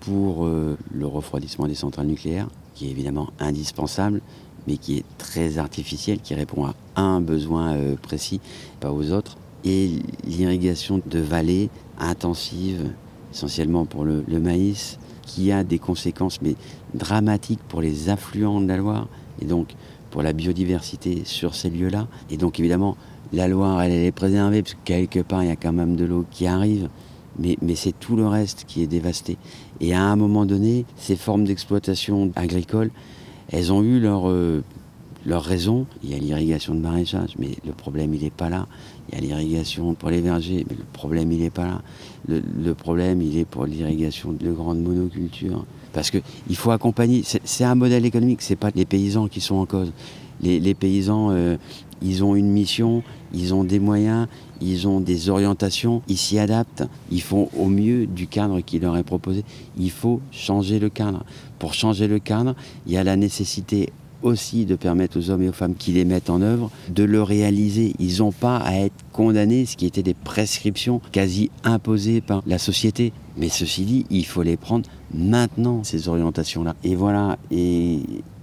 pour 0.00 0.46
euh, 0.46 0.76
le 0.92 1.06
refroidissement 1.06 1.66
des 1.66 1.74
centrales 1.74 2.06
nucléaires, 2.06 2.48
qui 2.74 2.86
est 2.86 2.90
évidemment 2.90 3.30
indispensable, 3.38 4.22
mais 4.66 4.78
qui 4.78 4.98
est 4.98 5.04
très 5.18 5.58
artificiel, 5.58 6.20
qui 6.20 6.34
répond 6.34 6.66
à 6.66 6.74
un 6.96 7.20
besoin 7.20 7.74
euh, 7.74 7.96
précis, 7.96 8.40
pas 8.80 8.92
aux 8.92 9.12
autres. 9.12 9.36
Et 9.64 9.90
l'irrigation 10.24 11.02
de 11.04 11.18
vallées 11.18 11.68
intensives, 11.98 12.90
essentiellement 13.30 13.84
pour 13.84 14.06
le 14.06 14.22
maïs, 14.40 14.98
qui 15.30 15.52
a 15.52 15.62
des 15.62 15.78
conséquences 15.78 16.42
mais 16.42 16.56
dramatiques 16.94 17.60
pour 17.68 17.80
les 17.80 18.08
affluents 18.08 18.60
de 18.60 18.66
la 18.66 18.76
Loire 18.76 19.08
et 19.40 19.44
donc 19.44 19.74
pour 20.10 20.22
la 20.22 20.32
biodiversité 20.32 21.22
sur 21.24 21.54
ces 21.54 21.70
lieux-là. 21.70 22.08
Et 22.30 22.36
donc 22.36 22.58
évidemment, 22.58 22.96
la 23.32 23.46
Loire, 23.46 23.80
elle, 23.82 23.92
est 23.92 24.12
préservée 24.12 24.62
parce 24.62 24.74
que 24.74 24.80
quelque 24.84 25.20
part, 25.20 25.44
il 25.44 25.48
y 25.48 25.52
a 25.52 25.56
quand 25.56 25.72
même 25.72 25.94
de 25.94 26.04
l'eau 26.04 26.24
qui 26.30 26.46
arrive. 26.46 26.88
Mais, 27.38 27.56
mais 27.62 27.76
c'est 27.76 27.92
tout 27.98 28.16
le 28.16 28.26
reste 28.26 28.64
qui 28.66 28.82
est 28.82 28.88
dévasté. 28.88 29.38
Et 29.80 29.94
à 29.94 30.02
un 30.02 30.16
moment 30.16 30.46
donné, 30.46 30.84
ces 30.96 31.14
formes 31.14 31.44
d'exploitation 31.44 32.32
agricole, 32.34 32.90
elles 33.52 33.72
ont 33.72 33.82
eu 33.82 34.00
leur, 34.00 34.28
euh, 34.28 34.64
leur 35.24 35.44
raison. 35.44 35.86
Il 36.02 36.10
y 36.10 36.14
a 36.14 36.18
l'irrigation 36.18 36.74
de 36.74 36.80
maraîchage, 36.80 37.34
mais 37.38 37.50
le 37.64 37.72
problème, 37.72 38.12
il 38.14 38.22
n'est 38.22 38.30
pas 38.30 38.50
là. 38.50 38.66
Il 39.08 39.14
y 39.14 39.18
a 39.18 39.20
l'irrigation 39.20 39.94
pour 39.94 40.10
les 40.10 40.20
vergers, 40.20 40.66
mais 40.68 40.76
le 40.76 40.84
problème, 40.92 41.30
il 41.30 41.38
n'est 41.38 41.50
pas 41.50 41.66
là. 41.66 41.82
Le, 42.28 42.74
problème, 42.74 43.22
il 43.22 43.38
est 43.38 43.44
pour 43.44 43.66
l'irrigation 43.66 44.32
de 44.32 44.52
grandes 44.52 44.82
monocultures. 44.82 45.64
Parce 45.92 46.10
qu'il 46.10 46.56
faut 46.56 46.70
accompagner. 46.70 47.22
C'est 47.24 47.64
un 47.64 47.74
modèle 47.74 48.04
économique, 48.04 48.42
ce 48.42 48.52
n'est 48.52 48.56
pas 48.56 48.70
les 48.74 48.84
paysans 48.84 49.26
qui 49.26 49.40
sont 49.40 49.56
en 49.56 49.66
cause. 49.66 49.92
Les, 50.42 50.74
paysans, 50.74 51.30
euh, 51.32 51.56
ils 52.00 52.24
ont 52.24 52.34
une 52.34 52.50
mission, 52.50 53.02
ils 53.34 53.52
ont 53.52 53.64
des 53.64 53.78
moyens, 53.78 54.26
ils 54.60 54.88
ont 54.88 55.00
des 55.00 55.28
orientations, 55.28 56.02
ils 56.08 56.16
s'y 56.16 56.38
adaptent, 56.38 56.84
ils 57.10 57.20
font 57.20 57.50
au 57.58 57.66
mieux 57.66 58.06
du 58.06 58.26
cadre 58.26 58.60
qui 58.60 58.78
leur 58.78 58.96
est 58.96 59.02
proposé. 59.02 59.44
Il 59.76 59.90
faut 59.90 60.20
changer 60.30 60.78
le 60.78 60.88
cadre. 60.88 61.24
Pour 61.58 61.74
changer 61.74 62.08
le 62.08 62.18
cadre, 62.18 62.54
il 62.86 62.92
y 62.92 62.96
a 62.96 63.04
la 63.04 63.16
nécessité 63.16 63.92
aussi 64.22 64.64
de 64.64 64.76
permettre 64.76 65.18
aux 65.18 65.30
hommes 65.30 65.42
et 65.42 65.48
aux 65.48 65.52
femmes 65.52 65.74
qui 65.74 65.92
les 65.92 66.04
mettent 66.04 66.30
en 66.30 66.42
œuvre 66.42 66.70
de 66.88 67.04
le 67.04 67.22
réaliser. 67.22 67.94
Ils 67.98 68.18
n'ont 68.18 68.32
pas 68.32 68.56
à 68.58 68.74
être 68.74 68.94
condamnés, 69.12 69.66
ce 69.66 69.76
qui 69.76 69.86
était 69.86 70.02
des 70.02 70.14
prescriptions 70.14 71.00
quasi 71.12 71.50
imposées 71.64 72.20
par 72.20 72.42
la 72.46 72.58
société. 72.58 73.12
Mais 73.36 73.48
ceci 73.48 73.84
dit, 73.84 74.06
il 74.10 74.26
faut 74.26 74.42
les 74.42 74.56
prendre 74.56 74.88
maintenant, 75.14 75.84
ces 75.84 76.08
orientations-là. 76.08 76.74
Et 76.84 76.94
voilà, 76.94 77.38
et 77.50 78.00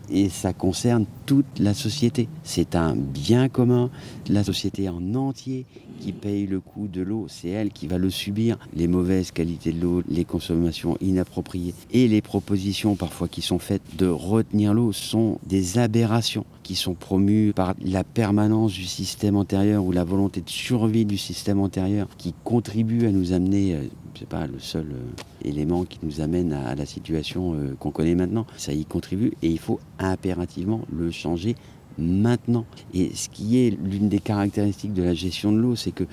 et 0.09 0.29
ça 0.29 0.53
concerne 0.53 1.05
toute 1.25 1.59
la 1.59 1.73
société. 1.73 2.27
C'est 2.43 2.75
un 2.75 2.95
bien 2.95 3.49
commun, 3.49 3.89
la 4.29 4.43
société 4.43 4.89
en 4.89 5.15
entier 5.15 5.65
qui 5.99 6.11
paye 6.11 6.45
le 6.45 6.59
coût 6.59 6.87
de 6.87 7.01
l'eau, 7.01 7.25
c'est 7.27 7.49
elle 7.49 7.71
qui 7.71 7.87
va 7.87 7.97
le 7.97 8.09
subir, 8.09 8.57
les 8.75 8.87
mauvaises 8.87 9.31
qualités 9.31 9.71
de 9.71 9.81
l'eau, 9.81 10.03
les 10.07 10.25
consommations 10.25 10.97
inappropriées 11.01 11.73
et 11.91 12.07
les 12.07 12.21
propositions 12.21 12.95
parfois 12.95 13.27
qui 13.27 13.41
sont 13.41 13.59
faites 13.59 13.95
de 13.97 14.07
retenir 14.07 14.73
l'eau 14.73 14.91
sont 14.93 15.39
des 15.45 15.77
aberrations 15.77 16.45
qui 16.67 16.75
sont 16.75 16.95
promues 16.95 17.53
par 17.55 17.75
la 17.81 18.03
permanence 18.03 18.73
du 18.73 18.83
système 18.83 19.37
antérieur 19.37 19.85
ou 19.85 19.93
la 19.93 20.03
volonté 20.03 20.41
de 20.41 20.49
survie 20.49 21.05
du 21.05 21.17
système 21.17 21.61
antérieur 21.61 22.09
qui 22.17 22.33
contribue 22.43 23.07
à 23.07 23.11
nous 23.11 23.31
amener 23.31 23.73
euh, 23.73 23.83
c'est 24.19 24.27
pas 24.27 24.47
le 24.47 24.59
seul 24.59 24.87
euh, 24.91 25.47
élément 25.47 25.85
qui 25.85 25.99
nous 26.03 26.19
amène 26.19 26.51
à, 26.51 26.75
la 26.75 26.85
situation 26.85 27.53
euh, 27.53 27.75
qu'on 27.79 27.91
connaît 27.91 28.15
maintenant. 28.15 28.45
Ça 28.57 28.73
y 28.73 28.83
contribue 28.83 29.31
et 29.41 29.47
il 29.47 29.59
faut 29.59 29.79
impérativement 29.97 30.81
le 30.91 31.09
changer 31.09 31.55
maintenant. 31.97 32.65
Et 32.93 33.15
ce 33.15 33.29
qui 33.29 33.59
est 33.59 33.69
l'une 33.69 34.09
des 34.09 34.19
caractéristiques 34.19 34.93
de 34.93 35.03
la 35.03 35.13
gestion 35.13 35.53
de 35.53 35.57
l'eau, 35.57 35.77
c'est 35.77 35.91
que 35.91 36.03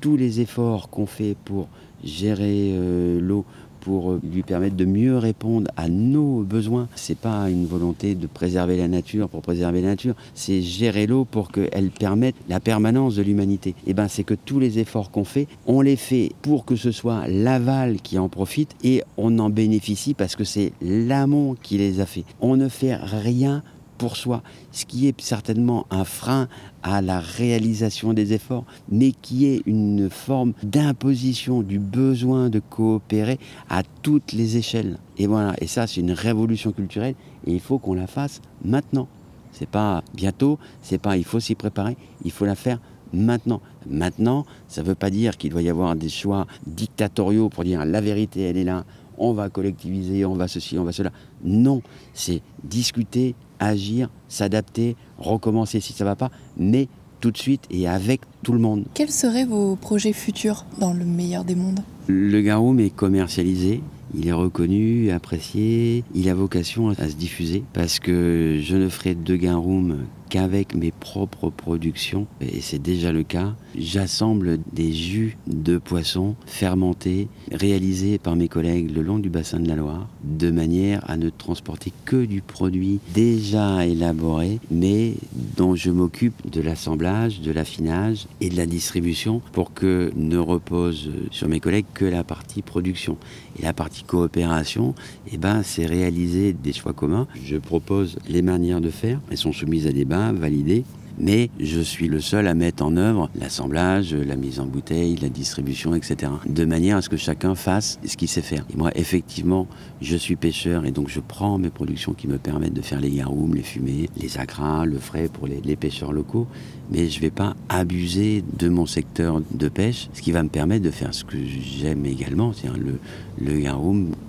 tous 0.00 0.16
les 0.16 0.40
efforts 0.40 0.90
qu'on 0.90 1.06
fait 1.06 1.36
pour 1.44 1.68
gérer 2.04 2.72
euh, 2.74 3.20
l'eau, 3.20 3.44
pour 3.84 4.12
euh, 4.12 4.20
lui 4.32 4.42
permettre 4.42 4.76
de 4.76 4.84
mieux 4.84 5.18
répondre 5.18 5.70
à 5.76 5.88
nos 5.88 6.42
besoins. 6.42 6.88
C'est 6.96 7.18
pas 7.18 7.50
une 7.50 7.66
volonté 7.66 8.14
de 8.14 8.26
préserver 8.26 8.76
la 8.76 8.88
nature 8.88 9.28
pour 9.28 9.42
préserver 9.42 9.82
la 9.82 9.88
nature, 9.88 10.14
c'est 10.34 10.62
gérer 10.62 11.06
l'eau 11.06 11.24
pour 11.24 11.52
qu'elle 11.52 11.90
permette 11.90 12.34
la 12.48 12.60
permanence 12.60 13.16
de 13.16 13.22
l'humanité. 13.22 13.70
Et 13.70 13.90
eh 13.90 13.94
ben 13.94 14.08
c'est 14.08 14.24
que 14.24 14.34
tous 14.34 14.58
les 14.58 14.78
efforts 14.78 15.10
qu'on 15.10 15.24
fait, 15.24 15.46
on 15.66 15.82
les 15.82 15.96
fait 15.96 16.32
pour 16.42 16.64
que 16.64 16.76
ce 16.76 16.90
soit 16.90 17.28
l'aval 17.28 18.00
qui 18.00 18.18
en 18.18 18.28
profite 18.28 18.74
et 18.82 19.02
on 19.16 19.38
en 19.38 19.50
bénéficie 19.50 20.14
parce 20.14 20.34
que 20.34 20.44
c'est 20.44 20.72
l'amont 20.80 21.54
qui 21.62 21.78
les 21.78 22.00
a 22.00 22.06
fait. 22.06 22.24
On 22.40 22.56
ne 22.56 22.68
fait 22.68 22.94
rien 22.96 23.62
pour 23.98 24.16
soi, 24.16 24.42
ce 24.72 24.84
qui 24.84 25.06
est 25.06 25.20
certainement 25.20 25.86
un 25.90 26.04
frein 26.04 26.48
à 26.82 27.00
la 27.00 27.20
réalisation 27.20 28.12
des 28.12 28.32
efforts, 28.32 28.64
mais 28.90 29.12
qui 29.12 29.46
est 29.46 29.62
une 29.66 30.10
forme 30.10 30.52
d'imposition 30.62 31.62
du 31.62 31.78
besoin 31.78 32.50
de 32.50 32.60
coopérer 32.60 33.38
à 33.68 33.82
toutes 34.02 34.32
les 34.32 34.56
échelles. 34.56 34.98
Et 35.18 35.26
voilà, 35.26 35.54
et 35.60 35.66
ça 35.66 35.86
c'est 35.86 36.00
une 36.00 36.12
révolution 36.12 36.72
culturelle 36.72 37.14
et 37.46 37.52
il 37.52 37.60
faut 37.60 37.78
qu'on 37.78 37.94
la 37.94 38.06
fasse 38.06 38.40
maintenant. 38.64 39.08
C'est 39.52 39.68
pas 39.68 40.02
bientôt, 40.14 40.58
c'est 40.82 40.98
pas 40.98 41.16
il 41.16 41.24
faut 41.24 41.40
s'y 41.40 41.54
préparer, 41.54 41.96
il 42.24 42.32
faut 42.32 42.44
la 42.44 42.56
faire 42.56 42.80
maintenant. 43.12 43.60
Maintenant, 43.88 44.44
ça 44.66 44.82
ne 44.82 44.86
veut 44.86 44.94
pas 44.94 45.10
dire 45.10 45.36
qu'il 45.36 45.50
doit 45.50 45.62
y 45.62 45.68
avoir 45.70 45.94
des 45.94 46.08
choix 46.08 46.46
dictatoriaux 46.66 47.48
pour 47.48 47.64
dire 47.64 47.84
la 47.84 48.00
vérité 48.00 48.42
elle 48.42 48.56
est 48.56 48.64
là, 48.64 48.84
on 49.18 49.32
va 49.32 49.48
collectiviser, 49.48 50.24
on 50.24 50.34
va 50.34 50.48
ceci, 50.48 50.78
on 50.78 50.84
va 50.84 50.92
cela. 50.92 51.12
Non, 51.44 51.82
c'est 52.12 52.42
discuter, 52.62 53.34
agir, 53.58 54.08
s'adapter, 54.28 54.96
recommencer 55.18 55.80
si 55.80 55.92
ça 55.92 56.04
ne 56.04 56.10
va 56.10 56.16
pas, 56.16 56.30
mais 56.56 56.88
tout 57.20 57.30
de 57.30 57.38
suite 57.38 57.62
et 57.70 57.88
avec 57.88 58.20
tout 58.42 58.52
le 58.52 58.58
monde. 58.58 58.84
Quels 58.94 59.10
seraient 59.10 59.46
vos 59.46 59.76
projets 59.76 60.12
futurs 60.12 60.66
dans 60.78 60.92
le 60.92 61.04
meilleur 61.04 61.44
des 61.44 61.54
mondes? 61.54 61.80
Le 62.06 62.40
Garoum 62.42 62.80
est 62.80 62.90
commercialisé, 62.90 63.80
il 64.14 64.28
est 64.28 64.32
reconnu, 64.32 65.10
apprécié, 65.10 66.04
il 66.14 66.28
a 66.28 66.34
vocation 66.34 66.90
à 66.90 67.08
se 67.08 67.14
diffuser 67.14 67.64
parce 67.72 67.98
que 67.98 68.60
je 68.62 68.76
ne 68.76 68.88
ferai 68.88 69.14
de 69.14 69.36
Garoum 69.36 70.00
qu'avec 70.28 70.74
mes 70.74 70.90
propres 70.90 71.50
productions, 71.50 72.26
et 72.40 72.60
c'est 72.60 72.80
déjà 72.80 73.12
le 73.12 73.22
cas, 73.22 73.54
j'assemble 73.76 74.58
des 74.72 74.92
jus 74.92 75.36
de 75.46 75.78
poissons 75.78 76.34
fermentés, 76.46 77.28
réalisés 77.52 78.18
par 78.18 78.36
mes 78.36 78.48
collègues 78.48 78.94
le 78.94 79.02
long 79.02 79.18
du 79.18 79.28
bassin 79.28 79.60
de 79.60 79.68
la 79.68 79.76
Loire, 79.76 80.08
de 80.22 80.50
manière 80.50 81.08
à 81.08 81.16
ne 81.16 81.30
transporter 81.30 81.92
que 82.04 82.24
du 82.24 82.40
produit 82.40 83.00
déjà 83.12 83.86
élaboré, 83.86 84.60
mais 84.70 85.14
dont 85.56 85.74
je 85.74 85.90
m'occupe 85.90 86.50
de 86.50 86.60
l'assemblage, 86.60 87.40
de 87.40 87.52
l'affinage 87.52 88.26
et 88.40 88.48
de 88.48 88.56
la 88.56 88.66
distribution 88.66 89.42
pour 89.52 89.74
que 89.74 90.12
ne 90.16 90.38
repose 90.38 91.10
sur 91.30 91.48
mes 91.48 91.60
collègues 91.60 91.86
que 91.94 92.04
la 92.04 92.24
partie 92.24 92.62
production. 92.62 93.16
Et 93.58 93.62
la 93.62 93.72
partie 93.72 94.02
coopération, 94.02 94.94
eh 95.30 95.36
ben, 95.36 95.62
c'est 95.62 95.86
réaliser 95.86 96.52
des 96.52 96.72
choix 96.72 96.92
communs. 96.92 97.28
Je 97.44 97.56
propose 97.56 98.18
les 98.28 98.42
manières 98.42 98.80
de 98.80 98.90
faire, 98.90 99.20
elles 99.30 99.38
sont 99.38 99.52
soumises 99.52 99.86
à 99.86 99.92
débat 99.92 100.13
validé, 100.32 100.84
mais 101.18 101.50
je 101.60 101.80
suis 101.80 102.08
le 102.08 102.20
seul 102.20 102.46
à 102.46 102.54
mettre 102.54 102.84
en 102.84 102.96
œuvre 102.96 103.30
l'assemblage, 103.38 104.14
la 104.14 104.36
mise 104.36 104.60
en 104.60 104.66
bouteille, 104.66 105.16
la 105.16 105.28
distribution, 105.28 105.94
etc. 105.94 106.32
De 106.46 106.64
manière 106.64 106.96
à 106.96 107.02
ce 107.02 107.08
que 107.08 107.16
chacun 107.16 107.54
fasse 107.54 107.98
ce 108.14 108.16
qu'il 108.16 108.28
sait 108.28 108.42
faire. 108.42 108.64
Et 108.72 108.76
moi, 108.76 108.90
effectivement, 108.94 109.66
je 110.00 110.16
suis 110.16 110.36
pêcheur 110.36 110.86
et 110.86 110.90
donc 110.90 111.08
je 111.08 111.20
prends 111.20 111.58
mes 111.58 111.70
productions 111.70 112.12
qui 112.12 112.28
me 112.28 112.38
permettent 112.38 112.74
de 112.74 112.82
faire 112.82 113.00
les 113.00 113.10
garoums, 113.10 113.54
les 113.54 113.62
fumées, 113.62 114.08
les 114.16 114.38
agras, 114.38 114.84
le 114.84 114.98
frais 114.98 115.28
pour 115.32 115.46
les, 115.48 115.76
pêcheurs 115.76 116.12
locaux, 116.12 116.46
mais 116.92 117.08
je 117.08 117.16
ne 117.16 117.22
vais 117.22 117.30
pas 117.30 117.56
abuser 117.68 118.44
de 118.58 118.68
mon 118.68 118.86
secteur 118.86 119.42
de 119.50 119.68
pêche, 119.68 120.08
ce 120.12 120.22
qui 120.22 120.30
va 120.30 120.42
me 120.42 120.48
permettre 120.48 120.84
de 120.84 120.90
faire 120.90 121.12
ce 121.12 121.24
que 121.24 121.36
j'aime 121.36 122.06
également, 122.06 122.52
c'est-à-dire 122.52 122.80
le, 122.80 123.00
le 123.44 123.54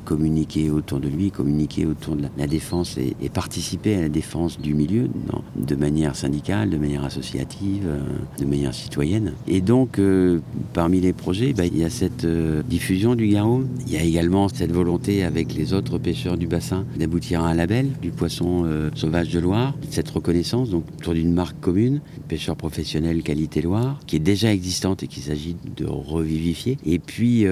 communiquer 0.06 0.72
autour 0.72 1.00
de 1.00 1.08
lui, 1.08 1.30
communiquer 1.30 1.86
autour 1.86 2.16
de 2.16 2.24
la, 2.38 2.48
défense 2.48 2.98
et, 2.98 3.30
participer 3.30 3.96
à 3.96 4.02
la 4.02 4.10
défense 4.10 4.60
du 4.60 4.74
milieu 4.74 5.10
de 5.56 5.76
manière 5.76 6.16
syndicale, 6.16 6.75
de 6.76 6.82
manière 6.82 7.06
associative, 7.06 7.86
euh, 7.88 8.00
de 8.40 8.46
manière 8.46 8.74
citoyenne. 8.74 9.34
Et 9.48 9.62
donc, 9.62 10.00
euh, 10.00 10.40
parmi 10.74 11.00
les 11.00 11.14
projets, 11.14 11.54
bah, 11.54 11.66
il 11.66 11.78
y 11.78 11.84
a 11.84 11.90
cette 11.90 12.26
euh, 12.26 12.62
diffusion 12.68 13.16
du 13.16 13.28
garoum. 13.28 13.68
Il 13.88 13.94
y 13.94 13.98
a 13.98 14.04
également 14.04 14.50
cette 14.50 14.72
volonté 14.72 15.24
avec 15.24 15.54
les 15.54 15.74
autres 15.74 15.98
pêcheurs 15.98 16.38
du 16.38 16.48
bassin 16.48 16.86
d'aboutir 16.98 17.44
à 17.44 17.50
un 17.50 17.54
label 17.54 17.88
du 18.02 18.12
poisson 18.12 18.66
sauvage 18.96 19.30
de 19.30 19.40
Loire, 19.40 19.74
cette 19.90 20.10
reconnaissance 20.10 20.70
donc 20.70 20.84
autour 20.98 21.14
d'une 21.14 21.34
marque 21.34 21.60
commune, 21.60 22.02
pêcheur 22.28 22.56
professionnel 22.56 23.24
qualité 23.24 23.62
Loire, 23.62 24.00
qui 24.08 24.16
est 24.16 24.20
déjà 24.20 24.52
existante 24.52 25.04
et 25.04 25.08
qu'il 25.08 25.24
s'agit 25.24 25.56
de 25.78 25.86
revivifier. 25.86 26.78
Et 26.86 27.00
puis 27.00 27.46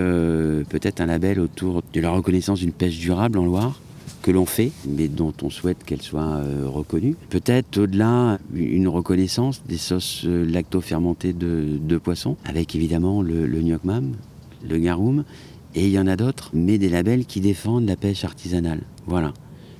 peut-être 0.70 1.02
un 1.02 1.06
label 1.06 1.40
autour 1.40 1.82
de 1.94 2.02
la 2.02 2.10
reconnaissance 2.12 2.60
d'une 2.60 2.72
pêche 2.72 3.00
durable 3.00 3.40
en 3.40 3.46
Loire 3.46 3.80
que 4.24 4.32
l'on 4.32 4.48
fait, 4.48 4.72
mais 4.88 5.08
dont 5.08 5.34
on 5.44 5.52
souhaite 5.52 5.84
qu'elle 5.84 6.02
soit 6.02 6.24
euh, 6.24 6.66
reconnue. 6.66 7.16
Peut-être 7.30 7.78
au-delà 7.78 8.40
une 8.56 8.88
reconnaissance 8.88 9.62
des 9.68 9.78
sauces 9.78 10.24
euh, 10.26 10.46
lacto-fermentées 10.46 11.34
de, 11.34 11.98
poissons, 11.98 12.38
avec 12.46 12.76
évidemment 12.76 13.22
le, 13.22 13.46
le 13.46 13.62
le 14.66 14.78
garoum, 14.78 15.26
et 15.76 15.86
il 15.86 15.92
y 15.92 16.00
en 16.00 16.08
a 16.08 16.16
d'autres, 16.16 16.50
mais 16.54 16.78
des 16.78 16.90
labels 16.90 17.26
qui 17.26 17.42
défendent 17.42 17.86
la 17.86 17.98
pêche 17.98 18.24
artisanale. 18.24 18.82
Voilà, 19.06 19.34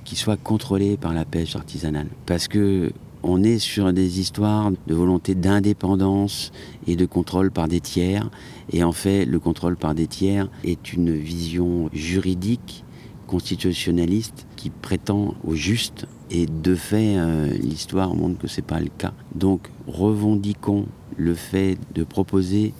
qui 0.04 0.14
soient 0.14 0.36
contrôlés 0.36 0.96
par 0.96 1.14
la 1.14 1.24
pêche 1.24 1.56
artisanale. 1.56 2.08
Parce 2.26 2.46
que 2.46 2.92
on 3.22 3.42
est 3.42 3.58
sur 3.58 3.92
des 3.94 4.20
histoires 4.20 4.70
de 4.86 4.94
volonté 4.94 5.34
d'indépendance 5.34 6.52
et 6.86 6.94
de 6.94 7.06
contrôle 7.06 7.50
par 7.50 7.68
des 7.68 7.80
tiers. 7.80 8.28
Et 8.70 8.84
en 8.84 8.92
fait, 8.92 9.24
le 9.24 9.38
contrôle 9.40 9.76
par 9.76 9.94
des 9.94 10.06
tiers 10.06 10.50
est 10.62 10.92
une 10.92 11.16
vision 11.16 11.88
juridique, 11.94 12.83
constitutionnaliste, 13.26 14.46
qui 14.56 14.70
prétend 14.70 15.34
au 15.44 15.54
juste. 15.54 16.06
Et 16.30 16.46
de 16.46 16.74
fait, 16.74 17.16
euh, 17.16 17.48
l'histoire 17.48 18.14
montre 18.14 18.38
que 18.38 18.48
ce 18.48 18.60
n'est 18.60 18.66
pas 18.66 18.80
le 18.80 18.90
cas. 18.96 19.12
Donc, 19.34 19.70
revendiquons 19.86 20.86
le 21.16 21.34
fait 21.34 21.78
de 21.94 22.04
proposer 22.04 22.72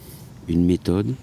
une 0.48 0.64
méthode 0.64 1.14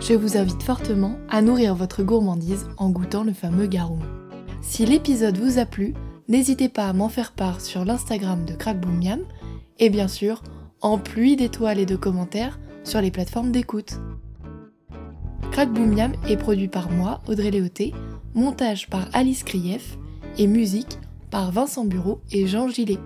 Je 0.00 0.14
vous 0.14 0.38
invite 0.38 0.62
fortement 0.62 1.16
à 1.28 1.42
nourrir 1.42 1.74
votre 1.74 2.02
gourmandise 2.02 2.66
en 2.78 2.88
goûtant 2.88 3.22
le 3.22 3.34
fameux 3.34 3.66
garum. 3.66 4.00
Si 4.62 4.86
l'épisode 4.86 5.36
vous 5.36 5.58
a 5.58 5.66
plu, 5.66 5.92
n'hésitez 6.26 6.70
pas 6.70 6.86
à 6.86 6.94
m'en 6.94 7.10
faire 7.10 7.32
part 7.32 7.60
sur 7.60 7.84
l'Instagram 7.84 8.46
de 8.46 8.54
Crack 8.54 8.80
Boom 8.80 8.98
Miam 8.98 9.20
et 9.78 9.90
bien 9.90 10.08
sûr 10.08 10.42
en 10.80 10.96
pluie 10.96 11.36
d'étoiles 11.36 11.78
et 11.78 11.86
de 11.86 11.96
commentaires 11.96 12.58
sur 12.82 13.02
les 13.02 13.10
plateformes 13.10 13.52
d'écoute. 13.52 14.00
Crack 15.52 15.70
Boom 15.70 15.94
Miam 15.94 16.12
est 16.26 16.38
produit 16.38 16.68
par 16.68 16.90
moi, 16.90 17.20
Audrey 17.28 17.50
Léoté, 17.50 17.92
montage 18.34 18.88
par 18.88 19.06
Alice 19.12 19.44
Krief 19.44 19.98
et 20.38 20.46
musique 20.46 20.98
par 21.30 21.52
Vincent 21.52 21.84
Bureau 21.84 22.22
et 22.32 22.46
Jean 22.46 22.68
Gillet. 22.68 22.98